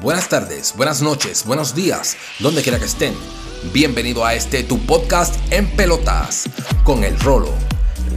buenas 0.00 0.28
tardes, 0.28 0.74
buenas 0.76 1.02
noches, 1.02 1.44
buenos 1.46 1.74
días, 1.74 2.16
donde 2.40 2.62
quiera 2.62 2.78
que 2.78 2.84
estén. 2.84 3.14
Bienvenido 3.72 4.24
a 4.24 4.34
este 4.34 4.62
tu 4.62 4.78
podcast 4.86 5.34
en 5.52 5.68
pelotas 5.76 6.44
con 6.84 7.04
el 7.04 7.18
Rolo, 7.20 7.52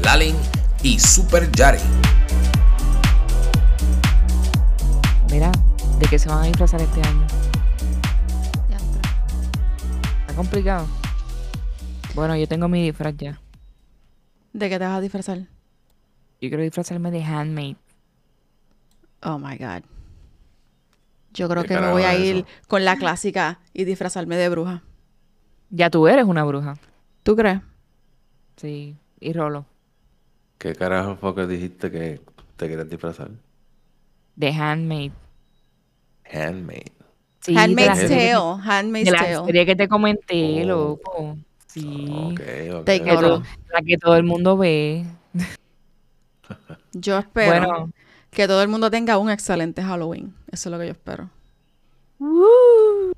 Lalin 0.04 0.36
y 0.84 1.00
Super 1.00 1.52
Yari. 1.52 1.80
Mira, 5.32 5.52
¿de 6.00 6.08
qué 6.08 6.20
se 6.20 6.30
van 6.30 6.44
a 6.44 6.48
disfrazar 6.48 6.82
este 6.82 7.02
año? 7.02 7.28
Ya 8.70 8.78
está. 8.78 9.00
Está 10.22 10.34
complicado. 10.36 10.88
Bueno, 12.16 12.36
yo 12.36 12.48
tengo 12.48 12.68
mi 12.68 12.84
disfraz 12.84 13.16
ya. 13.18 13.42
¿De 14.54 14.70
qué 14.70 14.80
te 14.80 14.86
vas 14.86 14.98
a 14.98 15.02
disfrazar? 15.02 15.38
Yo 16.42 16.50
quiero 16.50 16.64
disfrazarme 16.64 17.12
de 17.12 17.24
handmade. 17.24 17.78
Oh 19.22 19.38
my 19.38 19.58
god. 19.58 19.84
Yo 21.34 21.48
creo 21.48 21.64
¿Qué 21.64 21.70
que 21.76 21.80
me 21.80 21.92
voy 21.92 22.04
a 22.04 22.18
ir 22.18 22.38
eso? 22.38 22.46
con 22.68 22.84
la 22.86 22.96
clásica 22.98 23.60
y 23.74 23.84
disfrazarme 23.86 24.36
de 24.36 24.50
bruja. 24.50 24.82
Ya 25.70 25.90
tú 25.90 26.08
eres 26.08 26.26
una 26.26 26.44
bruja. 26.44 26.76
¿Tú 27.24 27.36
crees? 27.36 27.60
Sí. 28.58 28.96
Y 29.20 29.34
Rolo. 29.34 29.66
¿Qué 30.58 30.74
carajo 30.76 31.16
fue 31.16 31.36
que 31.36 31.46
dijiste 31.48 31.92
que 31.92 32.20
te 32.58 32.68
querías 32.68 32.90
disfrazar? 32.90 33.30
De 34.36 34.52
handmade. 34.52 35.12
Handmade. 36.32 36.92
Sí, 37.42 37.56
Handmaid's 37.58 38.08
Tale. 38.08 38.34
Handmaid's 38.34 39.06
De 39.06 39.12
la 39.12 39.18
Tale. 39.20 39.46
serie 39.46 39.66
que 39.66 39.76
te 39.76 39.88
comenté, 39.88 40.64
Oh. 40.64 40.68
loco. 40.68 41.38
Sí. 41.68 42.08
Ok, 42.12 42.42
ok. 42.80 42.86
Te 42.86 43.02
Que 43.02 43.10
ignoro. 43.12 43.22
todo- 43.22 43.44
la 43.72 43.82
que 43.82 43.98
todo 43.98 44.16
el 44.16 44.24
mundo 44.24 44.58
ve. 44.58 45.06
Yo 46.94 47.18
espero 47.20 47.52
Bueno. 47.68 47.92
Que 48.32 48.48
todo 48.48 48.62
el 48.62 48.68
mundo 48.68 48.90
tenga 48.92 49.18
un 49.18 49.30
excelente 49.30 49.82
Halloween. 49.84 50.34
Eso 50.52 50.70
es 50.70 50.72
lo 50.72 50.80
que 50.80 50.86
yo 50.86 50.92
espero. 50.92 51.30
Uh, 52.20 53.12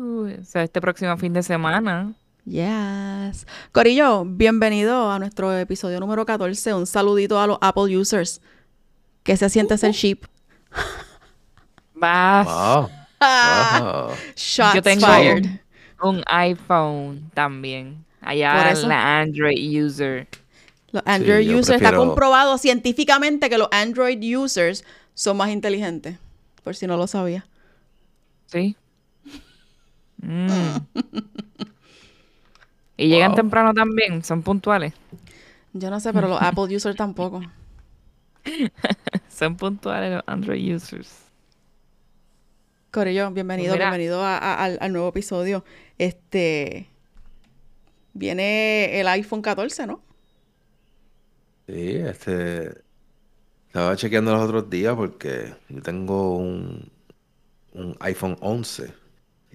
o 0.00 0.44
sea, 0.44 0.62
este 0.62 0.80
próximo 0.80 1.16
fin 1.16 1.32
de 1.32 1.42
semana. 1.42 2.12
Yes. 2.44 3.46
Corillo, 3.72 4.24
bienvenido 4.24 5.10
a 5.10 5.18
nuestro 5.18 5.56
episodio 5.56 6.00
número 6.00 6.24
14. 6.24 6.74
Un 6.74 6.86
saludito 6.86 7.40
a 7.40 7.46
los 7.46 7.58
Apple 7.60 7.96
users. 7.96 8.40
Que 9.22 9.36
se 9.36 9.48
siente 9.50 9.76
ser 9.78 9.92
sheep. 9.92 10.24
Vas 11.94 12.46
Wow. 12.46 12.90
Ah, 13.20 14.06
wow. 14.08 14.16
Shots 14.36 14.74
Yo 14.74 14.82
tengo- 14.82 15.06
fired. 15.06 15.46
un 16.02 16.22
iPhone 16.26 17.30
también. 17.34 18.04
Allá 18.20 18.72
la 18.74 19.20
Android 19.20 19.84
user. 19.84 20.26
Los 20.90 21.02
Android 21.06 21.48
users, 21.54 21.80
está 21.82 21.94
comprobado 21.94 22.56
científicamente 22.58 23.50
que 23.50 23.58
los 23.58 23.68
Android 23.72 24.18
users 24.36 24.84
son 25.14 25.36
más 25.36 25.50
inteligentes. 25.50 26.18
Por 26.64 26.74
si 26.76 26.86
no 26.86 26.96
lo 26.96 27.06
sabía. 27.06 27.46
Sí. 28.46 28.74
Mm. 30.22 30.48
y 32.96 33.08
llegan 33.08 33.30
Wow. 33.32 33.36
temprano 33.36 33.74
también, 33.74 34.24
son 34.24 34.42
puntuales. 34.42 34.94
Yo 35.72 35.90
no 35.90 36.00
sé, 36.00 36.12
pero 36.12 36.28
los 36.28 36.38
Apple 36.42 36.74
users 36.74 36.96
tampoco. 36.96 37.42
Son 39.28 39.56
puntuales 39.56 40.12
los 40.14 40.22
Android 40.26 40.74
users. 40.74 41.10
Corillo, 42.90 43.30
bienvenido, 43.30 43.68
Pues 43.72 43.78
mira. 43.78 43.90
bienvenido 43.90 44.22
a- 44.24 44.38
a- 44.38 44.64
al, 44.64 44.78
al 44.80 44.92
nuevo 44.92 45.08
episodio. 45.08 45.64
Este 45.98 46.88
viene 48.14 48.98
el 49.00 49.06
iPhone 49.08 49.42
14, 49.42 49.86
¿no? 49.86 50.00
Sí, 51.68 51.96
este. 51.96 52.82
Estaba 53.68 53.96
chequeando 53.96 54.32
los 54.32 54.42
otros 54.44 54.70
días 54.70 54.94
porque 54.96 55.54
yo 55.68 55.82
tengo 55.82 56.36
un, 56.38 56.90
un 57.74 57.96
iPhone 58.00 58.36
11. 58.40 58.94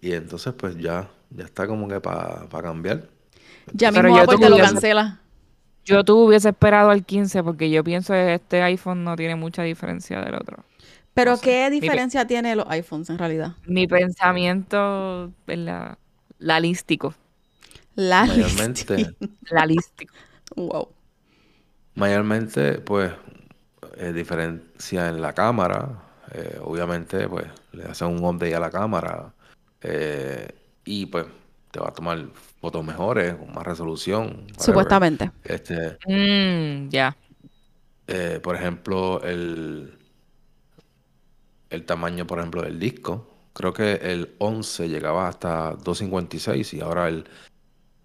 Y 0.01 0.13
entonces, 0.13 0.53
pues 0.55 0.77
ya, 0.77 1.11
ya 1.31 1.45
está 1.45 1.67
como 1.67 1.87
que 1.87 2.01
para 2.01 2.47
cambiar. 2.63 3.09
Ya 3.73 3.91
Pero 3.91 4.09
mismo 4.09 4.15
yo 4.17 4.23
Apple 4.23 4.37
tuve 4.37 4.45
te 4.45 4.49
lo 4.49 4.57
cancela. 4.59 5.19
Yo 5.85 6.03
tú 6.03 6.17
hubiese 6.25 6.49
esperado 6.49 6.89
al 6.91 7.05
15 7.05 7.43
porque 7.43 7.69
yo 7.69 7.83
pienso 7.83 8.13
que 8.13 8.35
este 8.35 8.61
iPhone 8.61 9.03
no 9.03 9.15
tiene 9.15 9.35
mucha 9.35 9.63
diferencia 9.63 10.21
del 10.21 10.35
otro. 10.35 10.63
Pero 11.13 11.31
no 11.31 11.37
sé. 11.37 11.41
¿qué 11.41 11.69
Mi 11.79 11.89
pe- 11.89 11.89
diferencia 11.91 12.25
tiene 12.27 12.55
los 12.55 12.65
iPhones 12.69 13.09
en 13.09 13.17
realidad? 13.17 13.55
Mi 13.65 13.87
pensamiento 13.87 15.31
es 15.47 15.57
la, 15.57 15.97
la 16.39 16.59
lístico. 16.59 17.13
La 17.95 18.25
Mayormente, 18.25 19.15
La 19.49 19.65
lístico. 19.65 20.13
Wow. 20.55 20.89
Mayormente, 21.95 22.79
pues, 22.79 23.11
eh, 23.97 24.11
diferencia 24.13 25.09
en 25.09 25.21
la 25.21 25.33
cámara. 25.33 25.99
eh, 26.35 26.59
obviamente, 26.63 27.27
pues, 27.29 27.45
le 27.73 27.83
hacen 27.83 28.07
un 28.07 28.23
update 28.25 28.55
a 28.55 28.59
la 28.59 28.71
cámara. 28.71 29.33
eh, 29.81 30.47
y 30.85 31.05
pues, 31.07 31.25
te 31.71 31.79
va 31.79 31.89
a 31.89 31.93
tomar 31.93 32.25
fotos 32.61 32.83
mejores, 32.85 33.35
con 33.35 33.53
más 33.53 33.63
resolución. 33.65 34.23
whatever. 34.27 34.63
Supuestamente. 34.63 35.31
Este, 35.43 35.97
Mm, 36.07 36.89
ya. 36.89 37.15
eh, 38.07 38.39
por 38.41 38.55
ejemplo, 38.55 39.21
el, 39.23 39.97
el 41.69 41.85
tamaño, 41.85 42.25
por 42.27 42.39
ejemplo, 42.39 42.61
del 42.61 42.79
disco. 42.79 43.27
Creo 43.53 43.73
que 43.73 43.93
el 44.01 44.33
11 44.39 44.87
llegaba 44.89 45.27
hasta 45.27 45.71
256 45.83 46.73
y 46.73 46.81
ahora 46.81 47.07
el, 47.09 47.25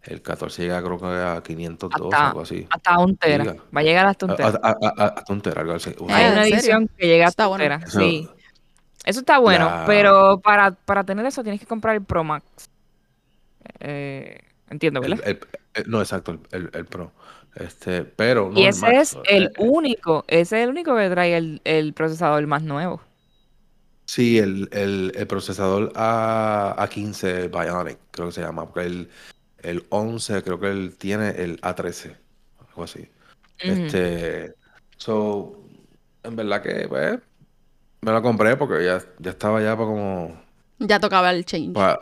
el 0.03 0.22
14 0.22 0.62
llega 0.62 0.82
creo 0.82 0.98
que 0.98 1.06
a 1.06 1.42
512, 1.42 2.04
Hasta, 2.14 2.28
algo 2.28 2.41
así. 2.42 2.66
hasta 2.70 2.98
un 2.98 3.16
tera. 3.16 3.44
Va 3.76 3.81
a 3.81 3.82
llegar 3.82 4.06
hasta 4.06 4.26
un 4.26 4.32
A- 4.32 4.36
tera. 4.36 4.48
a- 4.62 4.69
a- 4.69 4.94
a- 4.97 5.06
Hasta 5.09 5.32
un 5.32 5.41
tera, 5.42 5.60
algo 5.62 5.75
así. 5.75 5.91
Eh, 5.91 5.94
Hay 6.09 6.25
¿en 6.26 6.32
una 6.32 6.42
serio? 6.42 6.56
edición 6.56 6.91
que 6.97 7.06
llega 7.06 7.26
hasta 7.26 7.47
un 7.47 7.50
bueno. 7.59 7.64
tera. 7.64 7.81
Eso- 7.86 8.00
Sí. 8.00 8.28
Eso 9.04 9.20
está 9.20 9.38
bueno, 9.38 9.64
La- 9.66 9.84
pero 9.87 10.41
para, 10.41 10.72
para 10.72 11.04
tener 11.04 11.25
eso 11.25 11.42
tienes 11.42 11.60
que 11.60 11.66
comprar 11.66 11.94
el 11.94 12.03
Pro 12.04 12.25
Max. 12.25 12.44
Eh, 13.81 14.38
entiendo, 14.70 15.00
¿verdad? 15.00 15.20
el- 15.25 15.41
el- 15.75 15.91
no, 15.91 16.00
exacto, 16.00 16.32
el, 16.32 16.41
el- 16.53 16.70
el 16.75 16.84
Pro. 16.87 17.12
Este, 17.54 18.04
pero 18.04 18.50
no 18.53 18.58
y 18.58 18.66
ese 18.66 18.82
Max, 18.82 18.94
es 18.98 19.19
el 19.28 19.44
eh, 19.47 19.50
único, 19.58 20.25
ese 20.28 20.58
es 20.58 20.64
el 20.64 20.70
único 20.70 20.94
que 20.97 21.08
trae 21.10 21.37
el, 21.37 21.60
el 21.64 21.92
procesador 21.94 22.47
más 22.47 22.62
nuevo. 22.62 23.00
Sí, 24.04 24.38
el, 24.38 24.69
el, 24.72 25.12
el 25.16 25.26
procesador 25.26 25.92
A, 25.94 26.76
A15 26.78 27.48
Bionic, 27.50 27.98
creo 28.10 28.28
que 28.28 28.32
se 28.32 28.41
llama, 28.42 28.66
porque 28.66 28.87
el, 28.87 29.10
el 29.62 29.86
11 29.91 30.42
creo 30.42 30.58
que 30.60 30.70
él 30.70 30.96
tiene 30.98 31.30
el 31.30 31.60
A13, 31.60 32.16
algo 32.69 32.82
así. 32.84 33.08
Este, 33.58 34.54
so, 34.96 35.64
en 36.22 36.36
verdad 36.36 36.62
que, 36.62 36.86
pues, 36.88 37.19
me 38.02 38.12
lo 38.12 38.22
compré 38.22 38.56
porque 38.56 38.84
ya, 38.84 39.02
ya 39.19 39.30
estaba 39.30 39.60
ya 39.60 39.76
para 39.76 39.88
como, 39.88 40.41
Ya 40.78 41.00
tocaba 41.00 41.30
el 41.32 41.44
change. 41.44 41.72
pa, 41.74 41.98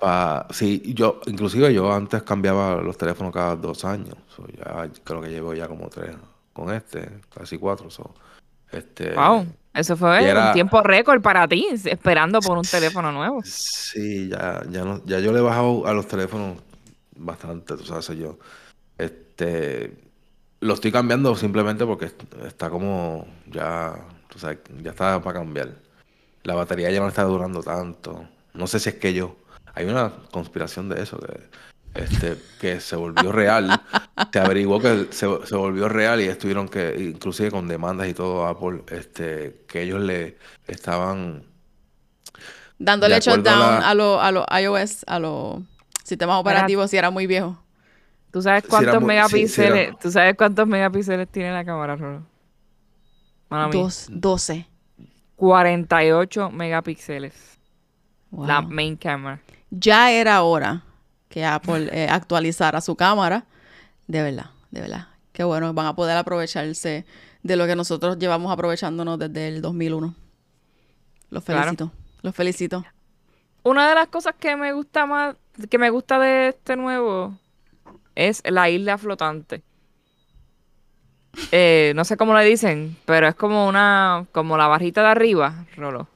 pa- 0.00 0.46
sí, 0.50 0.82
yo, 0.94 1.20
inclusive 1.26 1.72
yo 1.72 1.92
antes 1.92 2.22
cambiaba 2.24 2.80
los 2.82 2.96
teléfonos 2.98 3.32
cada 3.32 3.54
dos 3.56 3.84
años, 3.84 4.16
so, 4.34 4.44
ya 4.48 4.88
creo 5.04 5.20
que 5.22 5.28
llevo 5.30 5.54
ya 5.54 5.68
como 5.68 5.88
tres 5.88 6.16
con 6.52 6.72
este, 6.74 7.08
casi 7.34 7.56
cuatro, 7.58 7.88
so, 7.90 8.12
este, 8.72 9.14
Wow, 9.14 9.46
eso 9.74 9.96
fue 9.96 10.24
era- 10.28 10.48
un 10.48 10.52
tiempo 10.54 10.82
récord 10.82 11.22
para 11.22 11.46
ti, 11.46 11.68
esperando 11.84 12.40
por 12.40 12.58
un 12.58 12.64
teléfono 12.64 13.12
nuevo. 13.12 13.40
Sí, 13.44 14.28
ya, 14.28 14.62
ya 14.70 14.84
no, 14.84 15.00
ya 15.04 15.20
yo 15.20 15.32
le 15.32 15.38
he 15.38 15.42
bajado 15.42 15.86
a 15.86 15.92
los 15.92 16.08
teléfonos 16.08 16.58
bastante, 17.16 17.76
tú 17.76 17.84
sabes, 17.84 18.08
yo. 18.08 18.38
Este, 18.98 19.96
lo 20.60 20.74
estoy 20.74 20.92
cambiando 20.92 21.34
simplemente 21.36 21.84
porque 21.86 22.06
est- 22.06 22.22
está 22.46 22.70
como 22.70 23.26
ya, 23.46 23.94
tú 24.28 24.38
sabes, 24.38 24.58
ya 24.82 24.90
está 24.90 25.20
para 25.20 25.40
cambiar. 25.40 25.70
La 26.44 26.54
batería 26.54 26.90
ya 26.90 27.00
no 27.00 27.08
está 27.08 27.24
durando 27.24 27.62
tanto. 27.62 28.26
No 28.54 28.66
sé 28.66 28.78
si 28.80 28.90
es 28.90 28.94
que 28.96 29.12
yo. 29.14 29.36
Hay 29.74 29.86
una 29.86 30.12
conspiración 30.30 30.88
de 30.88 31.02
eso, 31.02 31.18
que, 31.18 31.40
este, 31.94 32.36
que 32.60 32.80
se 32.80 32.96
volvió 32.96 33.32
real. 33.32 33.80
Se 34.32 34.38
averiguó 34.40 34.80
que 34.80 35.06
se, 35.10 35.26
se 35.46 35.56
volvió 35.56 35.88
real 35.88 36.20
y 36.20 36.24
estuvieron 36.24 36.68
que, 36.68 36.94
inclusive 36.98 37.50
con 37.50 37.68
demandas 37.68 38.08
y 38.08 38.14
todo, 38.14 38.46
Apple, 38.46 38.82
este, 38.88 39.64
que 39.66 39.82
ellos 39.82 40.00
le 40.00 40.36
estaban 40.66 41.44
Dándole 42.78 43.14
a 43.14 43.18
shutdown 43.20 43.58
la- 43.58 43.88
a 43.88 43.94
los 43.94 44.20
a 44.20 44.30
los 44.32 44.44
iOS, 44.60 45.04
a 45.06 45.18
los 45.20 45.60
sistemas 46.04 46.40
operativos 46.40 46.90
si 46.90 46.96
era 46.96 47.10
muy 47.10 47.26
viejo. 47.26 47.58
¿Tú 48.30 48.40
sabes 48.42 48.64
cuántos 48.66 49.00
muy- 49.00 49.00
sí, 49.00 49.06
sí, 49.06 49.60
megapíxeles? 49.60 49.88
era- 49.88 49.98
¿Tú 49.98 50.10
sabes 50.10 50.34
cuántos 50.36 50.66
megapíxeles 50.66 51.28
tiene 51.28 51.52
la 51.52 51.64
cámara, 51.64 51.96
Rolo? 51.96 52.22
Dos, 53.70 54.06
12. 54.10 54.66
48 55.36 56.50
megapíxeles. 56.50 57.58
Wow. 58.30 58.46
La 58.46 58.62
main 58.62 58.96
camera. 58.96 59.40
Ya 59.70 60.10
era 60.10 60.42
hora 60.42 60.82
que 61.28 61.44
Apple 61.44 61.88
eh, 61.92 62.08
actualizara 62.08 62.80
su 62.80 62.96
cámara. 62.96 63.44
De 64.06 64.22
verdad, 64.22 64.46
de 64.70 64.80
verdad. 64.80 65.08
Qué 65.32 65.44
bueno, 65.44 65.72
van 65.74 65.86
a 65.86 65.94
poder 65.94 66.16
aprovecharse 66.16 67.04
de 67.42 67.56
lo 67.56 67.66
que 67.66 67.76
nosotros 67.76 68.18
llevamos 68.18 68.52
aprovechándonos 68.52 69.18
desde 69.18 69.48
el 69.48 69.60
2001. 69.62 70.14
Los 71.30 71.44
Claro. 71.44 71.62
felicito, 71.64 71.92
los 72.22 72.34
felicito. 72.34 72.84
Una 73.64 73.88
de 73.88 73.94
las 73.94 74.08
cosas 74.08 74.34
que 74.38 74.56
me 74.56 74.72
gusta 74.72 75.06
más, 75.06 75.36
que 75.70 75.78
me 75.78 75.90
gusta 75.90 76.18
de 76.18 76.48
este 76.48 76.76
nuevo 76.76 77.38
es 78.14 78.42
la 78.44 78.68
isla 78.68 78.98
flotante. 78.98 79.62
Eh, 81.50 81.92
no 81.96 82.04
sé 82.04 82.16
cómo 82.16 82.34
le 82.34 82.44
dicen, 82.44 82.96
pero 83.06 83.26
es 83.26 83.34
como 83.34 83.66
una, 83.66 84.26
como 84.32 84.56
la 84.56 84.66
barrita 84.66 85.02
de 85.02 85.08
arriba, 85.08 85.64
Rolo. 85.76 86.08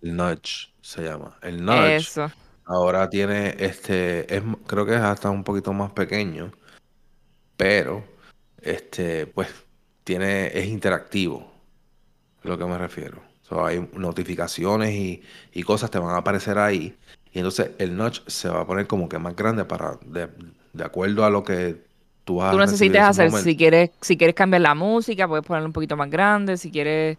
El 0.00 0.16
Nudge 0.16 0.72
se 0.80 1.02
llama. 1.02 1.36
El 1.42 1.64
Nudge 1.64 1.96
Eso. 1.96 2.30
ahora 2.64 3.10
tiene 3.10 3.56
este, 3.58 4.34
es, 4.34 4.42
creo 4.66 4.86
que 4.86 4.94
es 4.94 5.00
hasta 5.00 5.30
un 5.30 5.44
poquito 5.44 5.72
más 5.72 5.90
pequeño, 5.92 6.52
pero 7.56 8.04
este, 8.60 9.26
pues 9.26 9.48
tiene, 10.04 10.46
es 10.58 10.66
interactivo, 10.66 11.52
es 12.42 12.44
lo 12.44 12.56
que 12.56 12.64
me 12.64 12.78
refiero. 12.78 13.33
So, 13.62 13.66
hay 13.66 13.88
notificaciones 13.94 14.92
y, 14.94 15.22
y 15.52 15.62
cosas 15.62 15.90
te 15.90 15.98
van 15.98 16.14
a 16.14 16.18
aparecer 16.18 16.58
ahí. 16.58 16.96
Y 17.32 17.38
entonces 17.38 17.72
el 17.78 17.96
notch 17.96 18.20
se 18.26 18.48
va 18.48 18.60
a 18.62 18.66
poner 18.66 18.86
como 18.86 19.08
que 19.08 19.18
más 19.18 19.34
grande 19.36 19.64
para, 19.64 19.98
de, 20.06 20.28
de 20.72 20.84
acuerdo 20.84 21.24
a 21.24 21.30
lo 21.30 21.44
que 21.44 21.84
tú 22.24 22.36
vas 22.36 22.50
Tú 22.50 22.58
a 22.58 22.64
ese 23.10 23.20
hacer, 23.20 23.30
momento. 23.30 23.50
si 23.50 23.56
quieres, 23.56 23.90
si 24.00 24.16
quieres 24.16 24.34
cambiar 24.36 24.62
la 24.62 24.74
música, 24.74 25.26
puedes 25.28 25.44
ponerlo 25.46 25.66
un 25.68 25.72
poquito 25.72 25.96
más 25.96 26.10
grande, 26.10 26.56
si 26.56 26.70
quieres, 26.70 27.18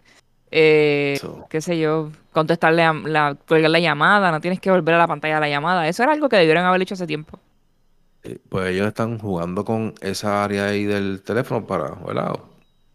eh, 0.51 1.19
So, 1.19 1.47
qué 1.49 1.61
sé 1.61 1.79
yo, 1.79 2.11
contestarle 2.31 2.83
a 2.83 2.93
la, 2.93 3.35
colgar 3.47 3.71
la 3.71 3.79
llamada, 3.79 4.31
no 4.31 4.41
tienes 4.41 4.59
que 4.59 4.71
volver 4.71 4.95
a 4.95 4.99
la 4.99 5.07
pantalla 5.07 5.35
de 5.35 5.41
la 5.41 5.49
llamada. 5.49 5.87
Eso 5.87 6.03
era 6.03 6.13
algo 6.13 6.29
que 6.29 6.37
debieron 6.37 6.65
haber 6.65 6.81
hecho 6.81 6.93
hace 6.95 7.07
tiempo. 7.07 7.39
eh, 8.23 8.39
pues 8.49 8.67
ellos 8.71 8.87
están 8.87 9.19
jugando 9.19 9.65
con 9.65 9.93
esa 10.01 10.43
área 10.43 10.67
ahí 10.67 10.83
del 10.85 11.21
teléfono 11.23 11.65
para, 11.67 11.91
¿verdad? 12.05 12.35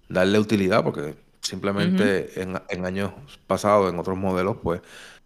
Darle 0.09 0.39
utilidad, 0.39 0.83
porque 0.85 1.17
simplemente 1.51 2.41
en, 2.41 2.61
en 2.69 2.85
años 2.87 3.13
pasados, 3.47 3.93
en 3.93 3.99
otros 3.99 4.17
modelos, 4.17 4.57
pues 4.63 4.81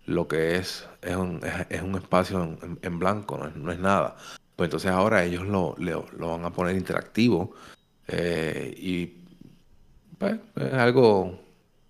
lo 0.07 0.27
que 0.29 0.57
es 0.57 0.89
es 1.03 1.17
un, 1.17 1.41
es, 1.45 1.67
es 1.71 1.83
un 1.83 1.95
espacio 1.95 2.59
en, 2.83 2.99
blanco, 2.99 3.39
no 3.39 3.47
es, 3.47 3.57
no 3.57 3.73
es 3.73 3.79
nada. 3.79 4.17
Pues 4.57 4.69
entonces 4.69 4.91
ahora 4.91 5.25
ellos 5.25 5.47
lo, 5.47 5.75
lo 5.79 6.31
van 6.31 6.45
a 6.45 6.51
poner 6.51 6.77
interactivo 6.77 7.55
eh, 8.09 8.75
y 8.77 9.07
pues 10.19 10.37
es 10.57 10.73
algo, 10.75 11.39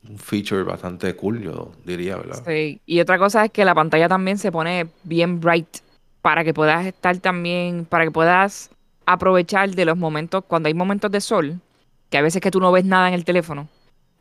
un 0.09 0.19
feature 0.19 0.63
bastante 0.63 1.15
cool, 1.17 1.41
yo 1.41 1.73
diría, 1.85 2.17
¿verdad? 2.17 2.43
Sí. 2.47 2.81
Y 2.87 3.01
otra 3.01 3.19
cosa 3.19 3.45
es 3.45 3.51
que 3.51 3.65
la 3.65 3.75
pantalla 3.75 4.09
también 4.09 4.39
se 4.39 4.53
pone 4.53 4.89
bien 5.03 5.41
bright 5.41 5.79
para 6.23 6.45
que 6.45 6.55
puedas 6.55 6.87
estar 6.87 7.17
también, 7.19 7.85
para 7.85 8.05
que 8.05 8.11
puedas 8.11 8.71
aprovechar 9.07 9.71
de 9.71 9.85
los 9.85 9.97
momentos, 9.97 10.45
cuando 10.47 10.69
hay 10.69 10.75
momentos 10.75 11.11
de 11.11 11.21
sol, 11.21 11.61
que 12.09 12.19
a 12.19 12.23
veces 12.23 12.41
que 12.41 12.51
tú 12.51 12.61
no 12.61 12.73
ves 12.73 12.85
nada 12.85 13.09
en 13.09 13.15
el 13.15 13.25
teléfono, 13.25 13.69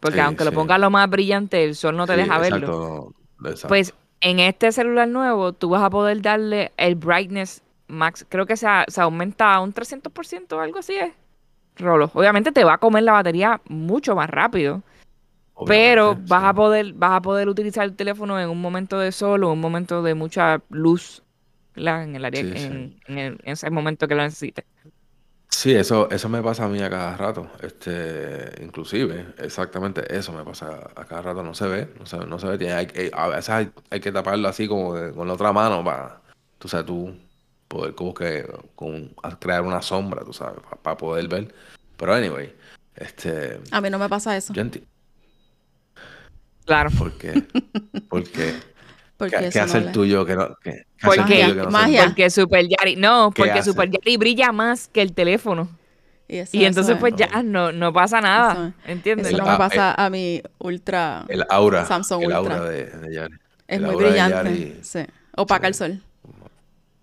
porque 0.04 0.18
Sí, 0.18 0.22
aunque 0.22 0.44
lo 0.44 0.52
pongas 0.52 0.80
lo 0.82 0.90
más 0.90 1.10
brillante, 1.10 1.64
el 1.64 1.76
sol 1.76 1.96
no 1.96 2.06
te 2.06 2.14
Sí, 2.14 2.20
deja 2.20 2.38
verlo. 2.38 3.14
exacto. 3.46 3.68
Pues 3.70 3.94
en 4.20 4.40
este 4.40 4.72
celular 4.74 5.08
nuevo 5.08 5.54
tú 5.54 5.70
vas 5.70 5.82
a 5.82 5.90
poder 5.90 6.22
darle 6.22 6.74
el 6.78 6.96
brightness 6.96 7.64
max, 7.88 8.26
creo 8.28 8.46
que 8.46 8.58
se, 8.58 8.68
a- 8.68 8.84
se 8.90 9.00
aumenta 9.02 9.54
a 9.54 9.62
un 9.62 9.72
300% 9.72 10.58
o 10.58 10.60
algo 10.60 10.80
así 10.80 10.94
es. 10.96 11.14
Rolo. 11.78 12.12
Obviamente 12.14 12.52
te 12.52 12.64
va 12.66 12.74
a 12.74 12.78
comer 12.78 13.04
la 13.04 13.14
batería 13.14 13.62
mucho 13.70 14.14
más 14.16 14.30
rápido, 14.30 14.82
pero 15.66 16.16
vas 16.28 16.44
a 16.44 16.54
poder 16.54 16.94
vas 16.94 17.12
a 17.14 17.22
poder 17.22 17.48
utilizar 17.48 17.86
el 17.86 17.96
teléfono 17.96 18.38
en 18.40 18.50
un 18.50 18.60
momento 18.62 19.00
de 19.00 19.12
sol 19.14 19.44
o 19.46 19.54
un 19.54 19.62
momento 19.62 20.04
de 20.04 20.14
mucha 20.16 20.62
luz 20.70 21.24
en 21.76 22.16
el 22.16 22.26
área 22.26 22.42
en 22.42 22.48
el- 22.56 22.98
en 23.08 23.40
ese 23.46 23.70
momento 23.70 24.08
que 24.08 24.16
lo 24.16 24.22
necesites. 24.24 24.66
Sí, 25.56 25.74
eso, 25.76 26.10
eso 26.10 26.28
me 26.30 26.42
pasa 26.42 26.66
a 26.66 26.68
mí 26.68 26.82
a 26.82 26.90
cada 26.90 27.16
rato. 27.16 27.50
Este, 27.62 28.52
inclusive, 28.62 29.34
exactamente 29.38 30.04
eso 30.14 30.34
me 30.34 30.44
pasa 30.44 30.90
a 30.96 31.06
cada 31.06 31.22
rato. 31.22 31.44
No 31.44 31.54
se 31.54 31.68
ve, 31.68 31.94
no 32.00 32.06
se, 32.06 32.18
no 32.18 32.40
se 32.40 32.48
ve. 32.48 32.58
Tiene- 32.58 32.74
hay 32.74 32.88
que- 32.88 33.12
a 33.14 33.28
veces 33.28 33.50
hay, 33.50 33.72
hay 33.90 34.00
que 34.00 34.12
taparlo 34.12 34.48
así 34.48 34.68
como 34.68 34.94
que 34.96 35.12
con 35.12 35.28
la 35.28 35.36
otra 35.36 35.54
mano 35.54 35.84
para, 35.84 36.22
tú 36.58 36.68
sabes, 36.68 36.88
tú 36.88 37.16
poder 37.68 37.94
como 37.96 38.14
que 38.14 38.46
con, 38.76 39.10
crear 39.40 39.62
una 39.62 39.82
sombra, 39.82 40.24
tú 40.26 40.34
sabes, 40.34 40.60
para, 40.82 40.98
poder 40.98 41.28
ver. 41.28 41.54
Pero 41.98 42.14
anyway, 42.14 42.54
este, 42.96 43.62
A 43.72 43.80
mí 43.80 43.90
no 43.90 44.00
me 44.00 44.10
pasa 44.10 44.36
eso. 44.36 44.54
yo 44.54 44.62
entiendo. 44.64 44.90
Claro. 46.66 46.90
¿Por 46.98 47.14
qué? 47.14 47.44
¿Por 48.10 48.24
qué? 48.24 48.54
Porque 49.24 49.38
¿Qué, 49.38 49.46
eso 49.48 49.54
qué 49.54 49.60
hace 49.60 49.80
no 49.82 49.88
el 49.88 49.92
tuyo 49.94 50.26
que 50.26 50.36
no? 50.36 50.56
¿Qué, 50.62 50.72
qué 50.72 51.06
¿Por 51.06 51.20
hace 51.20 51.22
el 51.22 51.28
qué? 51.28 51.44
tuyo 51.44 51.48
que 51.56 51.60
no 51.60 51.64
se- 51.66 51.70
Magia. 51.72 52.04
Porque 52.06 52.30
Super 52.30 52.68
Yari, 52.68 52.96
no, 52.96 53.32
¿Qué 53.32 53.42
porque 53.42 53.52
hace? 53.60 53.70
Super 53.70 53.90
Yari 53.90 54.18
brilla 54.18 54.52
más 54.52 54.88
que 54.88 55.02
el 55.02 55.14
teléfono. 55.14 55.70
Y, 56.28 56.38
eso- 56.38 56.56
Y 56.58 56.66
entonces 56.66 56.92
eso 56.92 57.00
pues 57.00 57.14
es- 57.14 57.20
ya 57.20 57.44
no, 57.44 57.72
no 57.72 57.92
pasa 57.94 58.22
nada, 58.22 58.74
Eso 58.84 58.92
¿entiendes? 58.92 59.28
Eso 59.28 59.36
El- 59.38 59.42
no 59.44 59.46
me 59.48 59.54
ah, 59.56 59.58
pasa 59.58 59.94
a 59.94 60.10
mi 60.10 60.42
ultra. 60.60 61.26
El 61.28 61.46
aura, 61.50 61.86
Samsung 61.86 62.22
el 62.24 62.28
Ultra. 62.28 62.40
aura 62.58 62.70
de, 62.70 62.86
de 62.86 63.14
Yari. 63.16 63.34
Es 63.68 63.78
El 63.78 63.84
muy 63.86 63.94
aura 63.94 64.08
brillante. 64.10 64.36
Yari. 64.36 64.80
Sí. 64.82 65.00
Opaca 65.36 65.68
el 65.68 65.74
sol. 65.74 66.02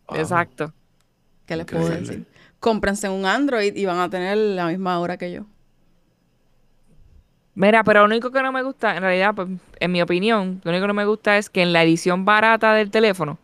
Wow. 0.08 0.18
Exacto. 0.18 0.72
¿Qué 1.46 1.56
les 1.56 1.66
puedo 1.66 1.88
decir? 1.88 2.26
Cómprense 2.60 3.08
un 3.08 3.24
Android 3.26 3.74
y 3.76 3.84
van 3.86 3.98
a 3.98 4.10
tener 4.10 4.36
la 4.36 4.66
misma 4.66 4.98
hora 5.00 5.16
que 5.16 5.32
yo. 5.32 5.46
Mira, 7.54 7.82
pero 7.84 8.00
lo 8.00 8.06
único 8.06 8.30
que 8.30 8.42
no 8.42 8.52
me 8.52 8.62
gusta, 8.62 8.96
en 8.96 9.02
realidad, 9.02 9.34
pues, 9.34 9.48
en 9.80 9.92
mi 9.92 10.00
opinión, 10.00 10.60
lo 10.64 10.70
único 10.70 10.84
que 10.84 10.88
no 10.88 10.94
me 10.94 11.04
gusta 11.04 11.36
es 11.36 11.50
que 11.50 11.62
en 11.62 11.72
la 11.72 11.82
edición 11.82 12.24
barata 12.24 12.72
del 12.74 12.90
teléfono 12.90 13.38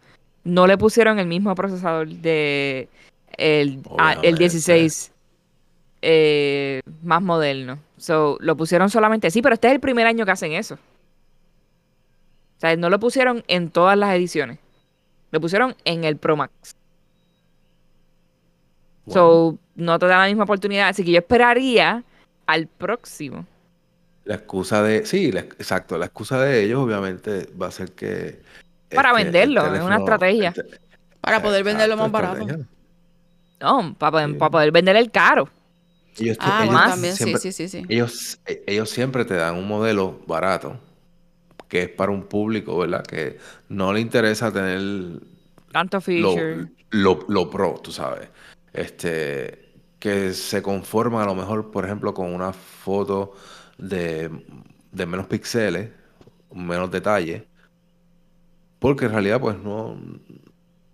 no 0.44 0.66
le 0.66 0.78
pusieron 0.78 1.18
el 1.18 1.26
mismo 1.26 1.54
procesador 1.54 2.08
de 2.08 2.88
el, 3.36 3.80
a- 3.98 4.12
el 4.12 4.18
Obviamente. 4.18 4.38
16 4.38 5.12
eh, 6.02 6.80
más 7.02 7.20
moderno. 7.20 7.78
So, 7.96 8.36
lo 8.40 8.56
pusieron 8.56 8.90
solamente, 8.90 9.30
sí, 9.30 9.42
pero 9.42 9.54
este 9.54 9.68
es 9.68 9.74
el 9.74 9.80
primer 9.80 10.06
año 10.06 10.24
que 10.24 10.30
hacen 10.30 10.52
eso. 10.52 10.74
O 10.74 12.60
sea, 12.60 12.76
no 12.76 12.88
lo 12.88 13.00
pusieron 13.00 13.42
en 13.48 13.70
todas 13.70 13.98
las 13.98 14.14
ediciones. 14.14 14.58
Lo 15.30 15.40
pusieron 15.40 15.74
en 15.84 16.04
el 16.04 16.16
Pro 16.16 16.36
Max. 16.36 16.52
Wow. 19.06 19.14
So, 19.14 19.58
no 19.74 19.98
te 19.98 20.06
da 20.06 20.18
la 20.18 20.26
misma 20.26 20.44
oportunidad. 20.44 20.88
Así 20.88 21.04
que 21.04 21.10
yo 21.10 21.18
esperaría 21.18 22.04
al 22.46 22.66
próximo. 22.66 23.46
La 24.26 24.34
excusa 24.34 24.82
de, 24.82 25.06
sí, 25.06 25.32
la- 25.32 25.40
exacto, 25.40 25.96
la 25.96 26.06
excusa 26.06 26.38
de 26.40 26.64
ellos 26.64 26.80
obviamente 26.80 27.48
va 27.60 27.68
a 27.68 27.70
ser 27.70 27.92
que... 27.92 28.40
Para 28.94 29.10
este, 29.12 29.24
venderlo, 29.24 29.74
es 29.74 29.80
una 29.82 29.96
estrategia. 29.98 30.48
el 30.48 30.54
te- 30.54 30.80
Para 31.20 31.40
poder 31.42 31.64
venderlo 31.64 31.96
más 31.96 32.10
barato. 32.12 32.40
estrategia. 32.40 32.66
No, 33.60 33.94
para 33.98 34.26
Sí. 34.26 34.34
para 34.34 34.50
poder 34.50 34.70
vender 34.72 34.96
el 34.96 35.10
caro. 35.10 35.48
Ellos, 36.18 36.36
Ah, 36.40 36.64
ellos 36.64 36.74
también, 36.84 37.12
sí, 37.16 37.24
siempre- 37.24 37.40
sí, 37.40 37.52
sí, 37.52 37.68
sí. 37.68 37.84
Ellos, 37.88 38.38
e- 38.46 38.62
ellos 38.66 38.90
siempre 38.90 39.24
te 39.24 39.34
dan 39.34 39.54
un 39.56 39.66
modelo 39.68 40.20
barato 40.26 40.78
que 41.68 41.82
es 41.84 41.88
para 41.88 42.12
un 42.12 42.24
público, 42.24 42.76
¿verdad? 42.78 43.02
Que 43.04 43.38
no 43.68 43.92
le 43.92 44.00
interesa 44.00 44.52
tener 44.52 45.20
Tanto 45.72 45.98
lo, 45.98 46.02
feature. 46.02 46.66
lo, 46.90 47.24
lo 47.28 47.50
pro, 47.50 47.74
tú 47.82 47.92
sabes. 47.92 48.28
Este, 48.72 49.72
que 49.98 50.32
se 50.32 50.62
conforman 50.62 51.22
a 51.22 51.26
lo 51.26 51.34
mejor, 51.34 51.70
por 51.70 51.84
ejemplo, 51.84 52.12
con 52.14 52.32
una 52.32 52.52
foto 52.52 53.34
de, 53.78 54.30
menos 54.92 55.26
píxeles, 55.26 55.90
menos 56.52 56.90
detalle, 56.90 57.46
porque 58.78 59.06
en 59.06 59.12
realidad, 59.12 59.40
pues 59.40 59.58
no, 59.58 59.98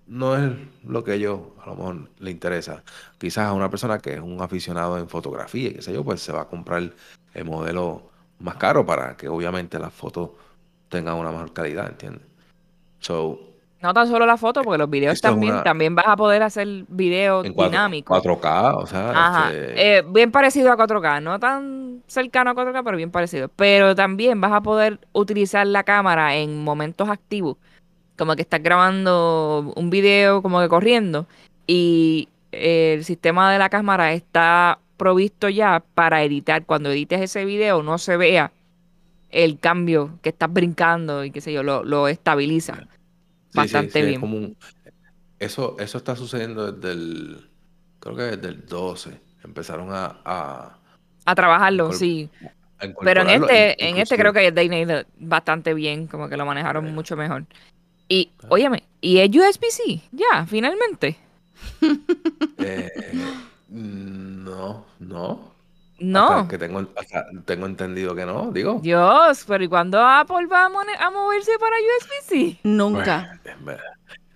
no 0.06 0.36
es 0.36 0.52
lo 0.84 1.04
que 1.04 1.14
ellos 1.14 1.40
a 1.62 1.66
lo 1.66 1.76
mejor 1.76 2.10
le 2.18 2.30
interesa. 2.30 2.82
Quizás 3.18 3.46
a 3.46 3.52
una 3.52 3.70
persona 3.70 3.98
que 3.98 4.14
es 4.14 4.20
un 4.20 4.40
aficionado 4.40 4.98
en 4.98 5.08
fotografía, 5.08 5.72
qué 5.74 5.82
sé 5.82 5.92
yo, 5.92 6.04
pues 6.04 6.22
se 6.22 6.32
va 6.32 6.42
a 6.42 6.48
comprar 6.48 6.92
el 7.34 7.44
modelo 7.44 8.10
más 8.38 8.56
caro 8.56 8.84
para 8.84 9.16
que 9.16 9.28
obviamente 9.28 9.78
las 9.78 9.92
fotos 9.92 10.30
tengan 10.88 11.16
una 11.16 11.32
mejor 11.32 11.52
calidad, 11.52 11.88
¿entiendes? 11.88 12.26
So, 13.00 13.51
No 13.82 13.92
tan 13.92 14.06
solo 14.08 14.24
la 14.26 14.36
foto, 14.36 14.62
porque 14.62 14.78
los 14.78 14.88
videos 14.88 15.14
Esto 15.14 15.28
también, 15.30 15.54
una- 15.54 15.62
también 15.64 15.94
vas 15.96 16.06
a 16.06 16.16
poder 16.16 16.42
hacer 16.42 16.84
videos 16.88 17.42
dinámicos. 17.44 18.22
4K, 18.22 18.74
o 18.76 18.86
sea, 18.86 19.10
Ajá. 19.10 19.50
este, 19.52 19.98
Eh, 19.98 20.02
bien 20.06 20.30
parecido 20.30 20.70
a 20.70 20.76
4K, 20.76 21.20
no 21.20 21.38
tan 21.40 22.02
cercano 22.06 22.50
a 22.50 22.54
4K, 22.54 22.82
pero 22.84 22.96
bien 22.96 23.10
parecido. 23.10 23.48
Pero 23.56 23.94
también 23.96 24.40
vas 24.40 24.52
a 24.52 24.60
poder 24.60 25.00
utilizar 25.12 25.66
la 25.66 25.82
cámara 25.82 26.36
en 26.36 26.62
momentos 26.62 27.08
activos, 27.08 27.56
como 28.16 28.36
que 28.36 28.42
estás 28.42 28.62
grabando 28.62 29.72
un 29.74 29.90
video 29.90 30.42
como 30.42 30.60
que 30.60 30.68
corriendo 30.68 31.26
y 31.66 32.28
el 32.52 33.02
sistema 33.04 33.50
de 33.52 33.58
la 33.58 33.68
cámara 33.68 34.12
está 34.12 34.78
provisto 34.96 35.48
ya 35.48 35.82
para 35.94 36.22
editar. 36.22 36.64
Cuando 36.66 36.90
edites 36.90 37.20
ese 37.20 37.44
video 37.44 37.82
no 37.82 37.98
se 37.98 38.16
vea 38.16 38.52
el 39.30 39.58
cambio 39.58 40.18
que 40.22 40.28
estás 40.28 40.52
brincando 40.52 41.24
y 41.24 41.30
qué 41.32 41.40
sé 41.40 41.52
yo, 41.52 41.62
lo, 41.64 41.82
lo 41.82 42.06
estabiliza. 42.06 42.86
Sí, 43.52 43.58
bastante 43.58 44.00
sí, 44.00 44.06
bien. 44.06 44.20
como 44.20 44.36
un- 44.38 44.56
eso, 45.38 45.76
eso 45.78 45.98
está 45.98 46.16
sucediendo 46.16 46.72
desde 46.72 46.92
el, 46.92 47.50
creo 48.00 48.16
que 48.16 48.22
desde 48.22 48.48
el 48.48 48.66
12. 48.66 49.20
Empezaron 49.44 49.88
a, 49.92 50.20
a, 50.24 50.78
A 51.24 51.34
trabajarlo, 51.34 51.92
sí. 51.92 52.28
a 52.80 52.86
Pero 53.00 53.22
en 53.22 53.30
este, 53.30 53.88
en 53.88 53.96
este 53.96 54.16
creo 54.16 54.32
que 54.32 54.52
Disney 54.52 54.84
le- 54.84 55.06
bastante 55.18 55.74
bien, 55.74 56.06
como 56.06 56.28
que 56.28 56.36
lo 56.36 56.46
manejaron 56.46 56.94
mucho 56.94 57.16
mejor. 57.16 57.44
Y, 58.08 58.30
óyeme, 58.48 58.84
¿y 59.00 59.18
es 59.18 59.30
USB-C? 59.30 60.00
Ya, 60.12 60.46
finalmente. 60.46 61.16
eh, 62.58 63.12
no, 63.68 64.84
no. 65.00 65.51
No. 66.02 66.28
Hasta 66.28 66.48
que 66.48 66.58
tengo, 66.58 66.80
hasta 66.96 67.26
tengo 67.44 67.66
entendido 67.66 68.14
que 68.14 68.26
no, 68.26 68.50
digo. 68.50 68.80
Dios, 68.82 69.44
pero 69.46 69.62
¿y 69.62 69.68
cuándo 69.68 70.00
Apple 70.04 70.46
va 70.46 70.64
a, 70.66 71.10
moverse 71.10 71.52
para 71.60 71.76
USB-C? 71.76 72.58
Nunca. 72.64 73.38
Bueno, 73.44 73.58
es 73.58 73.64
verdad. 73.64 73.84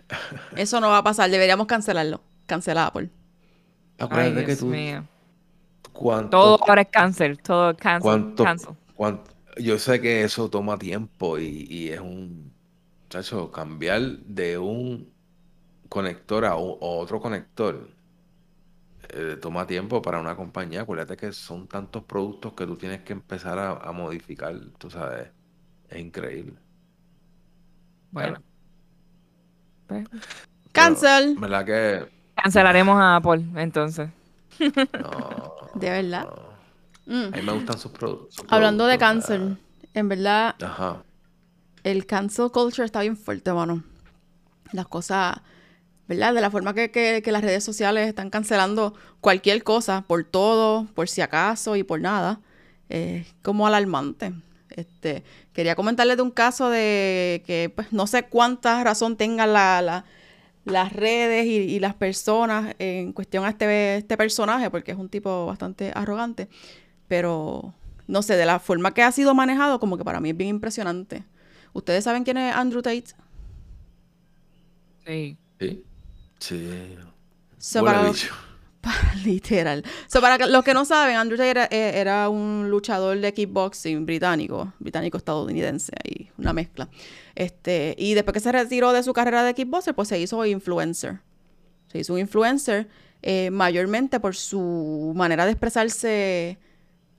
Eso 0.57 0.81
no 0.81 0.91
va 0.91 0.99
a 0.99 1.03
pasar. 1.03 1.29
Deberíamos 1.29 1.67
cancelarlo. 1.67 2.21
Cancelar 2.47 2.87
Apple. 2.87 3.11
Ay, 3.99 4.07
Acuérdate 4.07 4.47
que 4.47 4.57
tú, 4.57 4.67
mío. 4.67 5.05
cuánto, 5.93 6.31
Todo 6.31 6.59
ahora 6.69 6.83
es 6.83 6.89
cáncer, 6.89 7.37
todo 7.39 7.77
cancel, 7.77 8.03
cuánto, 8.03 8.45
cancel. 8.45 8.75
cuánto- 8.95 9.31
yo 9.59 9.79
sé 9.79 10.01
que 10.01 10.23
eso 10.23 10.49
toma 10.51 10.79
tiempo 10.79 11.39
y, 11.39 11.67
y 11.69 11.89
es 11.89 11.99
un, 11.99 12.53
chacho, 13.09 13.51
cambiar 13.51 14.03
de 14.03 14.59
un 14.59 15.11
conector 15.89 16.45
a, 16.45 16.51
a 16.51 16.57
otro 16.57 17.21
conector 17.21 17.89
eh, 19.11 19.37
toma 19.41 19.67
tiempo 19.67 20.03
para 20.03 20.21
una 20.21 20.37
compañía. 20.37 20.83
Acuérdate 20.83 21.17
que 21.17 21.33
son 21.33 21.67
tantos 21.69 22.05
productos 22.05 22.53
que 22.55 22.67
tú 22.67 22.77
tienes 22.77 23.03
que 23.03 23.13
empezar 23.13 23.59
a, 23.59 23.71
a 23.73 23.93
modificar, 23.93 24.55
tú 24.79 24.91
sabes. 24.91 25.29
Es 25.89 25.99
increíble. 26.01 26.55
Bueno. 28.11 28.43
Pues, 29.87 30.07
Cancel. 30.73 31.37
¿Verdad 31.39 31.65
que 31.65 32.09
cancelaremos 32.35 32.97
a 33.01 33.17
Apple, 33.17 33.45
entonces. 33.57 34.11
no? 35.01 35.55
De 35.75 35.91
verdad. 35.91 36.27
no. 36.27 36.57
Mm. 37.07 37.35
A 37.35 37.37
mí 37.37 37.43
me 37.43 37.53
gustan 37.53 37.79
sus, 37.79 37.93
produ- 37.93 38.27
sus 38.31 38.45
Hablando 38.51 38.87
de 38.87 38.99
productos, 38.99 39.29
cancel, 39.29 39.59
en 39.95 40.09
verdad, 40.09 40.57
¿verdad? 40.59 40.71
Ajá. 40.73 41.03
el 41.85 42.05
cancel 42.07 42.51
culture 42.51 42.85
está 42.85 43.01
bien 43.03 43.17
fuerte, 43.17 43.53
mano. 43.53 43.85
Las 44.73 44.89
cosas, 44.89 45.41
¿verdad? 46.09 46.35
De 46.35 46.41
la 46.41 46.51
forma 46.51 46.75
que, 46.75 46.91
que- 46.91 47.23
que 47.25 47.33
las 47.33 47.43
redes 47.43 47.65
sociales 47.65 48.09
están 48.09 48.31
cancelando 48.31 48.95
cualquier 49.21 49.63
cosa, 49.65 50.05
por 50.07 50.25
todo, 50.25 50.87
por 50.95 51.09
si 51.09 51.21
acaso 51.21 51.77
y 51.77 51.83
por 51.85 52.01
nada, 52.01 52.41
es 52.89 53.27
como 53.43 53.67
alarmante. 53.67 54.33
Este, 54.71 55.25
quería 55.53 55.75
comentarles 55.75 56.17
de 56.17 56.23
un 56.23 56.31
caso 56.31 56.69
de 56.71 57.43
que 57.47 57.73
pues, 57.75 57.93
no 57.93 58.07
sé 58.07 58.25
cuánta 58.25 58.83
razón 58.85 59.17
tengan 59.17 59.53
la- 59.53 59.83
la- 59.83 60.05
las 60.65 60.93
redes 60.93 61.47
y, 61.47 61.51
y 61.59 61.81
las 61.81 61.95
personas 61.95 62.75
en 62.79 63.13
cuestión 63.13 63.45
a 63.45 63.51
este, 63.51 63.97
este 63.99 64.17
personaje, 64.17 64.71
porque 64.71 64.93
es 64.93 64.99
un 64.99 65.09
tipo 65.09 65.47
bastante 65.47 65.93
arrogante, 65.95 66.49
pero 67.09 67.75
no 68.09 68.23
sé, 68.23 68.37
de 68.37 68.47
la 68.47 68.59
forma 68.61 68.95
que 68.95 69.03
ha 69.03 69.13
sido 69.13 69.35
manejado, 69.35 69.81
como 69.81 69.99
que 69.99 70.05
para 70.05 70.21
mí 70.21 70.31
es 70.31 70.37
bien 70.37 70.51
impresionante. 70.51 71.25
¿Ustedes 71.73 72.05
saben 72.05 72.25
quién 72.25 72.39
es 72.39 72.55
Andrew 72.55 72.83
Tate? 72.83 73.05
Sí. 75.05 75.39
Sí. 75.59 75.86
Sí. 76.39 76.97
So, 77.59 77.85
para, 77.85 78.03
bicho. 78.03 78.35
literal. 79.25 79.85
So, 80.07 80.21
para 80.21 80.47
los 80.47 80.65
que 80.65 80.75
no 80.75 80.85
saben, 80.85 81.17
Andrew 81.17 81.37
Tate 81.37 81.51
era, 81.51 81.65
eh, 81.65 81.93
era 81.95 82.29
un 82.29 82.69
luchador 82.71 83.19
de 83.19 83.33
kickboxing 83.33 84.07
británico, 84.07 84.73
británico-estadounidense, 84.79 85.93
ahí, 86.05 86.31
una 86.39 86.53
mezcla. 86.53 86.89
Este, 87.35 87.95
y 87.99 88.15
después 88.15 88.35
que 88.35 88.41
se 88.41 88.53
retiró 88.53 88.93
de 88.93 89.03
su 89.03 89.13
carrera 89.13 89.45
de 89.45 89.55
kickboxer, 89.55 89.95
pues 89.95 90.09
se 90.09 90.19
hizo 90.19 90.45
influencer. 90.45 91.21
Se 91.89 91.99
hizo 91.99 92.15
un 92.15 92.21
influencer 92.21 92.89
eh, 93.23 93.51
mayormente 93.51 94.21
por 94.21 94.37
su 94.37 95.13
manera 95.17 95.45
de 95.47 95.53
expresarse 95.53 96.59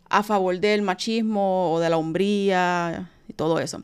a 0.09 0.23
favor 0.23 0.59
del 0.59 0.81
machismo 0.81 1.73
o 1.73 1.79
de 1.79 1.89
la 1.89 1.97
hombría 1.97 3.11
y 3.27 3.33
todo 3.33 3.59
eso. 3.59 3.83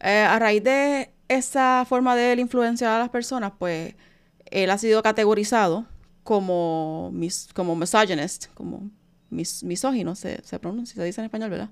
Eh, 0.00 0.26
a 0.28 0.38
raíz 0.38 0.64
de 0.64 1.10
esa 1.28 1.84
forma 1.88 2.16
de 2.16 2.32
él 2.32 2.40
influenciar 2.40 2.92
a 2.92 2.98
las 2.98 3.10
personas, 3.10 3.52
pues 3.58 3.94
él 4.50 4.70
ha 4.70 4.78
sido 4.78 5.02
categorizado 5.02 5.86
como, 6.24 7.10
mis, 7.12 7.48
como 7.54 7.76
misogynist, 7.76 8.46
como 8.54 8.90
mis, 9.30 9.62
misógino, 9.64 10.14
se, 10.14 10.42
se 10.44 10.58
pronuncia, 10.58 10.96
se 10.96 11.04
dice 11.04 11.20
en 11.20 11.26
español, 11.26 11.50
¿verdad? 11.50 11.70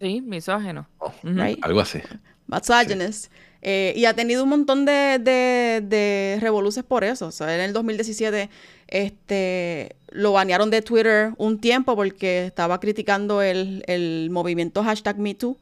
Sí, 0.00 0.20
misógeno. 0.20 0.88
Oh. 0.98 1.12
Right. 1.22 1.58
Algo 1.62 1.80
así. 1.80 2.00
misogynist. 2.46 3.32
Eh, 3.62 3.94
y 3.96 4.04
ha 4.04 4.14
tenido 4.14 4.44
un 4.44 4.50
montón 4.50 4.84
de, 4.84 5.18
de, 5.20 5.82
de 5.82 6.38
revoluciones 6.40 6.86
por 6.86 7.02
eso. 7.02 7.26
O 7.28 7.32
sea, 7.32 7.54
en 7.54 7.60
el 7.60 7.72
2017 7.72 8.50
este, 8.88 9.96
lo 10.10 10.32
banearon 10.32 10.70
de 10.70 10.82
Twitter 10.82 11.32
un 11.38 11.58
tiempo 11.58 11.96
porque 11.96 12.46
estaba 12.46 12.78
criticando 12.78 13.42
el, 13.42 13.82
el 13.86 14.28
movimiento 14.30 14.84
hashtag 14.84 15.18
MeToo. 15.18 15.56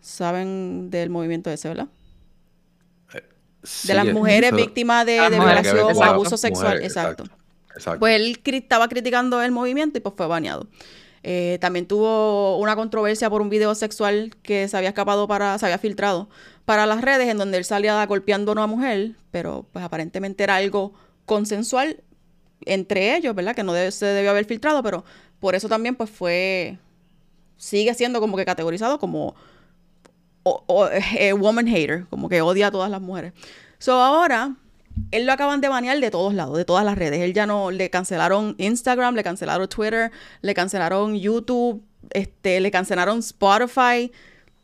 ¿Saben 0.00 0.90
del 0.90 1.10
movimiento 1.10 1.50
ese, 1.50 1.68
verdad? 1.68 1.88
Sí, 3.62 3.88
De 3.88 3.94
las 3.94 4.06
es- 4.06 4.14
mujeres 4.14 4.48
eso- 4.48 4.56
víctimas 4.56 5.06
de, 5.06 5.16
Las 5.18 5.30
de 5.30 5.36
mujeres 5.38 5.62
violación 5.72 5.96
o 5.96 6.04
abuso 6.04 6.36
sexual. 6.36 6.66
Mujeres, 6.78 6.86
exacto. 6.96 7.24
Exacto. 7.74 8.00
Pues 8.00 8.16
él 8.16 8.42
cri- 8.42 8.62
estaba 8.62 8.88
criticando 8.88 9.40
el 9.40 9.50
movimiento 9.52 9.98
y 9.98 10.00
pues 10.00 10.14
fue 10.16 10.26
baneado. 10.26 10.66
Eh, 11.22 11.58
también 11.60 11.86
tuvo 11.86 12.58
una 12.58 12.74
controversia 12.74 13.30
por 13.30 13.40
un 13.40 13.48
video 13.48 13.74
sexual 13.76 14.34
que 14.42 14.66
se 14.68 14.76
había 14.76 14.88
escapado 14.88 15.28
para, 15.28 15.56
se 15.58 15.66
había 15.66 15.78
filtrado 15.78 16.28
para 16.64 16.84
las 16.86 17.00
redes 17.00 17.28
en 17.28 17.38
donde 17.38 17.58
él 17.58 17.64
salía 17.64 18.04
golpeando 18.06 18.50
a 18.50 18.54
una 18.54 18.66
mujer, 18.66 19.12
pero 19.30 19.64
pues 19.72 19.84
aparentemente 19.84 20.42
era 20.42 20.56
algo 20.56 20.92
consensual 21.24 22.02
entre 22.66 23.16
ellos, 23.16 23.34
¿verdad? 23.34 23.54
Que 23.54 23.62
no 23.62 23.72
debe- 23.72 23.92
se 23.92 24.06
debió 24.06 24.30
haber 24.32 24.44
filtrado, 24.44 24.82
pero 24.82 25.04
por 25.40 25.54
eso 25.54 25.68
también 25.68 25.94
pues 25.94 26.10
fue, 26.10 26.78
sigue 27.56 27.94
siendo 27.94 28.20
como 28.20 28.36
que 28.36 28.44
categorizado 28.44 28.98
como 28.98 29.34
o- 30.44 30.88
eh, 31.18 31.32
woman 31.32 31.66
hater, 31.66 32.06
como 32.08 32.28
que 32.28 32.42
odia 32.42 32.68
a 32.68 32.70
todas 32.70 32.90
las 32.90 33.00
mujeres. 33.00 33.32
So 33.78 33.94
ahora, 34.00 34.56
él 35.10 35.26
lo 35.26 35.32
acaban 35.32 35.60
de 35.60 35.68
banear 35.68 35.98
de 35.98 36.10
todos 36.10 36.34
lados, 36.34 36.56
de 36.56 36.64
todas 36.64 36.84
las 36.84 36.96
redes. 36.96 37.20
Él 37.20 37.32
ya 37.32 37.46
no, 37.46 37.70
le 37.70 37.90
cancelaron 37.90 38.54
Instagram, 38.58 39.14
le 39.14 39.22
cancelaron 39.24 39.68
Twitter, 39.68 40.10
le 40.42 40.54
cancelaron 40.54 41.16
YouTube, 41.16 41.82
este, 42.10 42.60
le 42.60 42.70
cancelaron 42.70 43.18
Spotify. 43.20 44.12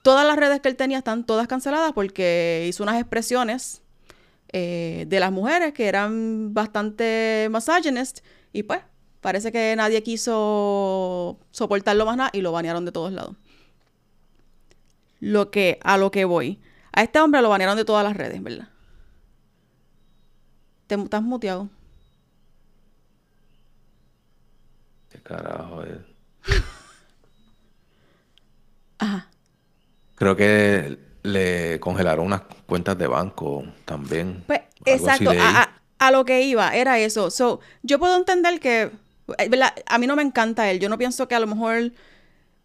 Todas 0.03 0.27
las 0.27 0.37
redes 0.37 0.61
que 0.61 0.69
él 0.69 0.77
tenía 0.77 0.99
están 0.99 1.25
todas 1.25 1.49
canceladas 1.49 1.93
porque 1.93 2.67
hizo 2.69 2.83
unas 2.83 3.01
expresiones 3.01 3.83
eh, 4.53 5.05
de 5.09 5.21
las 5.21 5.33
mujeres 5.33 5.73
que 5.75 5.87
eran 5.89 6.55
bastante 6.55 7.49
misogynist 7.51 8.21
y 8.53 8.63
pues 8.63 8.81
parece 9.21 9.53
que 9.53 9.75
nadie 9.77 10.03
quiso 10.03 11.39
soportarlo 11.51 12.07
más 12.07 12.17
nada 12.17 12.31
y 12.33 12.41
lo 12.41 12.53
banearon 12.53 12.85
de 12.85 12.93
todos 12.93 13.13
lados 13.13 13.35
lo 15.21 15.51
que, 15.51 15.79
a 15.83 15.97
lo 15.97 16.11
que 16.11 16.25
voy. 16.25 16.61
A 16.93 17.03
este 17.03 17.21
hombre 17.21 17.43
lo 17.43 17.49
banearon 17.49 17.77
de 17.77 17.85
todas 17.85 18.05
las 18.05 18.17
redes, 18.17 18.43
¿verdad? 18.43 18.69
Te 20.87 20.95
estás 20.95 21.23
muteado. 21.23 21.69
¿Qué 25.11 25.19
carajo 25.21 25.83
es? 25.83 25.99
Ajá. 28.99 29.29
Creo 30.17 30.35
que 30.35 30.99
le 31.23 31.79
congelaron 31.81 32.27
unas 32.27 32.43
cuentas 32.67 32.99
de 32.99 33.07
banco 33.07 33.65
también. 33.85 34.45
Pues, 34.47 34.61
exacto, 34.85 35.31
a, 35.31 36.11
lo 36.11 36.25
que 36.25 36.43
iba, 36.43 36.75
era 36.75 36.99
eso. 36.99 37.31
So, 37.31 37.61
yo 37.83 37.99
puedo 37.99 38.17
entender 38.17 38.61
que, 38.61 38.91
eh, 39.39 39.49
¿verdad? 39.49 39.75
A 39.87 39.99
mí 39.99 40.07
no 40.07 40.17
me 40.17 40.23
encanta 40.23 40.71
él. 40.71 40.81
Yo 40.81 40.89
no 40.89 40.99
pienso 40.99 41.29
que 41.29 41.35
a 41.35 41.41
lo 41.41 41.47
mejor, 41.47 41.93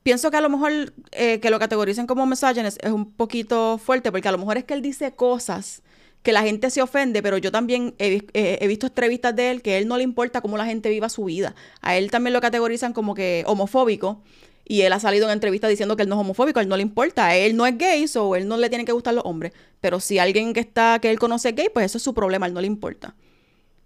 pienso 0.04 0.30
que 0.30 0.38
a 0.38 0.42
lo 0.42 0.50
mejor 0.50 0.94
eh, 1.12 1.40
que 1.40 1.50
lo 1.50 1.60
categoricen 1.60 2.06
como 2.06 2.26
misogynist 2.26 2.78
es 2.84 2.92
un 2.92 3.12
poquito 3.12 3.78
fuerte, 3.78 4.12
porque 4.12 4.28
a 4.28 4.32
lo 4.32 4.38
mejor 4.38 4.58
es 4.58 4.66
que 4.66 4.74
él 4.74 4.82
dice 4.82 5.14
cosas 5.14 5.82
que 6.22 6.32
la 6.32 6.42
gente 6.44 6.70
se 6.70 6.82
ofende, 6.82 7.22
pero 7.22 7.38
yo 7.38 7.52
también 7.52 7.96
he, 8.00 8.26
eh, 8.34 8.58
he 8.62 8.68
visto 8.68 8.88
entrevistas 8.88 9.36
de 9.36 9.52
él 9.52 9.62
que 9.62 9.74
a 9.74 9.78
él 9.78 9.88
no 9.88 9.98
le 9.98 10.04
importa 10.04 10.40
cómo 10.42 10.58
la 10.58 10.66
gente 10.66 10.90
viva 10.90 11.10
su 11.10 11.26
vida. 11.26 11.54
A 11.82 11.98
él 11.98 12.12
también 12.12 12.34
lo 12.34 12.40
categorizan 12.40 12.94
como 12.94 13.14
que 13.14 13.44
homofóbico. 13.46 14.22
Y 14.66 14.82
él 14.82 14.94
ha 14.94 15.00
salido 15.02 15.26
en 15.26 15.32
entrevistas 15.34 15.70
diciendo 15.70 15.98
que 15.98 16.04
él 16.04 16.10
no 16.10 16.16
es 16.16 16.22
homofóbico, 16.22 16.60
a 16.60 16.64
él 16.64 16.70
no 16.70 16.78
le 16.78 16.84
importa, 16.84 17.28
a 17.28 17.36
él 17.36 17.58
no 17.58 17.66
es 17.66 17.78
gay, 17.78 18.06
o 18.16 18.36
él 18.38 18.48
no 18.48 18.56
le 18.56 18.70
tienen 18.70 18.86
que 18.86 18.94
gustar 18.94 19.14
los 19.14 19.26
hombres. 19.26 19.52
Pero 19.82 20.00
si 20.00 20.20
alguien 20.20 20.54
que 20.54 20.62
está, 20.62 21.00
que 21.00 21.12
él 21.12 21.20
conoce 21.20 21.50
es 21.50 21.56
gay, 21.56 21.68
pues 21.74 21.88
eso 21.88 21.98
es 21.98 22.04
su 22.04 22.14
problema, 22.14 22.46
a 22.46 22.48
él 22.48 22.54
no 22.54 22.62
le 22.62 22.68
importa. 22.68 23.14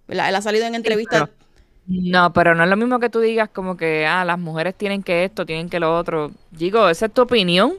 ¿Verdad? 0.08 0.30
Él 0.30 0.36
ha 0.36 0.42
salido 0.42 0.68
en 0.68 0.76
entrevistas. 0.76 1.30
No, 1.88 2.34
pero 2.34 2.54
no 2.54 2.64
es 2.64 2.70
lo 2.70 2.76
mismo 2.76 3.00
que 3.00 3.10
tú 3.10 3.22
digas 3.22 3.50
como 3.50 3.78
que, 3.78 4.06
ah, 4.06 4.26
las 4.26 4.38
mujeres 4.38 4.76
tienen 4.76 5.04
que 5.04 5.24
esto, 5.24 5.46
tienen 5.46 5.70
que 5.70 5.80
lo 5.80 5.98
otro. 5.98 6.32
Digo, 6.52 6.90
esa 6.90 7.06
es 7.06 7.14
tu 7.14 7.22
opinión. 7.22 7.76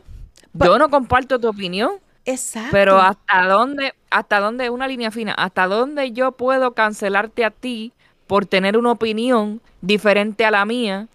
Yo 0.55 0.79
no 0.79 0.89
comparto 0.89 1.39
tu 1.39 1.49
opinión, 1.49 1.93
Exacto. 2.25 2.71
pero 2.73 2.99
hasta 3.01 3.47
dónde, 3.47 3.95
hasta 4.11 4.41
dónde 4.41 4.65
es 4.65 4.71
una 4.71 4.89
línea 4.89 5.11
fina, 5.11 5.35
hasta 5.35 5.67
dónde 5.67 6.13
yo 6.13 6.33
puedo 6.33 6.73
cancelarte 6.75 7.45
a 7.45 7.51
ti 7.51 7.93
por 8.27 8.47
tener 8.47 8.79
una 8.79 8.93
opinión 8.93 9.61
diferente 9.83 10.45
a 10.47 10.51
la 10.51 10.65
mía. 10.65 11.09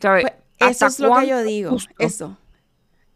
¿Sabes? 0.00 0.24
Pues, 0.24 0.34
eso 0.58 0.86
¿Hasta 0.86 0.86
es 0.86 1.00
lo 1.00 1.14
que 1.14 1.26
yo 1.26 1.42
digo. 1.42 1.70
justo? 1.70 1.94
Eso. 1.98 2.38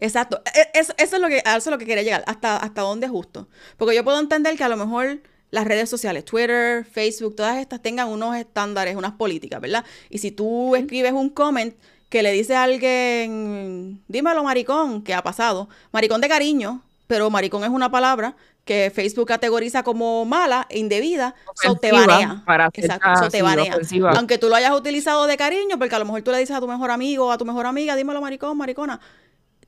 Exacto. 0.01 0.43
E- 0.55 0.79
Eso, 0.79 0.93
eso 0.99 1.17
es 1.17 1.23
lo 1.23 1.29
que, 1.29 1.39
eso 1.39 1.57
es 1.57 1.67
lo 1.67 1.79
que 1.79 1.87
quería 1.87 2.03
llegar. 2.03 2.25
Hasta, 2.27 2.57
hasta 2.57 2.83
dónde 2.83 3.07
es 3.07 3.13
justo. 3.13 3.49
Porque 3.77 3.95
yo 3.95 4.05
puedo 4.05 4.19
entender 4.21 4.57
que 4.57 4.65
a 4.65 4.69
lo 4.69 4.77
mejor 4.77 5.21
las 5.53 5.67
redes 5.67 5.89
sociales, 5.89 6.25
Twitter, 6.25 6.85
Facebook, 6.85 7.37
todas 7.37 7.59
estas 7.59 7.81
tengan 7.81 8.09
unos 8.09 8.35
estándares, 8.37 8.97
unas 8.97 9.13
políticas, 9.13 9.61
¿verdad? 9.61 9.85
Y 10.09 10.19
si 10.19 10.31
tú 10.33 10.75
escribes 10.75 11.13
un 11.13 11.29
comment 11.29 11.75
que 12.09 12.23
le 12.23 12.33
dice 12.33 12.57
a 12.57 12.63
alguien, 12.65 14.03
dímelo 14.09 14.43
maricón, 14.43 15.03
que 15.05 15.15
ha 15.15 15.23
pasado, 15.23 15.69
maricón 15.93 16.23
de 16.23 16.29
cariño, 16.29 16.83
pero 17.07 17.29
maricón 17.29 17.65
es 17.65 17.71
una 17.71 17.91
palabra 17.91 18.35
que 18.65 18.91
Facebook 18.95 19.27
categoriza 19.29 19.83
como 19.83 20.25
mala, 20.25 20.67
e 20.71 20.79
indebida, 20.79 21.35
so 21.55 21.75
te 21.75 21.89
Ofensiva, 21.93 22.07
banea. 22.07 22.43
para 22.47 22.71
Exacto, 22.73 23.09
so 23.19 23.29
te 23.29 23.43
banea. 23.43 23.73
ofensiva. 23.75 24.13
Aunque 24.13 24.39
tú 24.39 24.49
lo 24.49 24.55
hayas 24.55 24.73
utilizado 24.73 25.27
de 25.27 25.37
cariño, 25.37 25.79
porque 25.79 25.95
a 25.95 25.99
lo 25.99 26.07
mejor 26.07 26.23
tú 26.23 26.31
le 26.31 26.39
dices 26.39 26.57
a 26.57 26.61
tu 26.61 26.69
mejor 26.69 26.91
amigo 26.91 27.27
o 27.27 27.31
a 27.31 27.37
tu 27.37 27.45
mejor 27.45 27.67
amiga, 27.67 27.95
dímelo 27.95 28.23
maricón, 28.23 28.57
maricona, 28.57 29.01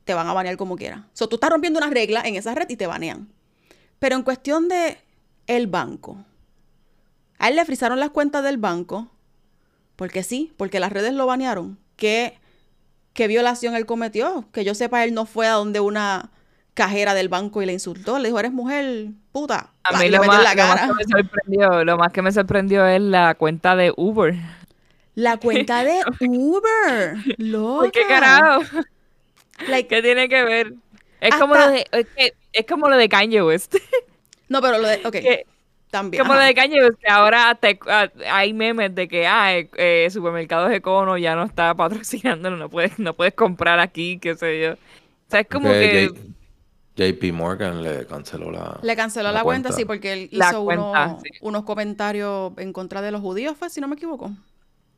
te 0.05 0.14
van 0.14 0.26
a 0.29 0.33
banear 0.33 0.57
como 0.57 0.76
quiera. 0.76 1.09
So 1.12 1.29
tú 1.29 1.37
estás 1.37 1.50
rompiendo 1.50 1.79
unas 1.79 1.91
reglas 1.91 2.25
en 2.25 2.37
esa 2.37 2.55
red 2.55 2.71
y 2.71 2.76
te 2.76 2.87
banean. 2.87 3.29
Pero 3.99 4.17
en 4.17 4.23
cuestión 4.23 4.69
de 4.69 4.99
el 5.46 5.66
banco, 5.66 6.18
a 7.38 7.48
él 7.48 7.56
le 7.56 7.64
frizaron 7.64 8.00
las 8.00 8.10
cuentas 8.10 8.42
del 8.44 8.56
banco, 8.58 9.08
porque 9.96 10.22
sí, 10.22 10.52
porque 10.56 10.80
las 10.80 10.92
redes 10.92 11.12
lo 11.12 11.26
banearon. 11.26 11.78
¿Qué, 11.96 12.38
qué 13.12 13.28
violación 13.28 13.74
él 13.76 13.86
cometió? 13.86 14.46
Que 14.52 14.64
yo 14.64 14.74
sepa, 14.74 15.04
él 15.04 15.14
no 15.14 15.26
fue 15.26 15.46
a 15.46 15.52
donde 15.52 15.80
una 15.80 16.30
cajera 16.74 17.14
del 17.14 17.28
banco 17.28 17.62
y 17.62 17.66
le 17.66 17.72
insultó. 17.72 18.18
Le 18.18 18.28
dijo, 18.28 18.40
eres 18.40 18.52
mujer, 18.52 19.08
puta. 19.32 19.72
A 19.84 19.98
mí 19.98 20.08
lo 20.10 20.24
más, 20.24 20.42
la 20.42 20.54
lo 20.54 20.62
más 20.64 20.76
cara. 20.80 20.86
que 20.88 20.94
me 20.94 21.04
sorprendió, 21.04 21.84
lo 21.84 21.96
más 21.98 22.12
que 22.12 22.22
me 22.22 22.32
sorprendió 22.32 22.86
es 22.86 23.00
la 23.00 23.34
cuenta 23.34 23.76
de 23.76 23.92
Uber. 23.96 24.34
La 25.14 25.36
cuenta 25.40 25.84
de 25.84 26.00
Uber. 26.20 27.16
Loca. 27.38 27.82
¿Por 27.82 27.92
qué 27.92 28.06
carajo? 28.08 28.62
Like, 29.68 29.88
¿Qué 29.88 30.02
tiene 30.02 30.28
que 30.28 30.42
ver? 30.42 30.74
Es 31.20 31.34
como 31.36 31.54
lo 31.54 31.68
de, 31.70 31.86
es, 31.92 32.06
que- 32.16 32.34
es 32.52 32.66
como 32.66 32.88
lo 32.88 32.96
de 32.96 33.08
Kanye 33.08 33.42
West. 33.42 33.76
no, 34.48 34.60
pero 34.60 34.78
lo 34.78 34.88
de, 34.88 34.96
ok, 35.04 35.12
que- 35.12 35.46
también. 35.90 36.22
como 36.22 36.34
lo 36.34 36.40
de 36.40 36.54
Kanye 36.54 36.82
West, 36.82 36.98
que 37.00 37.08
ahora 37.10 37.54
te- 37.54 37.78
ah, 37.86 38.10
hay 38.32 38.52
memes 38.52 38.94
de 38.94 39.06
que 39.06 39.26
ah, 39.28 39.56
eh, 39.56 39.70
eh, 39.76 40.08
supermercados 40.10 40.72
Econo 40.72 41.16
ya 41.18 41.36
no 41.36 41.44
está 41.44 41.72
patrocinándolo, 41.74 42.56
no 42.56 42.68
puedes, 42.68 42.98
no 42.98 43.14
puedes 43.14 43.34
comprar 43.34 43.78
aquí, 43.78 44.18
qué 44.18 44.34
sé 44.34 44.60
yo. 44.60 44.72
O 44.72 44.76
sea, 45.28 45.40
es 45.40 45.48
como 45.48 45.70
que 45.70 46.08
J- 46.08 46.20
JP 47.12 47.32
Morgan 47.32 47.82
le 47.82 48.06
canceló 48.06 48.50
la. 48.50 48.78
Le 48.82 48.94
canceló 48.96 49.24
la, 49.28 49.32
la 49.32 49.42
cuenta, 49.42 49.68
cuenta. 49.68 49.76
sí, 49.76 49.84
porque 49.84 50.12
él 50.12 50.28
hizo 50.30 50.64
cuenta, 50.64 51.06
unos, 51.06 51.22
sí. 51.22 51.28
unos 51.40 51.62
comentarios 51.64 52.52
en 52.56 52.72
contra 52.72 53.00
de 53.02 53.10
los 53.12 53.20
judíos, 53.20 53.56
fue, 53.56 53.70
si 53.70 53.80
no 53.80 53.88
me 53.88 53.94
equivoco. 53.96 54.30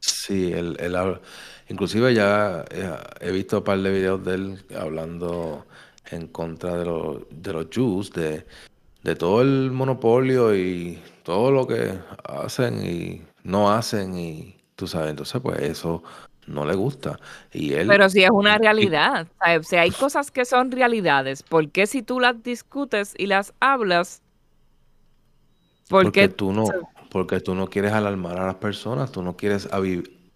Sí, 0.01 0.53
él, 0.53 0.77
él 0.81 0.95
habla- 0.97 1.21
Inclusive 1.69 2.15
ya 2.15 2.65
eh, 2.71 2.91
he 3.21 3.33
visto 3.33 3.59
un 3.59 3.65
par 3.65 3.79
de 3.81 3.91
videos 3.91 4.25
de 4.25 4.35
él 4.35 4.65
hablando 4.79 5.67
en 6.11 6.29
contra 6.29 6.77
de 6.77 6.85
los, 6.85 7.23
de 7.31 7.53
los 7.53 7.67
Jews, 7.71 8.13
de, 8.13 8.47
de 9.07 9.15
todo 9.17 9.43
el 9.43 9.71
monopolio 9.71 10.55
y 10.57 11.01
todo 11.23 11.51
lo 11.53 11.67
que 11.67 11.99
hacen 12.25 12.85
y 12.85 13.23
no 13.45 13.71
hacen 13.73 14.19
y 14.19 14.57
tú 14.75 14.87
sabes, 14.89 15.11
entonces 15.11 15.41
pues 15.41 15.61
eso 15.61 16.03
no 16.49 16.65
le 16.67 16.75
gusta. 16.75 17.19
Y 17.53 17.75
él, 17.75 17.89
Pero 17.89 18.09
si 18.09 18.25
es 18.25 18.31
una 18.31 18.59
realidad. 18.59 19.29
O 19.31 19.45
sea, 19.45 19.63
Si 19.63 19.77
hay 19.77 19.91
cosas 19.93 20.31
que 20.31 20.45
son 20.45 20.71
realidades, 20.73 21.43
¿por 21.43 21.71
qué 21.71 21.87
si 21.87 22.03
tú 22.03 22.21
las 22.21 22.43
discutes 22.43 23.15
y 23.17 23.27
las 23.27 23.55
hablas? 23.61 24.23
¿Por 25.89 26.05
porque 26.05 26.29
qué 26.29 26.29
tú 26.29 26.53
no, 26.53 26.65
porque 27.11 27.41
tú 27.41 27.55
no 27.55 27.69
quieres 27.69 27.93
alarmar 27.93 28.39
a 28.39 28.47
las 28.47 28.57
personas, 28.57 29.13
tú 29.13 29.23
no 29.23 29.37
quieres 29.37 29.69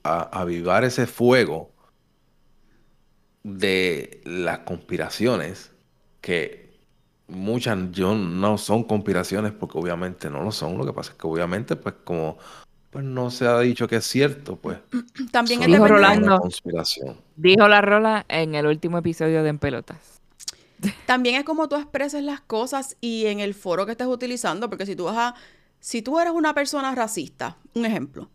a- 0.04 0.22
avivar 0.40 0.84
ese 0.84 1.06
fuego 1.06 1.70
de 3.42 4.20
las 4.24 4.60
conspiraciones 4.60 5.72
que 6.20 6.69
muchas 7.30 7.78
yo 7.92 8.14
no 8.14 8.58
son 8.58 8.84
conspiraciones 8.84 9.52
porque 9.52 9.78
obviamente 9.78 10.28
no 10.30 10.42
lo 10.42 10.52
son. 10.52 10.76
Lo 10.78 10.84
que 10.86 10.92
pasa 10.92 11.12
es 11.12 11.18
que 11.18 11.26
obviamente 11.26 11.76
pues 11.76 11.94
como 12.04 12.38
pues 12.90 13.04
no 13.04 13.30
se 13.30 13.46
ha 13.46 13.58
dicho 13.60 13.86
que 13.86 13.96
es 13.96 14.04
cierto, 14.06 14.56
pues 14.56 14.78
También 15.30 15.60
Dijo 15.60 15.86
Rolando. 15.86 16.38
conspiración. 16.40 17.16
dijo 17.36 17.68
la 17.68 17.80
rola 17.80 18.24
en 18.28 18.54
el 18.54 18.66
último 18.66 18.98
episodio 18.98 19.42
de 19.42 19.48
En 19.50 19.58
Pelotas? 19.58 20.20
También 21.06 21.36
es 21.36 21.44
como 21.44 21.68
tú 21.68 21.76
expreses 21.76 22.22
las 22.24 22.40
cosas 22.40 22.96
y 23.00 23.26
en 23.26 23.40
el 23.40 23.54
foro 23.54 23.86
que 23.86 23.92
estés 23.92 24.06
utilizando, 24.08 24.68
porque 24.68 24.86
si 24.86 24.96
tú 24.96 25.04
vas 25.04 25.16
a, 25.16 25.34
si 25.78 26.02
tú 26.02 26.18
eres 26.18 26.32
una 26.32 26.52
persona 26.54 26.94
racista, 26.94 27.56
un 27.74 27.86
ejemplo, 27.86 28.28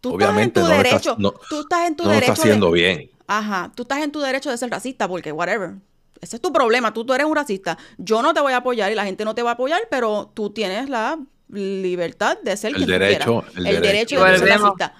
tú 0.00 0.14
Obviamente 0.14 0.60
estás 0.60 0.70
en 0.72 0.76
no 0.76 0.82
tu 0.82 0.88
estás- 0.88 1.02
derecho, 1.04 1.16
no- 1.18 1.34
tú 1.48 1.60
estás 1.60 1.86
en 1.88 1.96
tu 1.96 2.02
No 2.04 2.08
lo 2.10 2.14
derecho 2.14 2.32
está 2.32 2.42
haciendo 2.42 2.66
de, 2.70 2.72
bien. 2.72 3.10
ajá, 3.26 3.72
tú 3.74 3.82
estás 3.82 4.02
en 4.02 4.12
tu 4.12 4.20
derecho 4.20 4.50
de 4.50 4.58
ser 4.58 4.70
racista, 4.70 5.08
porque 5.08 5.32
whatever, 5.32 5.76
ese 6.20 6.36
es 6.36 6.42
tu 6.42 6.52
problema, 6.52 6.92
tú, 6.92 7.04
tú 7.04 7.14
eres 7.14 7.26
un 7.26 7.34
racista, 7.36 7.78
yo 7.98 8.22
no 8.22 8.32
te 8.34 8.40
voy 8.40 8.52
a 8.52 8.58
apoyar 8.58 8.90
y 8.92 8.94
la 8.94 9.04
gente 9.04 9.24
no 9.24 9.34
te 9.34 9.42
va 9.42 9.50
a 9.50 9.54
apoyar, 9.54 9.80
pero 9.90 10.30
tú 10.34 10.50
tienes 10.50 10.88
la 10.88 11.18
libertad 11.50 12.38
de 12.42 12.56
ser 12.56 12.70
El 12.70 12.76
quien 12.76 12.88
derecho, 12.88 13.40
quieras. 13.42 13.56
el 13.56 13.66
el 13.66 13.80
derecho. 13.82 14.16
derecho 14.16 14.24
de 14.24 14.30
ser 14.30 14.40
Volvemos. 14.40 14.62
racista. 14.78 14.94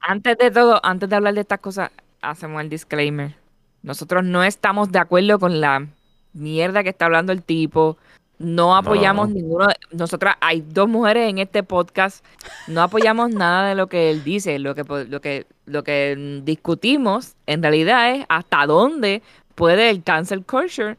Antes 0.00 0.38
de 0.38 0.50
todo, 0.50 0.80
antes 0.82 1.08
de 1.08 1.16
hablar 1.16 1.34
de 1.34 1.40
estas 1.42 1.60
cosas, 1.60 1.90
hacemos 2.22 2.60
el 2.62 2.68
disclaimer. 2.70 3.34
Nosotros 3.82 4.24
no 4.24 4.42
estamos 4.44 4.90
de 4.92 4.98
acuerdo 4.98 5.38
con 5.38 5.60
la 5.60 5.86
mierda 6.32 6.82
que 6.82 6.88
está 6.90 7.06
hablando 7.06 7.32
el 7.32 7.42
tipo. 7.42 7.98
No 8.38 8.74
apoyamos 8.76 9.28
no. 9.28 9.34
ninguno. 9.34 9.66
de- 9.66 9.74
Nosotras, 9.96 10.36
hay 10.40 10.62
dos 10.66 10.88
mujeres 10.88 11.28
en 11.28 11.36
este 11.38 11.62
podcast. 11.62 12.24
No 12.66 12.82
apoyamos 12.82 13.30
nada 13.34 13.68
de 13.68 13.74
lo 13.74 13.88
que 13.88 14.10
él 14.10 14.24
dice. 14.24 14.58
Lo 14.58 14.74
que, 14.74 14.84
lo 14.84 15.20
que, 15.20 15.46
lo 15.66 15.84
que 15.84 16.40
discutimos 16.44 17.34
en 17.46 17.62
realidad 17.62 18.14
es 18.14 18.24
hasta 18.30 18.64
dónde 18.66 19.22
puede 19.60 19.90
el 19.90 20.02
cancel 20.02 20.44
culture 20.46 20.96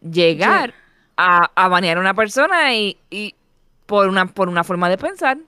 llegar 0.00 0.74
a, 1.16 1.50
a 1.54 1.68
banear 1.68 1.98
a 1.98 2.00
una 2.00 2.14
persona 2.14 2.74
y, 2.74 2.98
y 3.10 3.34
por 3.86 4.08
una, 4.08 4.26
por 4.26 4.48
una 4.48 4.64
forma 4.64 4.88
de 4.90 4.98
pensar. 4.98 5.38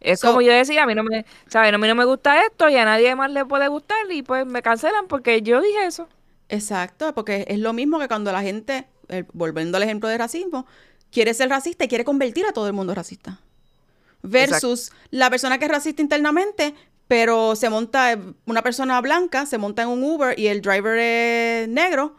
Es 0.00 0.20
So- 0.20 0.28
como 0.28 0.42
yo 0.42 0.52
decía, 0.52 0.82
a 0.84 0.86
mí 0.86 0.94
no 0.94 1.04
me, 1.04 1.24
¿sabes? 1.48 1.72
A 1.72 1.78
mí 1.78 1.88
no 1.88 1.94
me 1.94 2.04
gusta 2.04 2.44
esto 2.46 2.68
y 2.68 2.76
a 2.76 2.84
nadie 2.84 3.14
más 3.16 3.30
le 3.30 3.44
puede 3.46 3.68
gustar 3.68 4.10
y 4.10 4.22
pues 4.22 4.46
me 4.46 4.62
cancelan 4.62 5.06
porque 5.08 5.42
yo 5.42 5.60
dije 5.60 5.86
eso. 5.86 6.08
Exacto, 6.48 7.14
porque 7.14 7.44
es 7.48 7.58
lo 7.58 7.72
mismo 7.72 7.98
que 7.98 8.08
cuando 8.08 8.30
la 8.32 8.42
gente, 8.42 8.86
eh, 9.08 9.24
volviendo 9.32 9.76
al 9.78 9.82
ejemplo 9.84 10.08
de 10.08 10.18
racismo, 10.18 10.66
quiere 11.10 11.34
ser 11.34 11.48
racista 11.48 11.84
y 11.84 11.88
quiere 11.88 12.04
convertir 12.04 12.44
a 12.46 12.52
todo 12.52 12.66
el 12.66 12.72
mundo 12.74 12.94
racista. 12.94 13.40
Versus 14.22 14.92
la 15.10 15.30
persona 15.30 15.58
que 15.58 15.66
es 15.66 15.70
racista 15.70 16.02
internamente, 16.02 16.74
pero 17.08 17.54
se 17.56 17.68
monta, 17.68 18.18
una 18.46 18.62
persona 18.62 19.00
blanca 19.00 19.46
se 19.46 19.58
monta 19.58 19.82
en 19.82 19.88
un 19.88 20.02
Uber 20.02 20.38
y 20.38 20.46
el 20.46 20.62
driver 20.62 20.98
es 20.98 21.68
negro 21.68 22.16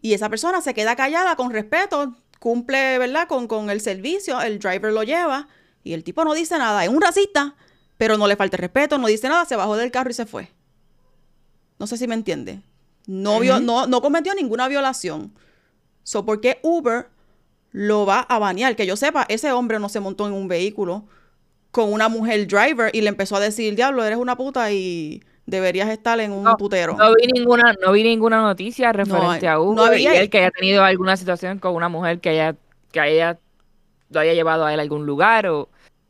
y 0.00 0.14
esa 0.14 0.28
persona 0.28 0.60
se 0.60 0.74
queda 0.74 0.94
callada 0.96 1.34
con 1.36 1.50
respeto, 1.50 2.14
cumple, 2.38 2.98
¿verdad? 2.98 3.26
Con, 3.26 3.48
con 3.48 3.68
el 3.70 3.80
servicio, 3.80 4.40
el 4.40 4.58
driver 4.60 4.92
lo 4.92 5.02
lleva 5.02 5.48
y 5.82 5.92
el 5.92 6.04
tipo 6.04 6.24
no 6.24 6.34
dice 6.34 6.56
nada, 6.58 6.84
es 6.84 6.90
un 6.90 7.00
racista, 7.00 7.56
pero 7.96 8.16
no 8.16 8.26
le 8.28 8.36
falta 8.36 8.56
respeto, 8.56 8.96
no 8.98 9.08
dice 9.08 9.28
nada, 9.28 9.44
se 9.44 9.56
bajó 9.56 9.76
del 9.76 9.90
carro 9.90 10.10
y 10.10 10.14
se 10.14 10.26
fue. 10.26 10.50
No 11.78 11.86
sé 11.86 11.96
si 11.96 12.06
me 12.06 12.14
entiende. 12.14 12.60
No, 13.06 13.40
vio- 13.40 13.56
Ujú. 13.56 13.64
no, 13.64 13.86
no 13.86 14.00
cometió 14.02 14.34
ninguna 14.34 14.68
violación. 14.68 15.32
So, 16.04 16.24
¿por 16.24 16.40
qué 16.40 16.58
Uber 16.62 17.08
lo 17.72 18.06
va 18.06 18.20
a 18.20 18.38
banear? 18.38 18.76
Que 18.76 18.86
yo 18.86 18.96
sepa, 18.96 19.24
ese 19.28 19.50
hombre 19.52 19.78
no 19.78 19.88
se 19.88 20.00
montó 20.00 20.26
en 20.26 20.32
un 20.32 20.46
vehículo 20.48 21.06
con 21.70 21.92
una 21.92 22.08
mujer 22.08 22.46
driver 22.46 22.90
y 22.94 23.00
le 23.02 23.08
empezó 23.08 23.36
a 23.36 23.40
decir, 23.40 23.74
diablo, 23.76 24.04
eres 24.04 24.18
una 24.18 24.36
puta 24.36 24.70
y 24.72 25.22
deberías 25.46 25.88
estar 25.88 26.18
en 26.20 26.32
un 26.32 26.44
No, 26.44 26.56
putero. 26.56 26.96
No 26.96 27.14
vi 27.14 27.26
ninguna, 27.26 27.74
no 27.82 27.92
vi 27.92 28.02
ninguna 28.02 28.40
noticia 28.42 28.92
referente 28.92 29.48
a 29.48 29.58
Uber 29.60 29.76
no 29.76 29.84
había- 29.84 30.14
y 30.14 30.16
él 30.18 30.30
que 30.30 30.38
haya 30.38 30.50
tenido 30.50 30.82
alguna 30.84 31.16
situación 31.16 31.58
con 31.58 31.74
una 31.74 31.88
mujer 31.88 32.20
que 32.20 32.30
haya, 32.30 32.54
que 32.92 33.00
haya, 33.00 33.38
lo 34.10 34.20
haya 34.20 34.34
llevado 34.34 34.64
a 34.66 34.72
él 34.74 34.80
a 34.80 34.82
algún 34.82 35.06
lugar 35.06 35.46
o 35.46 35.68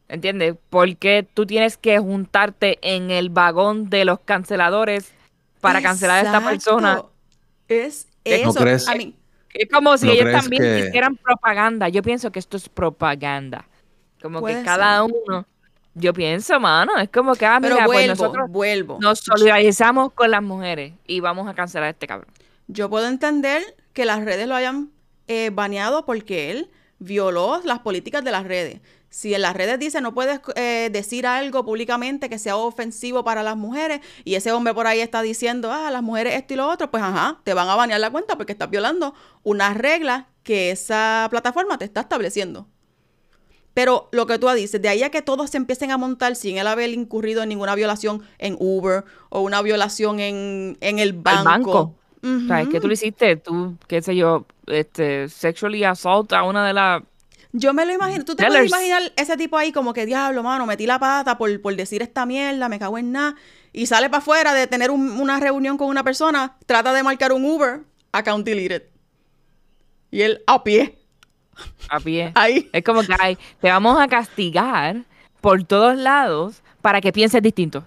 ¿entiendes? 0.09 0.55
Porque 0.71 1.27
tú 1.35 1.45
tienes 1.47 1.77
que 1.77 1.99
juntarte 1.99 2.79
en 2.83 3.11
el 3.11 3.29
vagón 3.31 3.91
de 3.91 4.05
los 4.05 4.21
canceladores 4.21 5.13
para 5.61 5.83
cancelar 5.83 6.25
a 6.25 6.27
esta 6.29 6.45
persona. 6.45 7.03
Es 7.69 8.07
¿No 8.25 8.33
eso. 8.51 8.55
crees? 8.61 8.89
A 8.89 8.95
mí, 8.95 9.15
Es 9.55 9.69
como 9.71 9.97
si 9.99 10.07
¿No 10.07 10.13
ellos 10.13 10.31
también 10.33 10.63
que- 10.63 10.87
hicieran 10.89 11.17
propaganda. 11.17 11.89
Yo 11.89 12.03
pienso 12.03 12.31
que 12.31 12.39
esto 12.39 12.57
es 12.57 12.69
propaganda. 12.69 13.67
Como 14.21 14.41
Puede 14.41 14.61
que 14.61 14.65
cada 14.65 15.05
uno, 15.05 15.47
yo 15.95 16.13
pienso, 16.13 16.59
mano, 16.61 16.97
es 16.99 17.09
como 17.09 17.35
que, 17.35 17.47
ah, 17.47 17.59
pero 17.61 17.75
mira, 17.75 17.87
pues 17.87 17.99
vuelvo, 17.99 18.15
nosotros 18.15 18.51
vuelvo. 18.51 18.99
nos 19.01 19.21
solidarizamos 19.21 20.13
con 20.13 20.31
las 20.31 20.43
mujeres 20.43 20.95
y 21.07 21.21
vamos 21.21 21.49
a 21.49 21.55
cancelar 21.55 21.89
a 21.89 21.91
este 21.91 22.07
cabrón. 22.07 22.29
Yo 22.67 22.91
puedo 22.91 23.07
entender 23.07 23.63
que 23.93 24.05
las 24.05 24.25
redes 24.25 24.47
lo 24.47 24.55
hayan 24.55 24.91
eh, 25.27 25.51
baneado 25.53 26.05
porque 26.05 26.51
él 26.51 26.71
violó 26.99 27.61
las 27.65 27.81
políticas 27.81 28.25
de 28.25 28.31
las 28.31 28.45
redes. 28.45 28.81
Si 29.11 29.35
en 29.35 29.43
las 29.43 29.57
redes 29.57 29.79
dice 29.79 30.01
no 30.01 30.13
puedes 30.13 30.41
eh, 30.55 30.91
decir 30.93 31.27
algo 31.27 31.65
públicamente 31.65 32.29
que 32.29 32.39
sea 32.39 32.57
ofensivo 32.57 33.25
para 33.25 33.43
las 33.43 33.57
mujeres 33.57 34.01
y 34.25 34.35
ese 34.35 34.53
hombre 34.53 34.75
por 34.75 34.87
ahí 34.87 35.01
está 35.01 35.23
diciendo, 35.23 35.73
ah, 35.73 35.91
las 35.91 36.03
mujeres 36.03 36.35
esto 36.35 36.55
y 36.55 36.57
lo 36.59 36.69
otro, 36.69 36.91
pues 36.91 37.03
ajá, 37.03 37.41
te 37.43 37.55
van 37.55 37.69
a 37.69 37.75
banear 37.75 38.01
la 38.01 38.11
cuenta 38.11 38.37
porque 38.37 38.53
estás 38.53 38.69
violando 38.69 39.15
unas 39.43 39.77
reglas 39.77 40.27
que 40.43 40.71
esa 40.71 41.27
plataforma 41.31 41.79
te 41.79 41.87
está 41.87 42.03
estableciendo. 42.03 42.69
Pero 43.79 44.09
lo 44.11 44.27
que 44.27 44.41
tú 44.41 44.49
dices, 44.51 44.83
de 44.83 44.89
ahí 44.89 45.05
a 45.05 45.11
que 45.11 45.23
todos 45.23 45.51
se 45.51 45.57
empiecen 45.57 45.93
a 45.93 45.97
montar 45.97 46.35
sin 46.35 46.59
él 46.59 46.67
haber 46.67 46.91
incurrido 46.91 47.45
en 47.45 47.49
ninguna 47.49 47.77
violación 47.77 48.25
en 48.39 48.57
Uber 48.59 49.05
o 49.29 49.43
una 49.43 49.63
violación 49.63 50.19
en, 50.19 50.77
en 50.81 50.99
el 50.99 51.13
banco. 51.13 51.39
Al 51.39 51.45
banco. 51.45 51.95
O 52.25 52.47
sea, 52.49 52.63
es 52.63 52.67
que 52.67 52.73
Ujú. 52.79 52.81
tú 52.81 52.89
lo 52.89 52.95
hiciste, 52.95 53.37
tú, 53.37 53.77
qué 53.87 54.03
sé 54.03 54.17
yo, 54.17 54.47
este, 54.67 55.29
sexually 55.29 55.85
assault 55.85 56.33
a 56.33 56.43
una 56.43 56.67
de 56.67 56.73
las... 56.73 57.03
Yo 57.53 57.73
me 57.73 57.87
lo 57.87 57.93
imagino. 57.93 58.25
¿Tú 58.25 58.35
te 58.35 58.43
Tellers. 58.43 58.69
puedes 58.69 58.89
imaginar 58.89 59.13
ese 59.15 59.37
tipo 59.37 59.57
ahí 59.57 59.71
como 59.71 59.93
que, 59.93 60.07
diablo, 60.07 60.43
mano, 60.43 60.67
metí 60.67 60.85
la 60.85 60.99
pata 60.99 61.39
por, 61.39 61.63
por 61.63 61.77
decir 61.77 62.03
esta 62.03 62.27
mierda, 62.27 62.69
me 62.69 62.81
cago 62.81 62.99
en 62.99 63.13
nada? 63.13 63.37
Y 63.73 63.87
sale 63.87 64.11
para 64.11 64.19
afuera 64.19 64.55
de 64.55 64.67
tener 64.67 64.91
un- 64.91 65.21
una 65.21 65.39
reunión 65.39 65.79
con 65.79 65.87
una 65.87 66.03
persona, 66.03 66.57
trata 66.67 66.93
de 66.93 67.05
marcar 67.05 67.33
un 67.33 67.45
Uber, 67.45 67.83
account 68.11 68.45
deleted. 68.45 68.83
Y 70.11 70.23
él 70.23 70.43
a 70.49 70.65
pie, 70.65 70.98
a 71.89 72.01
pie. 72.01 72.33
ahí. 72.35 72.69
Es 72.73 72.83
como 72.85 73.03
que, 73.03 73.15
ay, 73.19 73.39
te 73.61 73.69
vamos 73.71 73.99
a 74.01 74.09
castigar 74.09 74.97
por 75.41 75.63
todos 75.65 75.97
lados 75.97 76.63
para 76.83 77.01
que 77.01 77.13
pienses 77.13 77.43
distinto. 77.43 77.85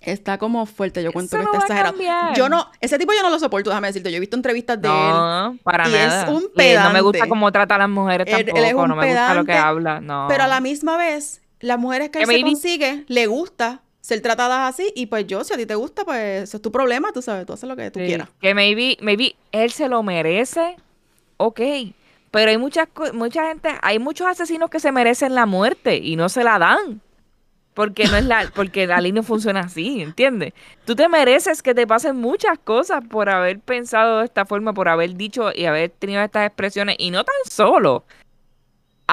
Está 0.00 0.36
como 0.36 0.66
fuerte, 0.66 1.00
yo 1.02 1.12
cuento 1.12 1.36
Eso 1.36 1.38
que 1.38 1.44
no 1.56 1.62
está 1.64 1.74
exagerado. 1.80 2.34
Yo 2.34 2.48
no, 2.48 2.66
ese 2.80 2.98
tipo 2.98 3.12
yo 3.12 3.22
no 3.22 3.30
lo 3.30 3.38
soporto, 3.38 3.70
déjame 3.70 3.86
decirte. 3.86 4.10
Yo 4.10 4.16
he 4.16 4.20
visto 4.20 4.34
entrevistas 4.34 4.80
de 4.82 4.88
él. 4.88 4.94
No, 4.94 5.56
para 5.62 5.88
y 5.88 5.94
es 5.94 6.12
un 6.28 6.42
Y 6.56 6.74
no 6.74 6.90
me 6.90 7.00
gusta 7.02 7.18
pedante. 7.18 7.28
cómo 7.28 7.52
trata 7.52 7.76
a 7.76 7.78
las 7.78 7.88
mujeres 7.88 8.26
Él- 8.26 8.34
él 8.34 8.46
tampoco, 8.46 8.66
es 8.66 8.74
un 8.74 8.88
no 8.88 8.96
me 8.96 9.06
gusta 9.06 9.34
lo 9.34 9.40
que 9.42 9.46
pedante, 9.52 9.52
habla, 9.52 10.00
no. 10.00 10.26
Pero 10.28 10.42
a 10.42 10.48
la 10.48 10.60
misma 10.60 10.96
vez, 10.96 11.40
las 11.60 11.78
mujeres 11.78 12.10
que 12.10 12.18
él 12.20 12.26
se 12.26 12.40
consigue, 12.40 13.04
le 13.06 13.26
gusta 13.28 13.82
ser 14.00 14.20
tratadas 14.20 14.74
así. 14.74 14.92
Y 14.96 15.06
pues 15.06 15.24
yo, 15.28 15.44
si 15.44 15.54
a 15.54 15.56
ti 15.56 15.66
te 15.66 15.76
gusta, 15.76 16.04
pues 16.04 16.42
eso 16.42 16.56
es 16.56 16.62
tu 16.62 16.72
problema, 16.72 17.12
tú 17.12 17.22
sabes, 17.22 17.46
tú 17.46 17.52
haces 17.52 17.68
lo 17.68 17.76
que 17.76 17.92
tú 17.92 18.00
Sí, 18.00 18.06
quieras. 18.06 18.28
Que 18.40 18.54
maybe, 18.56 18.96
maybe 19.00 19.36
él 19.52 19.70
se 19.70 19.88
lo 19.88 20.02
merece 20.02 20.74
ok. 21.36 21.60
Pero 22.32 22.50
hay 22.50 22.56
muchas, 22.56 22.88
mucha 23.12 23.46
gente, 23.46 23.68
hay 23.82 23.98
muchos 23.98 24.26
asesinos 24.26 24.70
que 24.70 24.80
se 24.80 24.90
merecen 24.90 25.34
la 25.34 25.46
muerte 25.46 25.98
y 25.98 26.16
no 26.16 26.28
se 26.28 26.42
la 26.42 26.58
dan. 26.58 27.00
Porque 27.74 28.06
no 28.06 28.16
es 28.16 28.24
la, 28.24 28.50
porque 28.54 28.86
la 28.86 29.00
ley 29.00 29.12
no 29.12 29.22
funciona 29.22 29.60
así, 29.60 30.02
¿entiendes? 30.02 30.52
Tú 30.84 30.94
te 30.94 31.08
mereces 31.08 31.62
que 31.62 31.74
te 31.74 31.86
pasen 31.86 32.16
muchas 32.16 32.58
cosas 32.58 33.02
por 33.08 33.30
haber 33.30 33.60
pensado 33.60 34.18
de 34.18 34.24
esta 34.24 34.44
forma, 34.44 34.74
por 34.74 34.88
haber 34.88 35.14
dicho 35.14 35.50
y 35.54 35.64
haber 35.66 35.90
tenido 35.90 36.22
estas 36.22 36.46
expresiones, 36.46 36.96
y 36.98 37.10
no 37.10 37.24
tan 37.24 37.34
solo 37.50 38.04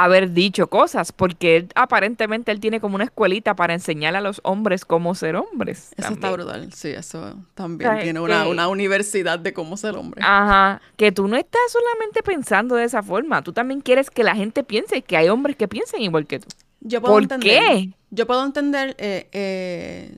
haber 0.03 0.31
dicho 0.31 0.67
cosas, 0.69 1.11
porque 1.11 1.57
él, 1.57 1.67
aparentemente 1.75 2.51
él 2.51 2.59
tiene 2.59 2.79
como 2.79 2.95
una 2.95 3.03
escuelita 3.05 3.55
para 3.55 3.73
enseñar 3.73 4.15
a 4.15 4.21
los 4.21 4.39
hombres 4.43 4.85
cómo 4.85 5.15
ser 5.15 5.35
hombres. 5.35 5.91
Eso 5.97 6.09
está 6.13 6.27
también. 6.29 6.33
brutal. 6.33 6.73
Sí, 6.73 6.89
eso 6.89 7.35
también 7.55 7.89
O 7.89 7.93
sea, 7.93 8.03
tiene 8.03 8.19
una, 8.19 8.43
que- 8.43 8.49
una 8.49 8.67
universidad 8.67 9.39
de 9.39 9.53
cómo 9.53 9.77
ser 9.77 9.95
hombre. 9.95 10.21
Ajá, 10.23 10.81
que 10.97 11.11
tú 11.11 11.27
no 11.27 11.35
estás 11.37 11.61
solamente 11.71 12.23
pensando 12.23 12.75
de 12.75 12.83
esa 12.85 13.03
forma, 13.03 13.41
tú 13.43 13.51
también 13.53 13.81
quieres 13.81 14.09
que 14.09 14.23
la 14.23 14.35
gente 14.35 14.63
piense 14.63 15.01
que 15.01 15.17
hay 15.17 15.29
hombres 15.29 15.55
que 15.55 15.67
piensen 15.67 16.01
igual 16.01 16.25
que 16.27 16.39
tú. 16.39 16.47
Yo 16.81 17.01
puedo 17.01 17.13
¿Por 17.15 17.23
entender. 17.23 17.49
qué? 17.61 17.89
Yo 18.11 18.25
puedo 18.25 18.45
entender, 18.45 18.95
eh, 18.99 19.27
eh, 19.33 20.17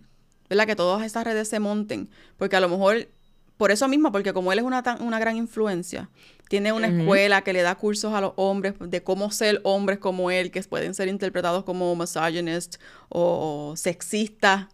¿verdad? 0.49 0.67
Que 0.67 0.75
todas 0.75 1.03
estas 1.03 1.23
redes 1.23 1.47
se 1.49 1.59
monten. 1.59 2.07
Porque 2.37 2.55
a 2.55 2.59
lo 2.59 2.69
mejor, 2.69 3.07
por 3.57 3.71
eso 3.71 3.87
mismo, 3.87 4.11
porque 4.11 4.31
como 4.33 4.51
él 4.51 4.59
es 4.59 4.65
una, 4.65 4.83
tan- 4.83 5.01
una 5.01 5.17
gran 5.19 5.37
influencia, 5.37 6.09
tiene 6.51 6.73
una 6.73 6.87
escuela 6.87 7.43
que 7.43 7.53
le 7.53 7.61
da 7.61 7.75
cursos 7.75 8.13
a 8.13 8.19
los 8.19 8.33
hombres 8.35 8.73
de 8.77 9.01
cómo 9.01 9.31
ser 9.31 9.61
hombres 9.63 9.99
como 9.99 10.31
él, 10.31 10.51
que 10.51 10.61
pueden 10.63 10.93
ser 10.93 11.07
interpretados 11.07 11.63
como 11.63 11.95
misogynist 11.95 12.75
o 13.07 13.73
sexistas 13.77 14.67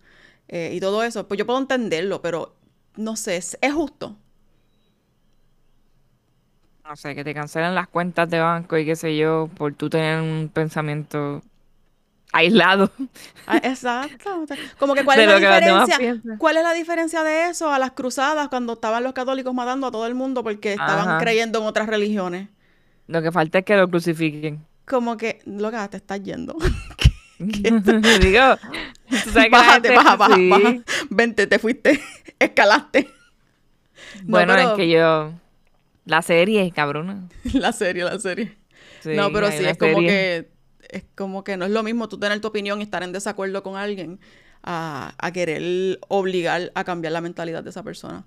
eh, 0.48 0.72
y 0.74 0.80
todo 0.80 1.04
eso. 1.04 1.28
Pues 1.28 1.38
yo 1.38 1.46
puedo 1.46 1.60
entenderlo, 1.60 2.20
pero 2.24 2.56
no 2.96 3.16
sé, 3.16 3.38
es, 3.38 3.60
es 3.62 3.74
justo. 3.76 4.18
No 6.84 6.96
sé, 6.96 7.14
que 7.14 7.24
te 7.24 7.36
cancelan 7.36 7.76
las 7.76 7.88
cuentas 7.88 8.28
de 8.28 8.40
banco 8.40 8.76
y 8.76 8.84
qué 8.84 8.96
sé 8.96 9.16
yo, 9.16 9.48
por 9.56 9.76
tú 9.76 9.88
tener 9.88 10.20
un 10.20 10.50
pensamiento 10.52 11.44
aislado. 12.38 12.92
Ah, 13.46 13.58
Exacto. 13.64 14.46
Como 14.78 14.94
que 14.94 15.04
cuál 15.06 15.18
De 15.18 15.24
es 15.24 15.30
la 15.30 15.34
lo 15.40 15.40
diferencia, 15.40 16.22
cuál 16.38 16.58
es 16.58 16.64
la 16.64 16.74
diferencia 16.74 17.24
de 17.24 17.50
eso 17.50 17.72
a 17.72 17.80
las 17.80 17.92
cruzadas 17.92 18.48
cuando 18.50 18.74
estaban 18.74 19.04
los 19.04 19.14
católicos 19.14 19.54
matando 19.54 19.88
a 19.88 19.92
todo 19.92 20.06
el 20.08 20.16
mundo 20.16 20.44
porque 20.44 20.72
estaban 20.74 21.08
Ajá. 21.10 21.18
creyendo 21.20 21.60
en 21.60 21.66
otras 21.66 21.88
religiones. 21.88 22.50
Lo 23.08 23.22
que 23.22 23.32
falta 23.32 23.60
es 23.60 23.66
que 23.66 23.76
lo 23.78 23.88
crucifiquen. 23.90 24.66
Como 24.86 25.16
que, 25.18 25.40
loca, 25.46 25.88
te 25.90 25.98
estás 25.98 26.22
yendo. 26.24 26.56
Digo, 27.40 28.58
Bájate, 29.52 29.96
baja, 29.96 30.16
baja, 30.16 30.36
sí. 30.36 30.50
baja. 30.50 30.76
Vente, 31.10 31.46
te 31.48 31.60
fuiste, 31.60 32.02
escalaste. 32.40 33.10
No, 34.24 34.30
Bueno, 34.30 34.54
pero- 34.56 34.70
es 34.72 34.76
que 34.78 34.90
yo... 34.90 35.32
La 36.06 36.22
serie, 36.22 36.72
cabrona. 36.72 37.28
La 37.54 37.74
serie, 37.74 38.06
la 38.06 38.18
serie. 38.18 38.56
Sí, 39.02 39.10
no, 39.14 39.30
pero 39.32 39.52
sí, 39.52 39.66
es 39.66 39.78
como 39.78 40.00
que 40.00 40.48
es 40.90 41.04
como 41.16 41.44
que 41.44 41.58
no 41.58 41.66
es 41.66 41.72
lo 41.72 41.84
mismo 41.84 42.10
tú 42.10 42.20
tener 42.20 42.40
tu 42.40 42.48
opinión 42.48 42.80
y 42.80 42.84
estar 42.84 43.04
en 43.04 43.12
desacuerdo 43.12 43.64
con 43.64 43.76
alguien 43.76 44.20
a, 44.64 45.14
a 45.18 45.32
querer 45.32 46.00
obligar 46.08 46.72
a 46.76 46.84
cambiar 46.84 47.14
la 47.14 47.22
mentalidad 47.22 47.64
de 47.64 47.70
esa 47.70 47.84
persona. 47.84 48.26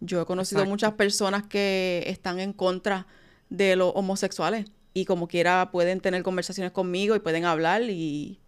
Yo 0.00 0.20
he 0.20 0.26
conocido 0.26 0.60
Exacto. 0.60 0.70
muchas 0.70 0.92
personas 0.92 1.44
que 1.46 2.04
están 2.06 2.40
en 2.40 2.52
contra 2.52 3.06
de 3.48 3.76
los 3.76 3.92
homosexuales 3.94 4.66
y 4.92 5.04
como 5.04 5.28
quiera 5.28 5.70
pueden 5.70 6.00
tener 6.00 6.22
conversaciones 6.22 6.72
conmigo 6.72 7.14
y 7.16 7.20
pueden 7.20 7.44
hablar 7.44 7.82
y 7.82 8.40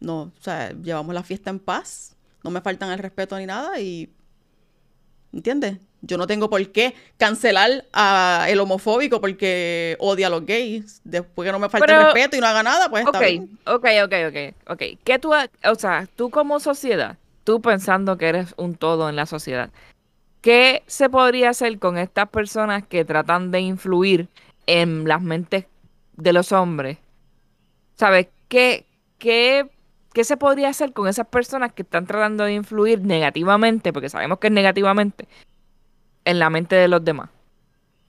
no, 0.00 0.22
o 0.22 0.42
sea, 0.42 0.72
llevamos 0.72 1.14
la 1.14 1.22
fiesta 1.22 1.50
en 1.50 1.60
paz, 1.60 2.16
no 2.42 2.50
me 2.50 2.60
faltan 2.60 2.90
el 2.90 2.98
respeto 2.98 3.38
ni 3.38 3.46
nada 3.46 3.80
y 3.80 4.12
¿entiendes? 5.32 5.78
Yo 6.04 6.18
no 6.18 6.26
tengo 6.26 6.50
por 6.50 6.66
qué 6.72 6.94
cancelar 7.16 7.84
a 7.92 8.46
el 8.48 8.58
homofóbico 8.58 9.20
porque 9.20 9.96
odia 10.00 10.26
a 10.26 10.30
los 10.30 10.44
gays. 10.44 11.00
Después 11.04 11.46
que 11.46 11.52
no 11.52 11.60
me 11.60 11.68
falte 11.68 11.86
Pero- 11.86 12.04
respeto 12.06 12.36
y 12.36 12.40
no 12.40 12.46
haga 12.46 12.62
nada, 12.64 12.88
pues 12.90 13.04
está 13.04 13.18
Ok, 13.18 13.24
bien. 13.24 13.58
ok, 13.66 13.86
ok, 14.04 14.14
ok, 14.28 14.56
ok. 14.72 14.82
¿Qué 15.04 15.18
tú, 15.20 15.32
o 15.32 15.74
sea, 15.76 16.08
tú 16.16 16.28
como 16.30 16.58
sociedad, 16.58 17.16
tú 17.44 17.60
pensando 17.62 18.18
que 18.18 18.28
eres 18.28 18.52
un 18.56 18.74
todo 18.74 19.08
en 19.08 19.14
la 19.14 19.26
sociedad, 19.26 19.70
¿qué 20.40 20.82
se 20.88 21.08
podría 21.08 21.50
hacer 21.50 21.78
con 21.78 21.98
estas 21.98 22.28
personas 22.30 22.84
que 22.84 23.04
tratan 23.04 23.52
de 23.52 23.60
influir 23.60 24.26
en 24.66 25.06
las 25.06 25.22
mentes 25.22 25.66
de 26.16 26.32
los 26.32 26.50
hombres? 26.50 26.98
¿Sabes? 27.96 28.26
¿Qué, 28.48 28.86
qué, 29.18 29.68
qué 30.12 30.24
se 30.24 30.36
podría 30.36 30.68
hacer 30.68 30.92
con 30.92 31.08
esas 31.08 31.26
personas 31.26 31.72
que 31.72 31.82
están 31.82 32.06
tratando 32.06 32.44
de 32.44 32.54
influir 32.54 33.00
negativamente, 33.00 33.92
porque 33.92 34.08
sabemos 34.08 34.38
que 34.38 34.48
es 34.48 34.52
negativamente, 34.52 35.28
en 36.24 36.38
la 36.38 36.50
mente 36.50 36.76
de 36.76 36.88
los 36.88 37.04
demás? 37.04 37.30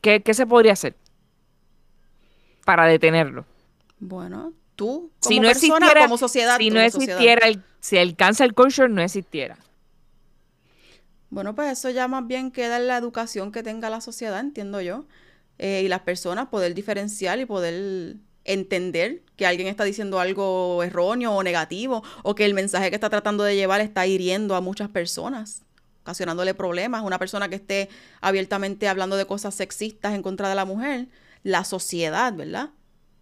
¿Qué, 0.02 0.22
qué 0.22 0.34
se 0.34 0.46
podría 0.46 0.74
hacer 0.74 0.96
para 2.66 2.86
detenerlo? 2.86 3.46
Bueno, 4.00 4.54
tú 4.76 5.12
como 5.20 5.30
si 5.30 5.40
no 5.40 5.48
persona, 5.48 5.78
existiera, 5.78 6.02
como 6.04 6.18
sociedad, 6.18 6.58
si 6.58 6.70
no 6.70 6.80
existiera 6.82 7.48
el, 7.48 7.64
si 7.80 7.98
el 7.98 8.16
cancel 8.16 8.54
culture 8.54 8.90
no 8.90 9.02
existiera. 9.02 9.58
Bueno, 11.30 11.56
pues 11.56 11.72
eso 11.72 11.90
ya 11.90 12.08
más 12.08 12.28
bien 12.28 12.52
queda 12.52 12.78
en 12.78 12.88
la 12.88 12.98
educación 12.98 13.52
que 13.52 13.64
tenga 13.64 13.90
la 13.90 14.02
sociedad, 14.02 14.40
entiendo 14.40 14.82
yo. 14.82 15.06
Eh, 15.58 15.82
y 15.86 15.88
las 15.88 16.02
personas 16.02 16.50
poder 16.50 16.74
diferenciar 16.74 17.40
y 17.40 17.46
poder 17.46 18.16
entender 18.46 19.24
que 19.36 19.46
alguien 19.46 19.68
está 19.68 19.84
diciendo 19.84 20.20
algo 20.20 20.84
erróneo 20.84 21.34
o 21.34 21.44
negativo 21.44 22.04
o 22.24 22.36
que 22.36 22.46
el 22.46 22.54
mensaje 22.54 22.90
que 22.90 22.96
está 22.96 23.10
tratando 23.10 23.44
de 23.44 23.56
llevar 23.56 23.82
está 23.82 24.06
hiriendo 24.06 24.56
a 24.56 24.62
muchas 24.62 24.90
personas, 24.90 25.64
ocasionándole 26.02 26.54
problemas. 26.54 27.04
Una 27.04 27.20
persona 27.20 27.50
que 27.50 27.56
esté 27.56 27.90
abiertamente 28.22 28.88
hablando 28.88 29.16
de 29.16 29.26
cosas 29.26 29.56
sexistas 29.56 30.14
en 30.14 30.22
contra 30.22 30.50
de 30.50 30.56
la 30.56 30.66
mujer, 30.66 31.08
la 31.44 31.64
sociedad, 31.64 32.34
¿verdad? 32.34 32.72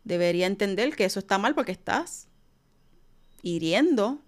Debería 0.04 0.48
entender 0.48 0.96
que 0.96 1.06
eso 1.06 1.20
está 1.20 1.38
mal 1.38 1.54
porque 1.54 1.72
estás 1.72 2.28
hiriendo 3.44 4.22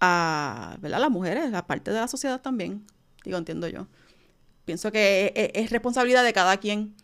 a, 0.00 0.76
¿verdad? 0.80 1.00
las 1.00 1.10
mujeres, 1.10 1.52
a 1.52 1.66
parte 1.66 1.90
de 1.90 2.00
la 2.00 2.08
sociedad 2.08 2.40
también. 2.40 2.86
Digo, 3.24 3.38
entiendo 3.38 3.68
yo. 3.68 3.86
Pienso 4.64 4.90
que 4.90 5.32
es, 5.34 5.50
es 5.54 5.70
responsabilidad 5.70 6.24
de 6.24 6.32
cada 6.32 6.56
quien 6.56 6.94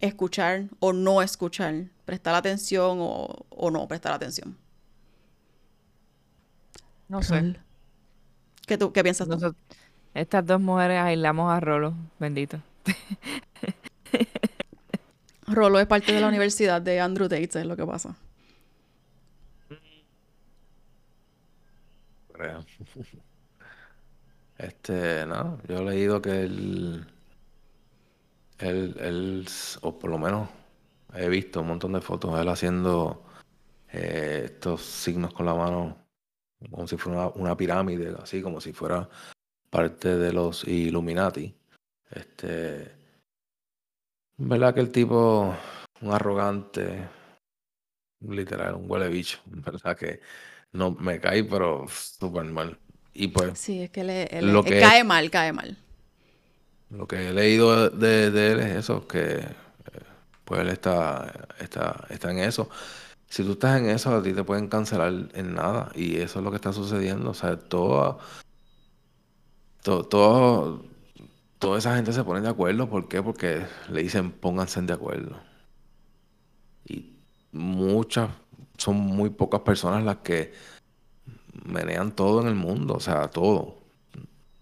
escuchar 0.00 0.64
o 0.78 0.92
no 0.92 1.22
escuchar, 1.22 1.86
prestar 2.04 2.34
atención 2.34 2.98
o, 3.00 3.46
o 3.50 3.70
no 3.70 3.86
prestar 3.88 4.12
atención. 4.12 4.56
No 7.08 7.22
sé. 7.22 7.56
¿Qué, 8.66 8.78
tú, 8.78 8.92
qué 8.92 9.02
piensas 9.02 9.28
tú? 9.28 9.54
Estas 10.14 10.46
dos 10.46 10.60
mujeres 10.60 11.00
aislamos 11.00 11.52
a 11.52 11.60
Rolo, 11.60 11.94
bendito. 12.18 12.60
Rolo 15.46 15.80
es 15.80 15.86
parte 15.86 16.12
de 16.12 16.20
la 16.20 16.28
universidad 16.28 16.80
de 16.80 17.00
Andrew 17.00 17.28
Tate, 17.28 17.60
es 17.60 17.66
lo 17.66 17.76
que 17.76 17.86
pasa. 17.86 18.16
creo. 22.40 22.64
Este, 24.58 25.24
no, 25.24 25.58
yo 25.66 25.78
he 25.78 25.84
leído 25.84 26.20
que 26.20 26.42
él, 26.42 27.06
él, 28.60 28.96
él, 29.00 29.46
o 29.82 29.98
por 29.98 30.10
lo 30.10 30.18
menos 30.18 30.48
he 31.14 31.28
visto 31.28 31.60
un 31.60 31.68
montón 31.68 31.92
de 31.92 32.00
fotos 32.00 32.34
de 32.34 32.42
él 32.42 32.48
haciendo 32.48 33.24
eh, 33.92 34.42
estos 34.46 34.82
signos 34.82 35.32
con 35.32 35.46
la 35.46 35.54
mano, 35.54 35.96
como 36.70 36.86
si 36.86 36.96
fuera 36.96 37.28
una, 37.28 37.28
una 37.34 37.56
pirámide, 37.56 38.14
así 38.22 38.42
como 38.42 38.60
si 38.60 38.72
fuera 38.72 39.08
parte 39.70 40.16
de 40.16 40.32
los 40.32 40.66
Illuminati. 40.66 41.54
Este, 42.10 42.92
¿verdad 44.36 44.74
que 44.74 44.80
el 44.80 44.90
tipo, 44.92 45.54
un 46.00 46.12
arrogante, 46.12 47.08
literal, 48.20 48.74
un 48.74 48.90
huele 48.90 49.08
bicho, 49.08 49.38
¿verdad? 49.46 49.96
Que 49.96 50.20
no 50.72 50.92
me 50.92 51.20
cae, 51.20 51.44
pero 51.44 51.86
súper 51.88 52.44
mal. 52.44 52.78
Y 53.12 53.28
pues 53.28 53.58
Sí, 53.58 53.82
es 53.82 53.90
que 53.90 54.04
le, 54.04 54.28
Lo 54.40 54.60
él 54.60 54.64
que 54.66 54.78
es- 54.78 54.84
cae 54.84 55.04
mal, 55.04 55.30
cae 55.30 55.52
mal. 55.52 55.76
Lo 56.90 57.06
que 57.08 57.28
he 57.28 57.32
leído 57.32 57.90
de, 57.90 58.26
él 58.26 58.60
es 58.60 58.76
eso, 58.76 59.06
que 59.06 59.34
eh, 59.40 59.46
pues 60.44 60.60
él 60.60 60.68
está, 60.68 61.48
está, 61.60 62.06
está 62.10 62.30
en 62.32 62.38
eso. 62.40 62.68
Si 63.28 63.44
tú 63.44 63.52
estás 63.52 63.80
en 63.80 63.90
eso, 63.90 64.14
a 64.16 64.22
ti 64.22 64.32
te 64.34 64.44
pueden 64.44 64.68
cancelar 64.68 65.12
en 65.34 65.54
nada. 65.54 65.90
Y 65.94 66.18
eso 66.18 66.40
es 66.40 66.44
lo 66.44 66.50
que 66.50 66.56
está 66.56 66.72
sucediendo. 66.72 67.30
O 67.30 67.34
sea, 67.34 67.58
todo, 67.58 68.18
todo, 69.82 70.04
todo- 70.06 70.84
toda 71.58 71.78
esa 71.78 71.96
gente 71.96 72.12
se 72.12 72.24
pone 72.24 72.40
de 72.42 72.48
acuerdo. 72.50 72.88
¿Por 72.90 73.08
qué? 73.08 73.22
Porque 73.22 73.66
le 73.90 74.02
dicen 74.02 74.32
pónganse 74.32 74.82
de 74.82 74.92
acuerdo. 74.94 75.36
Y 76.84 77.16
muchas, 77.52 78.30
son 78.76 78.96
muy 78.96 79.30
pocas 79.30 79.60
personas 79.62 80.04
las 80.04 80.18
que 80.18 80.52
menean 81.64 82.12
todo 82.14 82.40
en 82.42 82.48
el 82.48 82.54
mundo. 82.54 82.94
O 82.94 83.00
sea, 83.00 83.28
todo. 83.30 83.79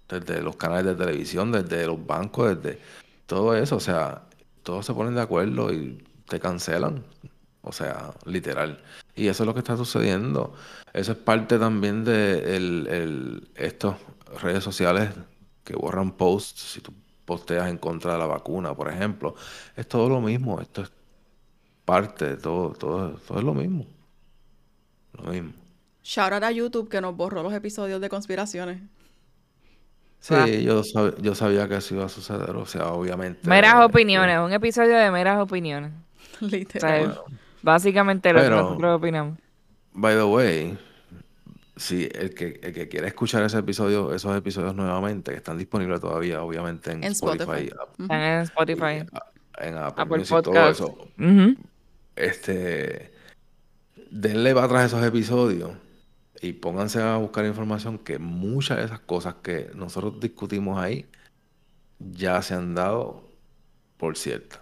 Desde 0.08 0.40
los 0.42 0.56
canales 0.56 0.86
de 0.86 0.94
televisión, 1.04 1.52
desde 1.52 1.86
los 1.86 2.04
bancos, 2.06 2.56
desde 2.62 2.80
todo 3.26 3.54
eso. 3.56 3.76
O 3.76 3.80
sea, 3.80 4.22
todos 4.62 4.86
se 4.86 4.94
ponen 4.94 5.14
de 5.14 5.20
acuerdo 5.20 5.72
y 5.72 6.02
te 6.28 6.40
cancelan. 6.40 7.04
O 7.62 7.72
sea, 7.72 8.12
literal. 8.24 8.80
Y 9.14 9.26
eso 9.28 9.42
es 9.42 9.46
lo 9.46 9.52
que 9.52 9.60
está 9.60 9.76
sucediendo. 9.76 10.54
Eso 10.94 11.12
es 11.12 11.18
parte 11.18 11.58
también 11.58 12.04
de 12.04 12.56
el, 12.56 12.86
el- 12.86 13.48
estos 13.56 13.96
redes 14.40 14.64
sociales 14.64 15.10
que 15.64 15.74
borran 15.76 16.12
posts. 16.12 16.60
Si 16.62 16.80
tú 16.80 16.92
posteas 17.26 17.68
en 17.68 17.76
contra 17.76 18.12
de 18.14 18.18
la 18.18 18.26
vacuna, 18.26 18.74
por 18.74 18.88
ejemplo. 18.90 19.34
Es 19.76 19.86
todo 19.86 20.08
lo 20.08 20.20
mismo, 20.22 20.60
esto 20.62 20.80
es 20.82 20.90
parte 21.84 22.24
de 22.24 22.36
todo, 22.38 22.70
todo, 22.70 23.10
todo 23.26 23.38
es 23.38 23.44
lo 23.44 23.52
mismo. 23.52 23.84
Lo 25.12 25.30
mismo. 25.32 25.52
Shout 26.02 26.32
out 26.32 26.44
a 26.44 26.50
YouTube 26.50 26.88
que 26.88 27.00
nos 27.02 27.14
borró 27.14 27.42
los 27.42 27.52
episodios 27.52 28.00
de 28.00 28.08
conspiraciones. 28.08 28.80
Sí, 30.20 30.34
Ah. 30.34 30.46
yo, 30.46 30.82
sab- 30.82 31.20
yo 31.20 31.34
sabía 31.34 31.68
que 31.68 31.76
eso 31.76 31.94
iba 31.94 32.04
a 32.04 32.08
suceder, 32.08 32.50
o 32.50 32.66
sea, 32.66 32.88
obviamente. 32.88 33.48
Meras 33.48 33.74
eh, 33.80 33.84
opiniones, 33.84 34.38
un 34.40 34.52
episodio 34.52 34.96
de 34.96 35.10
meras 35.10 35.38
opiniones. 35.40 35.92
O 36.40 36.46
Literal. 36.46 37.20
básicamente 37.62 38.32
lo 38.32 38.40
que 38.42 38.50
nosotros 38.50 38.96
opinamos. 38.98 39.38
By 39.92 40.14
the 40.16 40.24
way, 40.24 40.78
si 41.76 42.08
el 42.12 42.34
que, 42.34 42.60
el 42.62 42.72
que 42.72 42.88
quiera 42.88 43.06
escuchar 43.06 43.42
ese 43.44 43.58
episodio, 43.58 44.12
esos 44.14 44.36
episodios 44.36 44.74
nuevamente, 44.74 45.30
que 45.30 45.36
están 45.38 45.56
disponibles 45.58 46.00
todavía, 46.00 46.42
obviamente, 46.42 46.90
en, 46.92 47.04
En 47.04 47.12
Spotify, 47.12 47.70
Están 47.98 48.20
en 48.20 48.40
Spotify. 48.42 49.04
en 49.60 49.76
Apple, 49.76 50.02
Apple 50.02 50.18
Music, 50.18 50.42
todo 50.42 50.54
Podcast. 50.54 50.80
eso. 50.80 51.08
Este, 52.16 53.12
denle 54.10 54.54
para 54.54 54.66
atrás 54.66 54.86
esos 54.86 55.04
episodios 55.04 55.70
y 56.40 56.52
pónganse 56.52 57.02
a 57.02 57.16
buscar 57.16 57.44
información 57.46 57.98
que 57.98 58.18
muchas 58.18 58.78
de 58.78 58.84
esas 58.84 59.00
cosas 59.00 59.36
que 59.42 59.70
nosotros 59.74 60.20
discutimos 60.20 60.78
ahí 60.80 61.06
ya 61.98 62.40
se 62.42 62.54
han 62.54 62.74
dado 62.74 63.22
por 63.96 64.16
ciertas. 64.16 64.60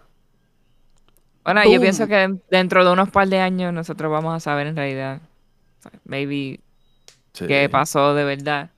Bueno, 1.45 1.63
yo 1.71 1.81
pienso 1.81 2.09
que 2.09 2.39
dentro 2.51 2.85
de 2.85 2.93
unos 2.93 3.11
par 3.11 3.29
de 3.29 3.39
años 3.39 3.73
nosotros 3.73 4.11
vamos 4.11 4.35
a 4.35 4.41
saber 4.41 4.67
en 4.67 4.77
realidad, 4.77 5.21
maybe, 6.05 6.61
Sí. 7.33 7.47
qué 7.47 7.69
pasó 7.69 8.15
de 8.15 8.25
verdad. 8.25 8.71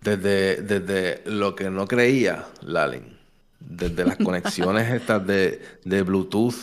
Desde, 0.00 0.62
desde 0.62 1.22
lo 1.28 1.56
que 1.56 1.68
no 1.68 1.86
creía, 1.88 2.46
Lalin, 2.62 3.18
desde 3.58 4.04
las 4.04 4.16
conexiones 4.24 4.88
estas 4.90 5.26
de, 5.26 5.60
de 5.84 6.02
Bluetooth 6.02 6.54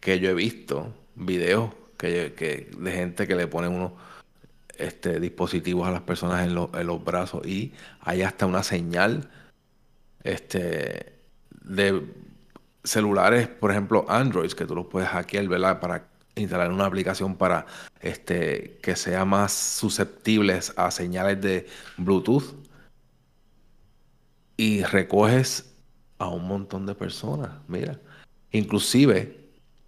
que 0.00 0.18
yo 0.18 0.30
he 0.30 0.34
visto, 0.34 0.92
videos 1.14 1.70
que, 1.96 2.34
que, 2.36 2.70
de 2.76 2.92
gente 2.92 3.26
que 3.28 3.36
le 3.36 3.46
pone 3.46 3.68
unos 3.68 3.92
este, 4.78 5.20
dispositivos 5.20 5.86
a 5.88 5.90
las 5.92 6.02
personas 6.02 6.44
en, 6.46 6.54
los- 6.54 6.70
en 6.74 6.86
los 6.86 7.02
brazos 7.04 7.46
y 7.46 7.72
hay 8.00 8.22
hasta 8.22 8.46
una 8.46 8.62
señal 8.62 9.28
este, 10.22 11.12
de 11.62 12.02
celulares, 12.82 13.48
por 13.48 13.70
ejemplo, 13.70 14.04
Androids, 14.08 14.54
que 14.54 14.66
tú 14.66 14.74
los 14.74 14.86
puedes 14.86 15.08
hackear, 15.08 15.46
¿verdad? 15.48 15.80
Para 15.80 16.06
instalar 16.34 16.70
una 16.72 16.86
aplicación 16.86 17.36
para 17.36 17.66
este, 18.00 18.78
que 18.82 18.96
sea 18.96 19.24
más 19.24 19.52
susceptibles 19.52 20.72
a 20.76 20.90
señales 20.90 21.40
de 21.40 21.66
Bluetooth. 21.96 22.54
Y 24.56 24.82
recoges 24.84 25.72
a 26.18 26.28
un 26.28 26.46
montón 26.46 26.86
de 26.86 26.94
personas, 26.94 27.50
mira. 27.66 27.98
Inclusive 28.52 29.36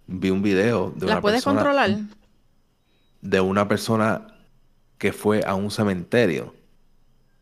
vi 0.07 0.29
un 0.29 0.41
video 0.41 0.91
de 0.91 1.05
¿Las 1.05 1.13
una 1.15 1.21
puedes 1.21 1.43
persona 1.43 1.61
controlar? 1.61 1.99
de 3.21 3.39
una 3.41 3.67
persona 3.67 4.27
que 4.97 5.11
fue 5.13 5.43
a 5.45 5.55
un 5.55 5.69
cementerio, 5.71 6.53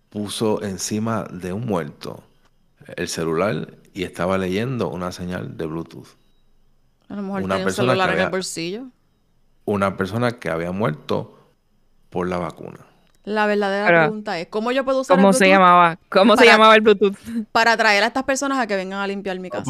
puso 0.09 0.61
encima 0.63 1.23
de 1.29 1.53
un 1.53 1.65
muerto 1.65 2.23
el 2.95 3.07
celular 3.07 3.73
y 3.93 4.03
estaba 4.03 4.37
leyendo 4.37 4.89
una 4.89 5.11
señal 5.11 5.57
de 5.57 5.65
Bluetooth. 5.65 6.07
A 7.09 7.15
lo 7.15 7.21
mejor 7.21 7.43
Una 7.43 7.55
tiene 7.55 7.61
un 7.63 7.65
persona 7.65 7.87
que 7.87 7.91
celular 7.91 8.09
en 8.09 8.15
el 8.15 8.19
había- 8.21 8.29
bolsillo. 8.29 8.83
Una 9.65 9.97
persona 9.97 10.33
que 10.39 10.49
había 10.49 10.71
muerto 10.71 11.39
por 12.09 12.27
la 12.27 12.37
vacuna. 12.37 12.79
La 13.23 13.47
verdadera 13.47 13.87
Pero, 13.87 13.99
pregunta 14.01 14.39
es, 14.39 14.47
¿cómo 14.47 14.71
yo 14.71 14.85
puedo 14.85 15.01
usar 15.01 15.17
¿Cómo 15.17 15.29
el 15.29 15.33
se 15.33 15.45
Bluetooth 15.45 15.55
llamaba? 15.59 15.97
¿Cómo 16.09 16.37
se 16.37 16.45
llamaba 16.45 16.75
el 16.75 16.81
Bluetooth? 16.81 17.15
para 17.51 17.71
atraer 17.71 18.03
a 18.03 18.07
estas 18.07 18.23
personas 18.23 18.59
a 18.59 18.67
que 18.67 18.75
vengan 18.75 18.99
a 18.99 19.07
limpiar 19.07 19.39
mi 19.39 19.49
casa? 19.49 19.63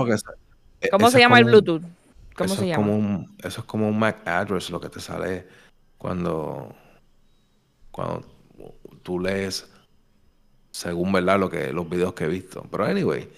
¿Cómo 0.91 1.09
se 1.09 1.19
llama 1.19 1.39
el 1.39 1.45
Bluetooth? 1.45 1.81
¿Cómo 2.35 2.45
eso 2.47 2.55
se 2.55 2.61
es 2.63 2.67
llama? 2.71 2.83
Como 2.83 2.97
un, 2.97 3.35
eso 3.41 3.61
es 3.61 3.65
como 3.65 3.87
un 3.87 3.97
MAC 3.97 4.27
address 4.27 4.69
lo 4.69 4.81
que 4.81 4.89
te 4.89 4.99
sale 4.99 5.47
cuando, 5.97 6.75
cuando 7.95 8.25
tú 9.03 9.21
lees 9.21 9.69
según 10.71 11.13
verdad 11.13 11.39
lo 11.39 11.49
que 11.49 11.71
los 11.71 11.89
videos 11.89 12.13
que 12.13 12.25
he 12.25 12.27
visto. 12.27 12.67
Pero 12.69 12.83
anyway, 12.83 13.29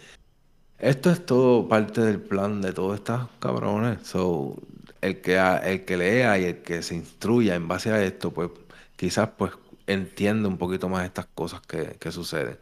esto 0.80 1.12
es 1.12 1.24
todo 1.24 1.67
parte 1.67 2.02
del 2.02 2.20
plan 2.20 2.62
de 2.62 2.74
todos 2.74 2.96
estos 2.96 3.30
cabrones. 3.39 4.08
So, 4.08 4.58
el 5.02 5.22
que 5.22 5.38
el 5.38 5.86
que 5.86 5.98
lea 5.98 6.39
y 6.39 6.46
el 6.46 6.63
que 6.63 6.82
se 6.82 6.96
instruya 6.96 7.54
en 7.54 7.67
base 7.67 7.91
a 7.91 8.04
esto, 8.04 8.32
pues 8.32 8.50
quizás 8.96 9.30
pues 9.38 9.52
entiende 9.86 10.48
un 10.48 10.58
poquito 10.58 10.89
más 10.89 11.06
estas 11.06 11.28
cosas 11.28 11.62
que, 11.62 11.98
que 12.00 12.12
suceden. 12.12 12.58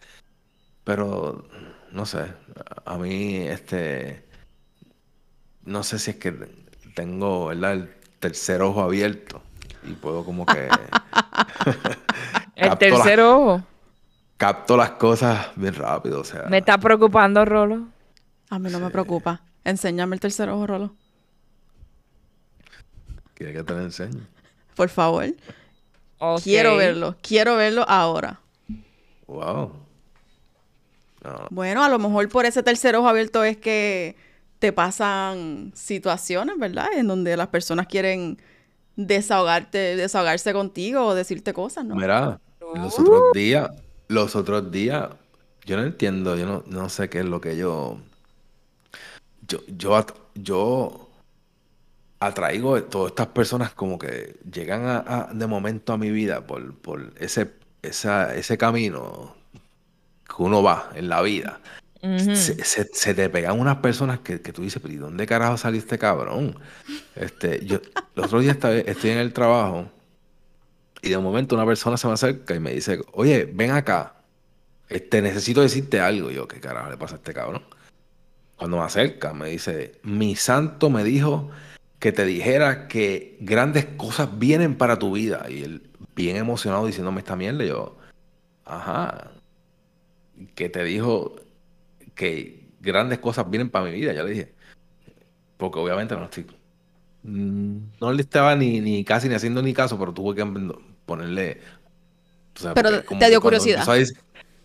Pero 0.84 1.48
no 1.94 2.06
sé, 2.06 2.26
a 2.86 2.98
mí 2.98 3.38
este 3.38 4.26
no 5.64 5.84
sé 5.84 6.00
si 6.00 6.12
es 6.12 6.18
que 6.18 6.34
tengo. 6.96 7.52
El 7.54 7.90
tercer 8.20 8.62
ojo 8.62 8.82
abierto 8.82 9.42
y 9.88 9.94
puedo 9.94 10.24
como 10.26 10.46
que 10.46 10.68
El 12.56 12.78
tercer 12.78 13.20
ojo. 13.20 13.64
capto 14.38 14.78
las 14.78 14.92
cosas 14.92 15.48
bien 15.56 15.74
rápido, 15.76 16.22
o 16.22 16.24
sea, 16.24 16.44
Me 16.50 16.60
está 16.60 16.78
preocupando, 16.78 17.44
Rolo. 17.46 17.88
A 18.50 18.60
mí 18.60 18.70
no 18.70 18.80
me 18.80 18.90
preocupa. 18.92 19.42
Enséñame 19.64 20.16
el 20.16 20.20
tercer 20.20 20.50
ojo, 20.50 20.68
Rolo. 20.68 20.96
quiere 23.34 23.54
que 23.54 23.64
te 23.64 23.74
lo 23.74 23.82
enseñe. 23.82 24.22
Por 24.76 24.90
favor. 24.90 25.26
Quiero 26.44 26.78
verlo. 26.78 27.16
Quiero 27.22 27.56
verlo 27.56 27.86
ahora. 27.88 28.40
Wow. 29.28 29.74
No, 31.24 31.48
Bueno, 31.50 31.84
a 31.84 31.90
lo 31.90 31.98
mejor 32.00 32.30
por 32.30 32.46
ese 32.46 32.62
tercer 32.64 32.96
ojo 32.96 33.08
abierto 33.08 33.44
es 33.44 33.58
que 33.58 34.16
te 34.60 34.72
pasan 34.72 35.72
situaciones, 35.76 36.58
¿verdad? 36.58 36.88
En 36.96 37.08
donde 37.08 37.36
las 37.36 37.48
personas 37.48 37.88
quieren 37.88 38.38
desahogarte, 38.96 39.96
desahogarse 39.96 40.54
contigo 40.54 41.06
o 41.06 41.16
decirte 41.16 41.54
cosas, 41.54 41.86
¿no? 41.86 41.96
Mira, 41.96 42.40
los 42.76 42.98
otros 43.00 43.22
días, 43.34 43.70
los 44.08 44.36
otros 44.36 44.72
días, 44.72 45.10
yo 45.66 45.78
no 45.78 45.84
entiendo, 45.84 46.36
yo 46.38 46.46
no, 46.46 46.64
no 46.68 46.90
sé 46.90 47.10
qué 47.10 47.20
es 47.20 47.26
lo 47.26 47.42
que 47.42 47.58
yo, 47.58 47.98
yo, 49.48 49.60
yo, 49.68 49.96
at- 49.96 50.16
yo 50.36 51.10
atraigo 52.20 52.76
a 52.76 52.82
todas 52.82 53.12
estas 53.12 53.28
personas 53.28 53.74
como 53.74 54.00
que 54.00 54.36
llegan 54.52 54.86
a, 54.86 54.98
a- 55.30 55.34
de 55.34 55.48
momento 55.48 55.94
a 55.94 55.98
mi 55.98 56.10
vida 56.12 56.42
por, 56.46 56.76
por 56.76 57.14
ese, 57.20 57.52
esa, 57.82 58.34
ese 58.36 58.58
camino 58.58 59.36
que 60.28 60.36
uno 60.42 60.64
va 60.64 60.90
en 60.96 61.10
la 61.10 61.22
vida. 61.22 61.60
Se, 62.36 62.64
se- 62.64 62.90
se 62.94 63.14
te 63.14 63.30
pegan 63.30 63.60
unas 63.60 63.78
personas 63.78 64.20
que, 64.20 64.40
que 64.42 64.54
tú 64.54 64.62
dices, 64.62 64.82
pero 64.82 64.94
¿y 64.94 64.98
dónde 64.98 65.26
carajo 65.26 65.58
salió 65.58 65.80
este 65.80 65.98
cabrón? 65.98 66.58
Este, 67.16 67.66
yo, 67.66 67.80
los 68.16 68.28
otros 68.28 68.44
días 68.44 68.56
estaba- 68.56 68.76
estoy 68.76 69.10
en 69.12 69.18
el 69.18 69.34
trabajo 69.34 69.90
y 71.02 71.10
de 71.10 71.18
momento 71.18 71.56
una 71.56 71.66
persona 71.66 71.98
se 71.98 72.08
me 72.08 72.14
acerca 72.14 72.54
y 72.56 72.60
me 72.60 72.74
dice, 72.74 73.02
oye, 73.14 73.46
ven 73.52 73.72
acá, 73.72 74.16
este, 74.90 75.22
necesito 75.22 75.62
decirte 75.62 76.00
algo. 76.00 76.30
Y 76.32 76.36
yo, 76.36 76.48
¿qué 76.48 76.60
carajo 76.60 76.90
le 76.90 76.98
pasa 76.98 77.16
a 77.16 77.18
este 77.18 77.34
cabrón? 77.34 77.64
Cuando 78.56 78.78
me 78.78 78.84
acerca, 78.84 79.34
me 79.34 79.50
dice, 79.50 80.00
mi 80.04 80.36
santo 80.36 80.90
me 80.90 81.04
dijo 81.04 81.50
que 82.00 82.12
te 82.12 82.24
dijera 82.26 82.88
que 82.88 83.38
grandes 83.42 83.86
cosas 83.98 84.38
vienen 84.38 84.76
para 84.76 84.98
tu 85.00 85.12
vida. 85.14 85.46
Y 85.50 85.64
él, 85.64 85.90
bien 86.16 86.38
emocionado, 86.38 86.86
diciéndome 86.86 87.20
esta 87.20 87.36
mierda, 87.36 87.64
y 87.64 87.68
yo, 87.70 87.98
ajá, 88.64 89.32
que 90.56 90.70
te 90.70 90.84
dijo 90.84 91.36
que 92.16 92.70
grandes 92.82 93.20
cosas 93.20 93.50
vienen 93.50 93.70
para 93.70 93.86
mi 93.86 93.92
vida. 93.92 94.14
Yo 94.14 94.24
le 94.24 94.32
dije, 94.32 94.54
porque 95.58 95.80
obviamente 95.80 96.16
no 96.16 96.26
estoy, 96.26 96.46
mm, 97.24 97.78
no 98.02 98.12
le 98.12 98.22
estaba 98.22 98.56
ni, 98.56 98.80
ni 98.82 99.04
casi 99.04 99.30
ni 99.30 99.36
haciendo 99.36 99.62
ni 99.62 99.74
caso, 99.74 99.98
pero 100.00 100.14
tuve 100.14 100.36
que 100.36 100.46
ponerle. 101.06 101.62
o 102.56 102.60
sea, 102.60 102.74
Pero 102.74 103.04
te 103.04 103.30
dio 103.30 103.42
curiosidad. 103.42 103.88
a 103.88 103.96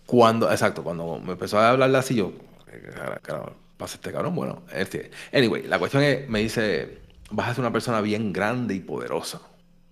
cuando, 0.05 0.51
exacto, 0.51 0.83
cuando 0.83 1.19
me 1.19 1.33
empezó 1.33 1.57
a 1.59 1.69
hablar 1.69 1.95
así, 1.95 2.15
yo, 2.15 2.33
¿qué 2.69 2.81
cara- 2.89 3.19
carajo 3.21 3.55
pasa 3.77 3.95
este 3.95 4.11
cabrón? 4.11 4.35
Bueno, 4.35 4.63
este, 4.73 5.09
anyway, 5.33 5.63
la 5.63 5.79
cuestión 5.79 6.03
es, 6.03 6.27
me 6.27 6.39
dice, 6.39 6.97
vas 7.31 7.47
a 7.49 7.53
ser 7.53 7.61
una 7.61 7.71
persona 7.71 8.01
bien 8.01 8.33
grande 8.33 8.75
y 8.75 8.79
poderosa. 8.81 9.41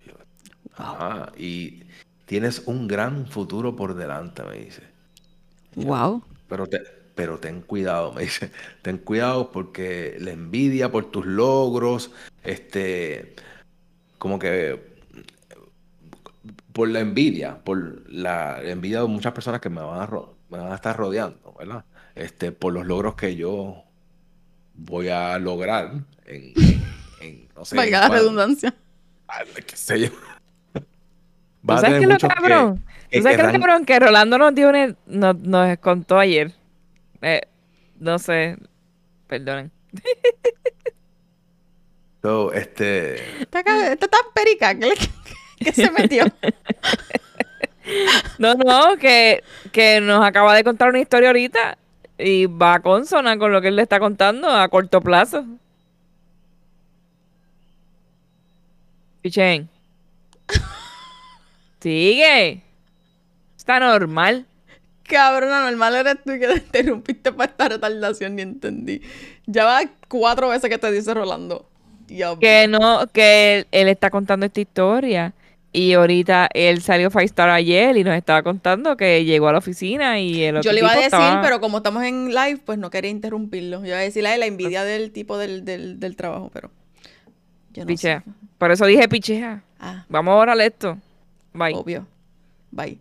Y 0.06 0.10
yo, 0.10 0.16
Ajá, 0.76 1.32
y 1.38 1.84
tienes 2.26 2.64
un 2.66 2.88
gran 2.88 3.28
futuro 3.28 3.76
por 3.78 3.96
delante, 3.96 4.44
me 4.44 4.58
dice. 4.58 4.84
Wow. 5.76 6.22
Pero, 6.50 6.68
te- 6.68 6.84
pero 7.20 7.38
ten 7.38 7.60
cuidado, 7.60 8.14
me 8.14 8.22
dice. 8.22 8.50
Ten 8.82 8.98
cuidado 8.98 9.52
porque 9.52 10.16
la 10.22 10.32
envidia 10.32 10.90
por 10.90 11.12
tus 11.12 11.26
logros, 11.26 12.12
este, 12.46 13.36
como 14.18 14.40
que 14.40 14.80
por 16.72 16.88
la 16.88 17.02
envidia, 17.02 17.58
por 17.62 18.10
la 18.10 18.62
envidia 18.64 19.02
de 19.02 19.08
muchas 19.08 19.34
personas 19.34 19.60
que 19.60 19.70
me 19.70 19.82
van 19.82 20.00
a, 20.00 20.06
ro- 20.06 20.38
me 20.50 20.60
van 20.60 20.72
a 20.72 20.76
estar 20.76 20.96
rodeando, 20.96 21.54
¿verdad? 21.60 21.84
Este, 22.16 22.54
por 22.54 22.72
los 22.72 22.86
logros 22.88 23.16
que 23.16 23.36
yo 23.36 23.84
voy 24.76 25.10
a 25.10 25.38
lograr 25.40 25.92
en, 26.26 26.54
en- 27.20 27.50
no 27.54 27.66
sé, 27.66 27.76
Valga 27.76 28.08
la 28.08 28.16
redundancia. 28.16 28.74
qué 29.68 29.76
sé 29.76 30.00
yo. 30.00 30.10
¿Tú 30.72 30.82
Va 31.70 31.82
sabes 31.82 31.98
qué 32.00 32.04
es 32.06 32.10
lo 32.12 32.18
que- 32.18 32.28
cabrón? 32.34 32.84
que 33.10 33.18
¿Tú 33.18 33.24
sabes 33.24 33.38
qué 33.38 33.46
es 33.46 33.54
lo 33.54 33.60
cabrón? 33.60 33.86
Que 33.86 34.00
Rolando 34.00 34.38
nos, 34.38 34.56
dio 34.56 34.70
una- 34.70 34.96
nos, 35.06 35.36
nos 35.38 35.78
contó 35.80 36.18
ayer. 36.18 36.54
Eh, 37.22 37.42
no 38.00 38.20
sé. 38.20 38.58
Perdonen. 39.28 39.72
So, 42.22 42.52
este. 42.52 43.16
Está, 43.40 43.64
tan 43.64 44.26
perica 44.36 44.76
que, 44.78 44.88
le- 44.88 44.96
que 45.60 45.72
se 45.72 45.90
metió. 45.92 46.26
No, 48.38 48.54
no, 48.54 48.98
que, 48.98 49.44
que 49.72 50.00
nos 50.00 50.24
acaba 50.24 50.54
de 50.54 50.64
contar 50.64 50.90
una 50.90 51.00
historia 51.00 51.30
ahorita 51.30 51.78
y 52.20 52.46
va 52.46 52.76
a 52.76 52.80
consona 52.82 53.36
con 53.40 53.52
lo 53.52 53.62
que 53.62 53.70
él 53.70 53.78
le 53.78 53.82
está 53.82 54.00
contando 54.00 54.48
a 54.48 54.68
corto 54.70 55.02
plazo. 55.02 55.44
Pichen. 59.22 59.70
Sigue. 61.82 62.62
Está 63.58 63.80
normal. 63.80 64.46
Cabrona, 65.10 65.70
normal 65.70 65.96
eres 65.96 66.16
tú 66.24 66.32
que 66.32 66.48
te 66.48 66.56
interrumpiste 66.56 67.32
para 67.34 67.52
esta 67.52 67.68
retardación, 67.70 68.36
ni 68.36 68.44
entendí. 68.44 69.02
Ya 69.46 69.66
va 69.66 69.82
cuatro 70.08 70.50
veces 70.50 70.70
que 70.70 70.78
te 70.78 70.92
dice 70.92 71.14
Rolando. 71.14 71.68
Que 72.40 72.68
no, 72.68 73.06
que 73.12 73.58
él, 73.60 73.68
él 73.72 73.88
está 73.90 74.10
contando 74.10 74.46
esta 74.46 74.62
historia. 74.62 75.34
Y 75.72 75.94
ahorita 75.94 76.50
él 76.56 76.82
salió 76.82 77.12
Five 77.12 77.26
Star 77.26 77.50
ayer 77.52 77.96
y 77.96 78.04
nos 78.04 78.16
estaba 78.16 78.42
contando 78.42 78.98
que 78.98 79.24
llegó 79.24 79.50
a 79.50 79.52
la 79.52 79.60
oficina 79.60 80.20
y 80.20 80.42
el 80.44 80.58
otro 80.58 80.68
Yo 80.68 80.74
le 80.74 80.80
iba 80.80 80.90
a 80.90 80.96
decir, 80.96 81.06
estaba- 81.06 81.42
pero 81.44 81.60
como 81.60 81.78
estamos 81.78 82.04
en 82.06 82.30
live, 82.34 82.58
pues 82.66 82.80
no 82.80 82.90
quería 82.90 83.12
interrumpirlo. 83.12 83.82
Yo 83.82 83.88
iba 83.90 83.98
a 83.98 84.02
decirle 84.02 84.36
la 84.40 84.48
envidia 84.48 84.84
del 84.84 85.12
tipo 85.12 85.38
del, 85.38 85.66
del, 85.66 86.00
del 86.00 86.16
trabajo, 86.16 86.50
pero. 86.52 86.72
Yo 87.74 87.84
no 87.84 87.88
Pichea. 87.88 88.24
sé. 88.26 88.32
Por 88.58 88.72
eso 88.72 88.88
dije 88.88 89.08
pichea. 89.08 89.62
Ah, 89.80 90.06
Vamos 90.10 90.32
a 90.32 90.36
orarle 90.38 90.66
esto. 90.66 90.98
Bye. 91.54 91.76
obvio. 91.76 92.08
Bye. 92.72 93.00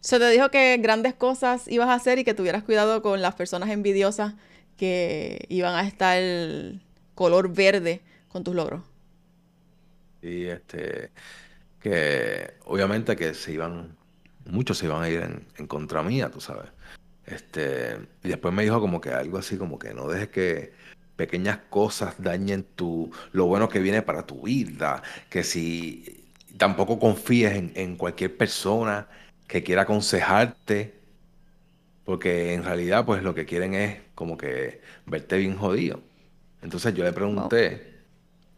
Se 0.00 0.18
te 0.18 0.30
dijo 0.30 0.50
que 0.50 0.78
grandes 0.78 1.14
cosas 1.14 1.68
ibas 1.68 1.88
a 1.88 1.94
hacer 1.94 2.18
y 2.18 2.24
que 2.24 2.34
tuvieras 2.34 2.62
cuidado 2.62 3.02
con 3.02 3.20
las 3.20 3.34
personas 3.34 3.68
envidiosas 3.68 4.34
que 4.78 5.44
iban 5.50 5.74
a 5.74 5.86
estar 5.86 6.22
color 7.14 7.52
verde 7.52 8.00
con 8.28 8.42
tus 8.42 8.54
logros. 8.54 8.82
Y 10.22 10.44
este. 10.44 11.10
Que 11.80 12.54
obviamente 12.64 13.14
que 13.16 13.34
se 13.34 13.52
iban. 13.52 13.96
Muchos 14.46 14.78
se 14.78 14.86
iban 14.86 15.02
a 15.02 15.10
ir 15.10 15.44
en, 15.56 15.66
contra 15.66 16.02
mía, 16.02 16.30
tú 16.30 16.40
sabes. 16.40 16.70
Este. 17.26 17.98
Y 18.24 18.28
después 18.28 18.54
me 18.54 18.62
dijo 18.62 18.80
como 18.80 19.02
que 19.02 19.10
algo 19.10 19.36
así, 19.36 19.58
como 19.58 19.78
que 19.78 19.92
no 19.92 20.08
dejes 20.08 20.28
que 20.28 20.72
pequeñas 21.16 21.58
cosas 21.68 22.14
dañen 22.18 22.64
tu. 22.64 23.12
lo 23.32 23.46
bueno 23.46 23.68
que 23.68 23.80
viene 23.80 24.00
para 24.00 24.26
tu 24.26 24.42
vida. 24.42 25.02
Que 25.28 25.44
si. 25.44 26.26
Tampoco 26.56 26.98
confíes 26.98 27.52
en 27.74 27.96
cualquier 27.96 28.36
persona 28.36 29.08
que 29.50 29.62
quiera 29.64 29.82
aconsejarte. 29.82 30.94
Porque 32.04 32.54
en 32.54 32.64
realidad, 32.64 33.04
pues 33.04 33.22
lo 33.22 33.34
que 33.34 33.44
quieren 33.44 33.74
es 33.74 33.98
como 34.14 34.38
que 34.38 34.80
verte 35.06 35.36
bien 35.38 35.56
jodido. 35.56 36.00
Entonces 36.62 36.94
yo 36.94 37.04
le 37.04 37.12
pregunté, 37.12 38.00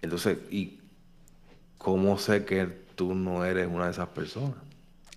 entonces, 0.01 0.39
¿y 0.51 0.81
cómo 1.79 2.19
sé 2.19 2.45
que 2.45 2.67
tú 2.95 3.15
no 3.15 3.45
eres 3.45 3.69
una 3.69 3.87
de 3.87 3.91
esas 3.93 4.09
personas? 4.09 4.57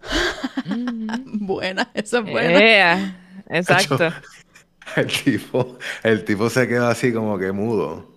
Buena, 1.25 1.89
eso 1.93 2.19
es 2.19 2.23
buena. 2.23 2.59
Ea, 2.59 3.43
exacto. 3.49 4.11
El 4.95 5.07
tipo, 5.07 5.77
el 6.03 6.23
tipo 6.23 6.49
se 6.49 6.67
quedó 6.67 6.87
así 6.87 7.11
como 7.11 7.39
que 7.39 7.51
mudo, 7.51 8.11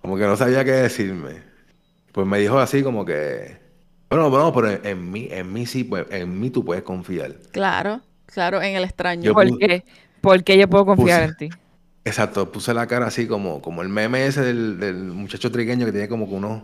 como 0.00 0.16
que 0.16 0.24
no 0.24 0.36
sabía 0.36 0.64
qué 0.64 0.70
decirme. 0.70 1.42
Pues 2.12 2.26
me 2.26 2.38
dijo 2.38 2.58
así 2.58 2.82
como 2.82 3.04
que, 3.04 3.58
bueno, 4.10 4.30
bueno, 4.30 4.52
pero 4.52 4.70
en, 4.70 4.80
en 4.86 5.10
mí, 5.10 5.28
en 5.30 5.52
mí 5.52 5.66
sí, 5.66 5.84
pues, 5.84 6.06
en 6.10 6.38
mí 6.40 6.50
tú 6.50 6.64
puedes 6.64 6.82
confiar. 6.82 7.34
Claro, 7.52 8.00
claro, 8.26 8.60
en 8.62 8.76
el 8.76 8.84
extraño. 8.84 9.22
Yo- 9.22 9.34
¿Por 9.34 9.58
qué? 9.58 9.84
Porque 10.20 10.56
yo 10.58 10.68
puedo 10.68 10.86
confiar 10.86 11.22
puse- 11.22 11.28
en 11.28 11.36
ti. 11.50 11.56
Exacto, 12.04 12.50
puse 12.50 12.72
la 12.72 12.86
cara 12.86 13.06
así 13.06 13.26
como, 13.26 13.60
como 13.60 13.82
el 13.82 13.88
meme 13.90 14.26
ese 14.26 14.40
del, 14.42 14.80
del 14.80 14.96
muchacho 14.96 15.50
trigueño 15.52 15.84
que 15.84 15.92
tiene 15.92 16.08
como 16.08 16.26
que 16.26 16.34
unos 16.34 16.62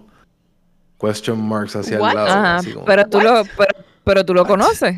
question 0.98 1.38
marks 1.40 1.76
hacia 1.76 2.00
What? 2.00 2.10
el 2.10 2.14
lado. 2.16 2.28
Ajá, 2.28 2.56
así 2.56 2.72
como- 2.72 2.84
pero 2.86 3.06
tú 3.06 3.20
lo, 3.20 3.42
pero, 3.56 3.84
pero 4.04 4.24
tú 4.24 4.32
lo 4.34 4.46
conoces. 4.46 4.96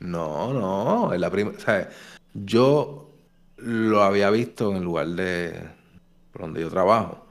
No, 0.00 0.52
no, 0.52 1.12
es 1.12 1.20
la 1.20 1.30
primera, 1.30 1.56
o 1.56 1.60
sea, 1.60 1.88
yo 2.34 3.10
lo 3.56 4.02
había 4.02 4.30
visto 4.30 4.70
en 4.70 4.78
el 4.78 4.82
lugar 4.84 5.06
de 5.08 5.68
por 6.32 6.42
donde 6.42 6.60
yo 6.60 6.70
trabajo. 6.70 7.26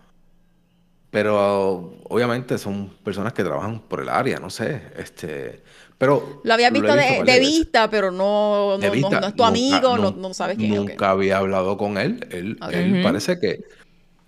Pero 1.12 1.95
obviamente 2.08 2.58
son 2.58 2.89
personas 3.04 3.34
que 3.34 3.43
trabajan 3.43 3.80
por 3.80 4.02
el 4.02 4.10
área, 4.10 4.39
no 4.39 4.50
sé, 4.50 4.91
este, 4.95 5.63
pero 5.98 6.41
Lo 6.43 6.54
habías 6.54 6.72
visto 6.72 6.93
de, 6.93 7.39
vista, 7.39 7.89
pero 7.89 8.12
no, 8.12 8.78
no, 8.78 8.86
no- 8.86 8.91
vista, 8.91 9.19
no 9.19 9.28
es 9.28 9.34
tu 9.36 9.43
nunca- 9.43 9.48
amigo, 9.48 9.98
no, 9.98 10.12
nun- 10.12 10.22
no 10.22 10.34
sabes 10.34 10.58
quién. 10.58 10.76
Nunca 10.76 11.10
había 11.10 11.38
hablado 11.38 11.78
con 11.78 11.98
él. 11.98 12.28
Él, 12.32 12.60
él 12.72 13.02
parece 13.02 13.39
que 13.39 13.63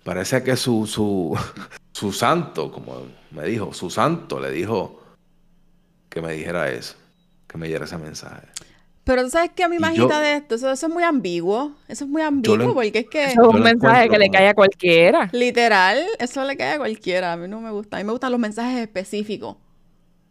parece 0.02 0.42
que 0.42 0.56
su, 0.56 0.86
su, 0.88 1.38
su 1.92 2.12
santo, 2.12 2.72
como 2.72 3.02
me 3.30 3.44
dijo, 3.44 3.72
su 3.72 3.88
santo 3.88 4.40
le 4.40 4.50
dijo 4.50 5.00
que 6.08 6.20
me 6.20 6.32
dijera 6.32 6.68
eso, 6.68 6.96
que 7.46 7.58
me 7.58 7.68
diera 7.68 7.84
ese 7.84 7.96
mensaje. 7.96 8.48
Pero 9.04 9.24
tú 9.24 9.30
sabes 9.30 9.50
que 9.54 9.64
a 9.64 9.68
mí 9.68 9.76
Y 9.76 9.78
me 9.80 9.94
yo- 9.94 10.04
agita 10.04 10.20
de 10.20 10.34
esto, 10.36 10.54
eso, 10.54 10.70
eso 10.70 10.86
es 10.86 10.92
muy 10.92 11.02
ambiguo. 11.02 11.72
Eso 11.88 12.04
es 12.04 12.10
muy 12.10 12.22
ambiguo 12.22 12.56
lo 12.56 12.72
porque 12.74 13.00
es 13.00 13.06
que 13.08 13.24
Eso 13.24 13.42
es 13.48 13.54
un 13.54 13.60
mensaje 13.62 14.08
que 14.08 14.16
le 14.18 14.30
cae 14.30 14.48
a 14.48 14.54
cualquiera. 14.54 15.28
literal, 15.32 16.04
eso 16.20 16.44
le 16.44 16.56
cae 16.56 16.72
a 16.74 16.78
cualquiera. 16.78 17.32
A 17.32 17.36
mí 17.36 17.48
no 17.48 17.60
me 17.60 17.70
gusta. 17.72 17.96
A 17.96 18.00
mí 18.00 18.04
me 18.04 18.12
gustan 18.12 18.30
los 18.30 18.40
mensajes 18.40 18.78
específicos. 18.78 19.56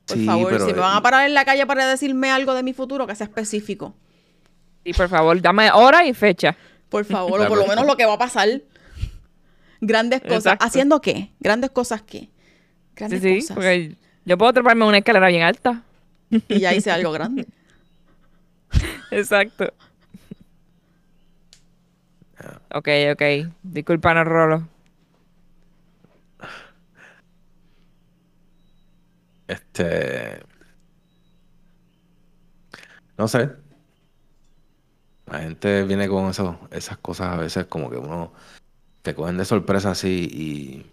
Por 0.06 0.18
Sí, 0.18 0.26
favor, 0.26 0.52
pero- 0.54 0.66
si 0.68 0.74
me 0.74 0.80
van 0.80 0.96
a 0.98 1.02
parar 1.02 1.28
en 1.28 1.34
la 1.34 1.44
calle 1.44 1.66
para 1.66 1.86
decirme 1.86 2.32
algo 2.32 2.54
de 2.54 2.64
mi 2.64 2.72
futuro, 2.74 3.06
que 3.08 3.16
sea 3.16 3.26
específico. 3.28 3.94
Y 4.86 4.94
por 4.94 5.10
favor, 5.10 5.42
dame 5.42 5.70
hora 5.72 6.06
y 6.06 6.14
fecha. 6.14 6.56
Por 6.90 7.04
favor, 7.06 7.42
o 7.42 7.48
por 7.50 7.58
lo 7.58 7.68
menos 7.68 7.86
lo 7.86 7.96
que 7.98 8.06
va 8.06 8.14
a 8.14 8.18
pasar. 8.18 8.48
Grandes 9.80 10.22
cosas. 10.22 10.38
Exacto. 10.38 10.66
¿Haciendo 10.66 11.02
qué? 11.02 11.32
¿Grandes 11.40 11.72
cosas 11.72 12.02
qué? 12.04 12.20
Sí, 12.20 12.30
Grandes 12.96 13.22
sí, 13.22 13.36
cosas. 13.42 13.56
porque 13.56 13.96
yo 14.26 14.38
puedo 14.38 14.54
treparme 14.54 14.86
una 14.86 14.98
escalera 15.00 15.28
bien 15.28 15.42
alta. 15.44 15.84
Y 16.30 16.60
ya 16.60 16.74
hice 16.74 16.90
algo 16.92 17.12
grande. 17.12 17.46
Exacto. 19.12 19.74
Ok, 22.74 22.88
ok. 23.13 23.21
Disculpanos, 23.63 24.26
Rolo. 24.26 24.67
Este. 29.47 30.41
No 33.17 33.28
sé. 33.28 33.50
La 35.28 35.39
gente 35.39 35.84
viene 35.84 36.08
con 36.08 36.30
eso, 36.30 36.60
esas 36.71 36.97
cosas 36.97 37.30
a 37.30 37.38
veces 37.38 37.65
como 37.65 37.89
que 37.89 37.97
uno 37.97 38.34
te 39.04 39.15
cogen 39.15 39.38
de 39.38 39.45
sorpresa 39.45 39.91
así 39.91 40.30
y 40.34 40.86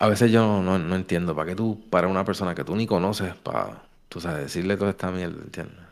a 0.00 0.08
veces 0.08 0.30
yo 0.32 0.62
no, 0.62 0.78
no- 0.78 0.96
entiendo 0.96 1.34
para 1.34 1.48
qué 1.50 1.56
tú 1.56 1.80
para 1.90 2.08
una 2.08 2.24
persona 2.24 2.54
que 2.54 2.64
tú 2.64 2.76
ni 2.76 2.86
conoces 2.86 3.34
para 3.36 3.82
tú 4.08 4.20
sabes 4.20 4.42
decirle 4.44 4.76
toda 4.76 4.90
esta 4.92 5.10
mierda, 5.10 5.40
¿entiendes? 5.42 5.87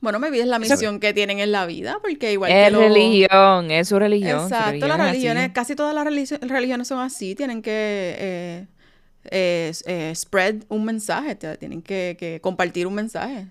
Bueno, 0.00 0.18
me 0.18 0.30
vi 0.30 0.40
es 0.40 0.46
la 0.46 0.58
misión 0.58 1.00
que 1.00 1.12
tienen 1.14 1.40
en 1.40 1.50
la 1.52 1.66
vida, 1.66 1.98
porque 2.02 2.32
igual 2.32 2.50
Es 2.52 2.70
que 2.70 2.76
religión, 2.76 3.70
es 3.70 3.88
su 3.88 3.98
religión. 3.98 4.40
su 4.40 4.46
Exacto, 4.46 4.70
religión 4.70 4.88
las 4.88 4.98
religiones, 5.10 5.50
casi 5.52 5.74
todas 5.74 5.94
las 5.94 6.04
religio- 6.04 6.38
religiones 6.40 6.86
son 6.88 7.00
así, 7.00 7.34
tienen 7.34 7.62
que 7.62 7.70
eh, 8.18 8.66
eh, 9.30 9.72
eh, 9.86 10.12
spread 10.14 10.62
un 10.68 10.84
mensaje, 10.84 11.34
tienen 11.58 11.82
que, 11.82 12.16
que 12.18 12.40
compartir 12.40 12.86
un 12.86 12.94
mensaje. 12.94 13.46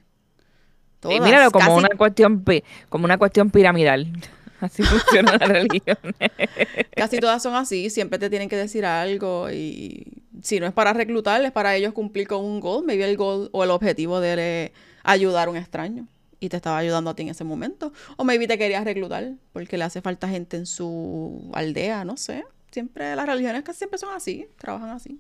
Todas, 1.00 1.20
míralo 1.22 1.52
como 1.52 1.66
casi- 1.66 1.78
una 1.80 1.90
cuestión 1.98 2.44
como 2.90 3.06
una 3.06 3.18
cuestión 3.18 3.50
piramidal. 3.50 4.08
Así 4.62 4.82
funciona 4.84 5.38
la 5.38 5.48
religión. 5.48 5.98
Casi 6.96 7.20
todas 7.20 7.44
son 7.44 7.56
así, 7.56 7.90
siempre 7.90 8.18
te 8.18 8.30
tienen 8.30 8.48
que 8.48 8.56
decir 8.56 8.86
algo 8.86 9.52
y 9.52 10.24
si 10.42 10.62
no 10.62 10.66
es 10.66 10.72
para 10.72 10.94
reclutar, 10.94 11.44
es 11.44 11.52
para 11.52 11.76
ellos 11.76 11.92
cumplir 11.92 12.26
con 12.28 12.44
un 12.44 12.62
goal. 12.62 12.86
Maybe 12.86 13.04
el 13.08 13.18
goal 13.18 13.50
o 13.52 13.64
el 13.66 13.70
objetivo 13.70 14.22
de 14.22 14.72
ayudar 15.06 15.48
a 15.48 15.52
un 15.52 15.58
extraño 15.58 16.08
y 16.40 16.50
te 16.50 16.58
estaba 16.58 16.78
ayudando 16.78 17.10
a 17.10 17.16
ti 17.16 17.24
en 17.24 17.30
ese 17.30 17.44
momento. 17.44 17.94
O 18.18 18.24
maybe 18.24 18.48
te 18.48 18.58
querías 18.58 18.84
reclutar 18.84 19.32
porque 19.54 19.78
le 19.78 19.84
hace 19.86 20.02
falta 20.02 20.28
gente 20.28 20.58
en 20.58 20.66
su 20.66 21.50
aldea, 21.54 22.04
no 22.06 22.18
sé. 22.18 22.44
Siempre 22.72 23.16
las 23.16 23.26
religiones 23.26 23.64
casi 23.64 23.78
siempre 23.80 23.98
son 23.98 24.14
así, 24.14 24.48
trabajan 24.58 24.90
así. 24.90 25.20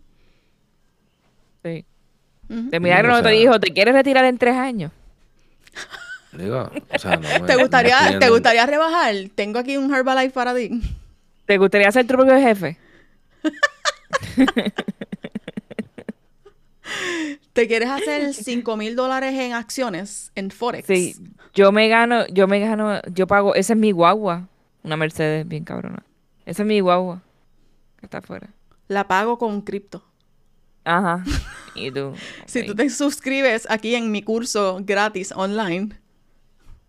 Sí. 1.63 1.85
Ujú. 2.49 2.69
De 2.69 2.79
milagro 2.79 3.13
o 3.13 3.17
no 3.17 3.23
te 3.23 3.29
dijo, 3.29 3.59
¿te 3.59 3.71
quieres 3.73 3.93
retirar 3.93 4.25
en 4.25 4.37
tres 4.37 4.55
años? 4.55 4.91
Digo, 6.33 6.69
o 6.93 6.99
sea, 6.99 7.15
no 7.17 7.29
me- 7.39 7.47
¿Te 7.47 7.55
gustaría, 7.55 8.19
¿Te 8.19 8.29
gustaría 8.29 8.65
rebajar? 8.65 9.15
Tengo 9.35 9.57
aquí 9.59 9.77
un 9.77 9.93
Herbalife 9.93 10.31
para 10.33 10.53
ti. 10.53 10.69
¿Te 11.45 11.57
gustaría 11.57 11.91
ser 11.91 12.05
tu 12.05 12.13
propio 12.15 12.37
jefe? 12.39 12.77
¿Te 17.53 17.67
quieres 17.67 17.89
hacer 17.89 18.33
5 18.33 18.77
mil 18.77 18.95
dólares 18.95 19.33
en 19.33 19.53
acciones 19.53 20.31
en 20.35 20.51
Forex? 20.51 20.87
Sí, 20.87 21.15
yo 21.53 21.71
me 21.71 21.87
gano, 21.87 22.27
yo 22.27 22.47
me 22.47 22.59
gano, 22.59 23.01
yo 23.13 23.27
pago, 23.27 23.55
esa 23.55 23.73
es 23.73 23.79
mi 23.79 23.91
guagua, 23.91 24.47
una 24.83 24.97
Mercedes 24.97 25.47
bien 25.47 25.63
cabrona. 25.63 26.03
Esa 26.45 26.63
es 26.63 26.67
mi 26.67 26.79
guagua, 26.79 27.21
que 27.99 28.05
está 28.05 28.17
afuera. 28.17 28.49
La 28.87 29.07
pago 29.07 29.37
con 29.37 29.61
cripto. 29.61 30.03
Ajá. 30.83 31.23
Y 31.77 31.91
tú. 31.91 32.13
Si 32.45 32.65
tú 32.65 32.73
te 32.73 32.89
suscribes 32.89 33.67
aquí 33.69 33.95
en 33.95 34.09
mi 34.09 34.21
curso 34.21 34.79
gratis 34.81 35.33
online, 35.35 35.89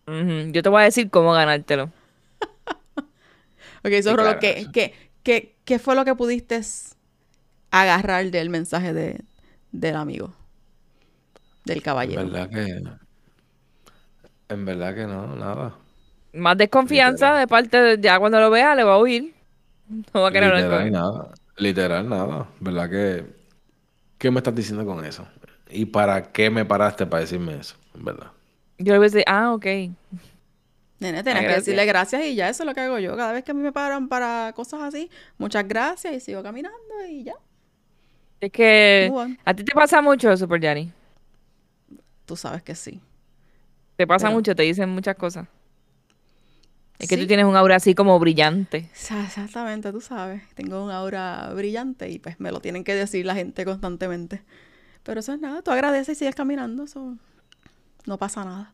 Yo 0.07 0.62
te 0.62 0.69
voy 0.69 0.83
a 0.83 0.85
decir 0.85 1.11
cómo 1.11 1.33
ganártelo. 1.33 1.91
Ok, 3.83 3.93
eso 3.93 4.11
Sí, 4.11 4.17
claro, 4.17 4.39
¿qué, 4.39 4.69
qué, 4.73 4.95
qué, 5.25 5.57
qué 5.64 5.79
fue 5.81 5.97
lo 5.97 6.05
que 6.05 6.14
pudiste 6.14 6.61
agarrar 7.73 8.31
del 8.31 8.49
mensaje 8.49 8.93
de, 8.93 9.25
del 9.73 9.97
amigo? 9.97 10.33
Del 11.64 11.79
En 11.79 11.83
caballero. 11.83 12.23
verdad 12.31 12.49
que. 12.51 12.83
En 14.49 14.64
verdad 14.64 14.95
que 14.95 15.07
no, 15.07 15.37
nada. 15.37 15.75
Más 16.33 16.57
desconfianza 16.59 17.33
Literal. 17.33 17.41
de 17.41 17.47
parte 17.49 17.79
de 17.81 18.01
ya 18.01 18.19
cuando 18.19 18.39
lo 18.41 18.51
vea 18.51 18.75
le 18.75 18.85
va 18.85 18.95
a 18.95 18.99
huir. 18.99 19.35
No 20.14 20.23
va 20.23 20.29
a 20.29 20.33
querer 20.33 20.53
Literal 20.53 20.91
nada. 20.91 21.35
Literal 21.57 22.09
nada. 22.09 22.49
¿Verdad 22.61 22.91
que. 22.91 23.27
¿Qué 24.19 24.31
me 24.31 24.39
estás 24.41 24.55
diciendo 24.55 24.85
con 24.87 25.05
eso? 25.05 25.27
¿Y 25.71 25.87
para 25.87 26.33
qué 26.33 26.51
me 26.51 26.64
paraste 26.64 27.07
para 27.07 27.23
decirme 27.23 27.57
eso? 27.59 27.77
En 27.95 28.05
verdad. 28.05 28.33
Yo 28.79 28.93
le 28.93 28.99
voy 28.99 29.07
a 29.07 29.11
decir, 29.11 29.25
ah, 29.27 29.53
ok. 29.55 29.67
Nene, 30.99 31.23
Ah, 31.23 31.23
tenías 31.23 31.45
que 31.47 31.49
gracias. 31.49 31.64
decirle 31.64 31.85
gracias 31.87 32.25
y 32.25 32.35
ya 32.35 32.49
eso 32.49 32.62
es 32.62 32.67
lo 32.67 32.75
que 32.75 32.81
hago 32.81 32.99
yo. 32.99 33.17
Cada 33.17 33.33
vez 33.33 33.45
que 33.45 33.51
a 33.51 33.55
mí 33.55 33.61
me 33.62 33.73
paran 33.73 34.09
para 34.09 34.53
cosas 34.55 34.81
así, 34.83 35.11
muchas 35.39 35.69
gracias 35.69 36.14
y 36.14 36.21
sigo 36.21 36.43
caminando 36.43 36.79
y 37.09 37.25
ya. 37.25 37.35
Es 38.41 38.53
que 38.53 39.11
a 39.45 39.55
ti 39.55 39.64
te 39.64 39.72
pasa 39.72 40.03
mucho, 40.03 40.37
Super 40.37 40.61
Yanni. 40.61 40.93
Tú 42.26 42.37
sabes 42.37 42.62
que 42.62 42.74
sí. 42.74 43.01
Te 43.97 44.07
pasa 44.07 44.26
Pero- 44.26 44.37
mucho, 44.37 44.55
te 44.55 44.62
dicen 44.64 44.91
muchas 44.91 45.16
cosas. 45.16 45.49
Es 46.99 47.09
que 47.09 47.16
Sí. 47.16 47.20
tú 47.22 47.26
tienes 47.26 47.45
un 47.47 47.57
aura 47.57 47.76
así 47.76 47.95
como 47.95 48.18
brillante. 48.18 48.89
Exactamente, 48.93 49.93
tú 49.93 50.01
sabes. 50.01 50.43
Tengo 50.55 50.82
un 50.84 50.91
aura 50.91 51.51
brillante 51.55 52.09
y 52.11 52.18
pues 52.18 52.41
me 52.41 52.51
lo 52.51 52.61
tienen 52.61 52.84
que 52.84 52.95
decir 52.95 53.24
la 53.26 53.34
gente 53.34 53.64
constantemente. 53.64 54.43
Pero 55.03 55.20
eso 55.20 55.32
es 55.34 55.41
nada, 55.41 55.62
tú 55.62 55.70
agradeces 55.70 56.16
y 56.16 56.18
sigues 56.18 56.34
caminando, 56.34 56.84
eso 56.84 57.16
no 58.07 58.18
pasa 58.18 58.45
nada. 58.45 58.72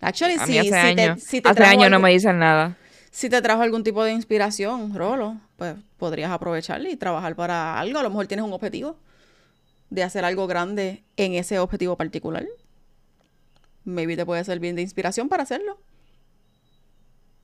Actually, 0.00 0.34
A 0.36 0.46
si, 0.46 0.52
mí 0.52 0.58
hace 0.58 0.68
si 0.68 0.70
te, 0.70 1.02
años, 1.02 1.22
si 1.22 1.40
te 1.40 1.48
hace 1.48 1.64
años 1.64 1.90
no 1.90 1.98
me 2.00 2.10
dicen 2.10 2.38
nada. 2.38 2.76
Si 3.16 3.30
te 3.30 3.40
trajo 3.40 3.62
algún 3.62 3.82
tipo 3.82 4.04
de 4.04 4.12
inspiración, 4.12 4.94
Rolo, 4.94 5.38
pues 5.56 5.74
podrías 5.96 6.30
aprovecharle 6.30 6.90
y 6.90 6.96
trabajar 6.96 7.34
para 7.34 7.80
algo. 7.80 7.98
A 7.98 8.02
lo 8.02 8.10
mejor 8.10 8.26
tienes 8.26 8.44
un 8.44 8.52
objetivo 8.52 8.98
de 9.88 10.02
hacer 10.02 10.26
algo 10.26 10.46
grande 10.46 11.02
en 11.16 11.32
ese 11.32 11.58
objetivo 11.58 11.96
particular. 11.96 12.46
Maybe 13.84 14.16
te 14.16 14.26
puede 14.26 14.44
servir 14.44 14.74
de 14.74 14.82
inspiración 14.82 15.30
para 15.30 15.44
hacerlo. 15.44 15.78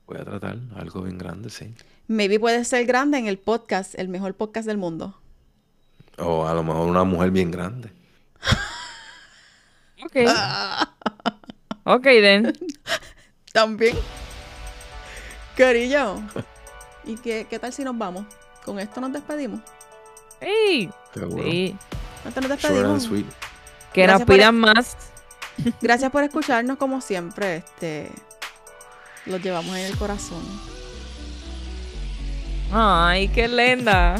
Voy 0.05 0.17
a 0.19 0.23
tratar 0.23 0.59
algo 0.75 1.01
bien 1.01 1.17
grande, 1.17 1.49
sí. 1.49 1.73
Maybe 2.07 2.39
puedes 2.39 2.67
ser 2.67 2.85
grande 2.85 3.17
en 3.17 3.25
el 3.25 3.39
podcast, 3.39 3.97
el 3.97 4.09
mejor 4.09 4.35
podcast 4.35 4.67
del 4.67 4.77
mundo. 4.77 5.19
O 6.19 6.45
a 6.45 6.53
lo 6.53 6.61
mejor 6.61 6.87
una 6.87 7.03
mujer 7.03 7.31
bien 7.31 7.49
grande. 7.49 7.89
Ok. 10.05 10.17
Ok, 11.85 12.03
then. 12.03 12.53
También. 13.53 13.97
Carillo. 15.57 16.15
¿Y 17.05 17.15
qué, 17.17 17.45
qué 17.49 17.59
tal 17.59 17.73
si 17.73 17.83
nos 17.83 17.97
vamos? 17.97 18.25
Con 18.65 18.79
esto 18.79 19.01
nos 19.01 19.11
despedimos. 19.13 19.59
Seguro. 21.13 21.43
Sí. 21.43 21.75
Esto 22.27 22.41
nos 22.41 22.49
despedimos. 22.49 23.03
sweet. 23.03 23.25
Que 23.93 24.01
Gracias 24.03 24.19
nos 24.21 24.25
por- 24.27 24.35
pidan 24.35 24.55
más. 24.55 24.97
Gracias 25.81 26.11
por 26.11 26.23
escucharnos 26.23 26.77
como 26.77 26.99
siempre. 27.01 27.57
Este, 27.57 28.11
los 29.25 29.41
llevamos 29.41 29.75
en 29.75 29.85
el 29.85 29.97
corazón. 29.97 30.41
Ay, 32.71 33.27
qué 33.29 33.47
linda. 33.47 34.15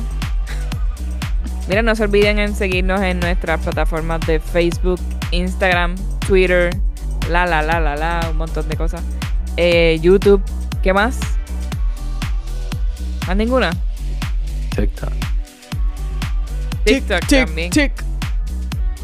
Mira, 1.68 1.82
no 1.82 1.96
se 1.96 2.04
olviden 2.04 2.40
en 2.40 2.56
seguirnos 2.56 3.02
en 3.02 3.20
nuestras 3.20 3.62
plataformas 3.62 4.20
de 4.28 4.40
Facebook, 4.40 5.00
Instagram, 5.32 5.96
Twitter, 6.28 6.70
la 7.30 7.46
la 7.46 7.62
la 7.62 7.80
la 7.80 7.96
la, 7.96 8.28
un 8.30 8.38
montón 8.38 8.68
de 8.68 8.76
cosas. 8.78 9.02
Eh, 9.58 9.98
YouTube, 10.02 10.42
¿qué 10.84 10.94
más? 10.94 11.18
¿Más 13.28 13.36
ninguna? 13.38 13.72
TikTok. 14.76 15.10
TikTok 16.84 17.26
también. 17.28 17.72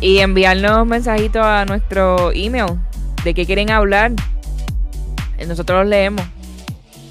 Y 0.01 0.19
enviarnos 0.19 0.85
mensajitos 0.85 1.41
a 1.43 1.65
nuestro 1.65 2.31
email 2.33 2.79
de 3.23 3.33
qué 3.33 3.45
quieren 3.45 3.69
hablar. 3.71 4.11
Eh, 5.37 5.45
Nosotros 5.45 5.79
los 5.81 5.89
leemos. 5.89 6.21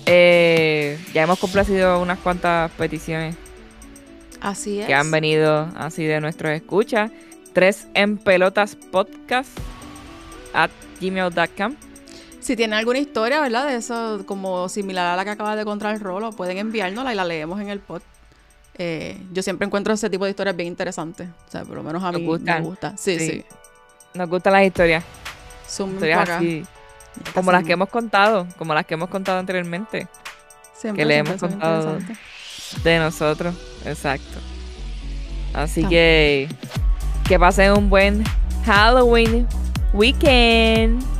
Eh, 0.06 0.98
ya 1.12 1.22
hemos 1.22 1.38
complacido 1.38 2.00
unas 2.00 2.18
cuantas 2.20 2.70
peticiones 2.72 3.36
Así 4.40 4.80
es. 4.80 4.86
que 4.86 4.94
han 4.94 5.10
venido 5.10 5.68
así 5.76 6.04
de 6.04 6.20
nuestros 6.20 6.52
escuchas. 6.52 7.10
Tres 7.52 7.88
en 7.94 8.16
pelotas 8.16 8.74
podcast 8.90 9.50
at 10.54 10.70
gmail.com. 11.00 11.74
Si 12.48 12.56
tienen 12.56 12.78
alguna 12.78 12.98
historia, 12.98 13.42
¿verdad? 13.42 13.66
De 13.66 13.76
eso, 13.76 14.22
como 14.24 14.70
similar 14.70 15.06
a 15.08 15.16
la 15.16 15.24
que 15.26 15.32
acaba 15.32 15.54
de 15.54 15.66
contar 15.66 15.94
el 15.94 16.00
Rolo, 16.00 16.32
pueden 16.32 16.56
enviárnosla 16.56 17.12
y 17.12 17.14
la 17.14 17.26
leemos 17.26 17.60
en 17.60 17.68
el 17.68 17.78
pod. 17.78 18.00
Eh, 18.78 19.20
yo 19.34 19.42
siempre 19.42 19.66
encuentro 19.66 19.92
ese 19.92 20.08
tipo 20.08 20.24
de 20.24 20.30
historias 20.30 20.56
bien 20.56 20.68
interesantes. 20.68 21.28
O 21.46 21.50
sea, 21.50 21.64
por 21.66 21.76
lo 21.76 21.82
menos 21.82 22.02
a 22.02 22.10
¿Te 22.10 22.16
mí 22.16 22.24
gustan? 22.24 22.62
me 22.62 22.66
gusta. 22.66 22.96
Sí, 22.96 23.18
sí. 23.18 23.28
Sí. 23.28 23.44
Nos 24.14 24.30
gustan 24.30 24.54
las 24.54 24.62
historias. 24.64 25.04
Zumben 25.68 25.96
Historias 25.96 26.30
así, 26.30 26.64
como 27.34 27.52
las 27.52 27.64
que 27.64 27.72
hemos 27.72 27.90
contado, 27.90 28.46
como 28.56 28.72
las 28.72 28.86
que 28.86 28.94
hemos 28.94 29.10
contado 29.10 29.38
anteriormente. 29.40 30.08
Siempre, 30.74 31.02
que 31.02 31.06
le 31.06 31.16
hemos 31.18 31.38
son 31.38 31.50
contado. 31.50 31.98
De 32.82 32.98
nosotros, 32.98 33.54
exacto. 33.84 34.38
Así 35.52 35.82
Tam- 35.82 35.90
que 35.90 36.48
que 37.28 37.38
pasen 37.38 37.72
un 37.72 37.90
buen 37.90 38.24
Halloween 38.64 39.46
weekend. 39.92 41.17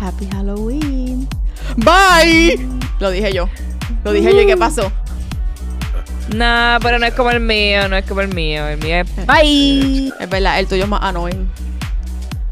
Happy 0.00 0.26
Halloween. 0.32 1.28
Bye. 1.76 2.58
Lo 3.00 3.10
dije 3.10 3.32
yo. 3.32 3.48
Lo 4.04 4.12
dije 4.12 4.32
yo 4.34 4.40
y 4.42 4.46
qué 4.46 4.56
pasó. 4.56 4.90
Nah, 6.34 6.78
pero 6.80 6.98
no 6.98 7.06
es 7.06 7.14
como 7.14 7.30
el 7.30 7.40
mío, 7.40 7.88
no 7.88 7.96
es 7.96 8.04
como 8.06 8.20
el 8.22 8.34
mío. 8.34 8.66
El 8.68 8.78
mío 8.78 8.96
es 8.96 9.26
bye. 9.26 10.12
Es 10.20 10.28
verdad, 10.28 10.58
el 10.58 10.66
tuyo 10.66 10.84
es 10.84 10.88
más 10.88 11.02
annoying. 11.02 11.48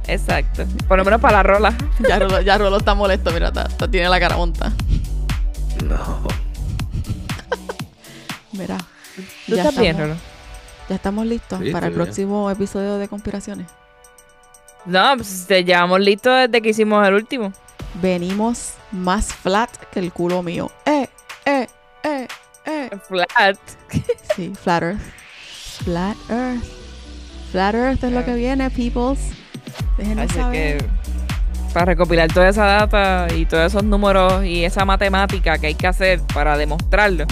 Exacto. 0.07 0.65
Por 0.89 0.99
lo 0.99 1.05
menos 1.05 1.21
para 1.21 1.39
la 1.39 1.43
rola. 1.43 1.75
Ya 2.09 2.19
Rolo, 2.19 2.41
ya 2.41 2.59
Rolo 2.59 2.79
está 2.79 2.95
molesto, 2.95 3.31
mira, 3.33 3.49
está- 3.49 3.67
está- 3.67 3.89
tiene 3.89 4.09
la 4.09 4.19
cara 4.21 4.37
monta. 4.37 4.73
No. 5.85 6.23
Mira. 8.53 8.79
¿Tú 9.47 9.57
ya 9.57 9.63
estás 9.63 9.79
bien, 9.79 9.93
estamos- 9.97 10.17
Rolo? 10.17 10.21
Ya 10.89 10.97
estamos 10.97 11.27
listos 11.27 11.61
Sí, 11.63 11.71
para 11.71 11.87
el 11.87 11.93
bien. 11.95 12.05
próximo 12.05 12.51
episodio 12.51 12.99
de 12.99 13.09
Conspiraciones. 13.09 13.67
No, 14.85 15.17
pues 15.17 15.45
te 15.47 15.65
llevamos 15.65 16.01
listos 16.01 16.33
desde 16.33 16.61
que 16.61 16.71
hicimos 16.71 17.07
el 17.07 17.15
último. 17.15 17.53
Venimos 18.01 18.75
más 18.91 19.33
flat 19.33 19.71
que 19.93 20.01
el 20.01 20.13
culo 20.13 20.43
mío. 20.43 20.71
Eh, 20.87 21.09
eh, 21.47 21.67
eh, 22.03 22.29
eh. 22.67 22.91
Flat. 23.09 23.59
Sí, 24.35 24.53
Flat 24.61 24.83
Earth. 24.83 25.01
Flat 25.85 26.17
Earth. 26.31 26.65
Flat 27.51 27.75
Earth 27.75 28.05
es 28.05 28.13
lo 28.13 28.25
que 28.25 28.35
viene, 28.35 28.71
peoples. 28.71 29.21
Déjenos 29.99 30.31
Así 30.31 30.41
saber. 30.41 30.79
que 30.79 30.91
para 31.73 31.87
recopilar 31.87 32.33
toda 32.33 32.49
esa 32.49 32.65
data 32.65 33.27
y 33.35 33.47
todos 33.47 33.67
esos 33.67 33.85
números 33.85 34.45
y 34.45 34.65
esa 34.65 34.85
matemática 34.85 35.59
que 35.59 35.69
hay 35.69 35.75
que 35.75 35.87
hacer 35.87 36.21
para 36.35 36.57
demostrarlo, 36.57 37.25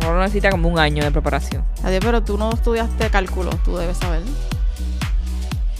uno 0.00 0.20
necesita 0.20 0.50
como 0.50 0.68
un 0.68 0.78
año 0.78 1.04
de 1.04 1.10
preparación. 1.10 1.64
Adiós, 1.82 2.00
pero 2.04 2.22
tú 2.22 2.38
no 2.38 2.50
estudiaste 2.52 3.10
cálculo, 3.10 3.50
tú 3.64 3.76
debes 3.76 3.96
saber. 3.98 4.22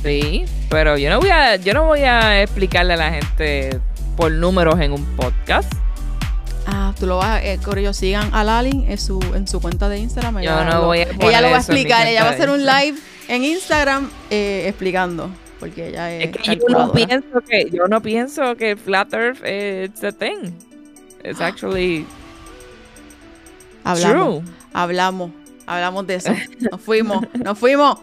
Sí, 0.04 0.44
pero 0.68 0.96
yo 0.98 1.10
no 1.10 1.18
voy 1.18 1.30
a, 1.30 1.56
yo 1.56 1.74
no 1.74 1.86
voy 1.86 2.00
a 2.02 2.42
explicarle 2.42 2.92
a 2.92 2.96
la 2.96 3.10
gente 3.10 3.80
por 4.16 4.30
números 4.30 4.78
en 4.80 4.92
un 4.92 5.04
podcast. 5.16 5.72
Ah, 6.66 6.92
tú 6.98 7.06
lo 7.06 7.16
vas 7.16 7.26
a, 7.40 7.44
eh, 7.44 7.58
Corillo, 7.62 7.92
sigan 7.92 8.32
a 8.34 8.44
Lalin 8.44 8.84
en 8.88 8.98
su, 8.98 9.18
en 9.34 9.48
su 9.48 9.60
cuenta 9.60 9.88
de 9.88 9.98
Instagram. 9.98 10.34
Yo 10.36 10.40
ella 10.42 10.64
no 10.64 10.80
lo- 10.80 10.86
voy 10.86 11.00
a 11.00 11.02
Ella 11.04 11.40
lo 11.40 11.50
va 11.50 11.56
a 11.56 11.58
explicar, 11.60 12.06
ella 12.06 12.22
va 12.22 12.30
a 12.30 12.32
hacer 12.32 12.48
un 12.50 12.64
live 12.64 12.98
en 13.28 13.44
Instagram 13.44 14.10
eh, 14.30 14.64
explicando, 14.68 15.30
porque 15.58 15.88
ella 15.88 16.12
es, 16.14 16.26
Es 16.26 16.36
que 16.36 16.56
yo 16.56 16.68
no 16.68 16.92
pienso 16.92 17.40
que, 17.48 17.70
yo 17.72 17.86
no 17.88 18.00
pienso 18.02 18.54
que 18.56 18.76
Flat 18.76 19.12
Earth 19.14 19.38
is 19.44 20.04
a 20.04 20.12
thing. 20.12 20.52
It's 21.24 21.40
actually 21.40 22.06
Hablamos, 23.84 24.42
true. 24.42 24.52
hablamos, 24.72 25.30
hablamos 25.66 26.06
de 26.06 26.14
eso. 26.16 26.32
Nos 26.70 26.80
fuimos, 26.80 27.22
nos 27.34 27.58
fuimos. 27.58 27.98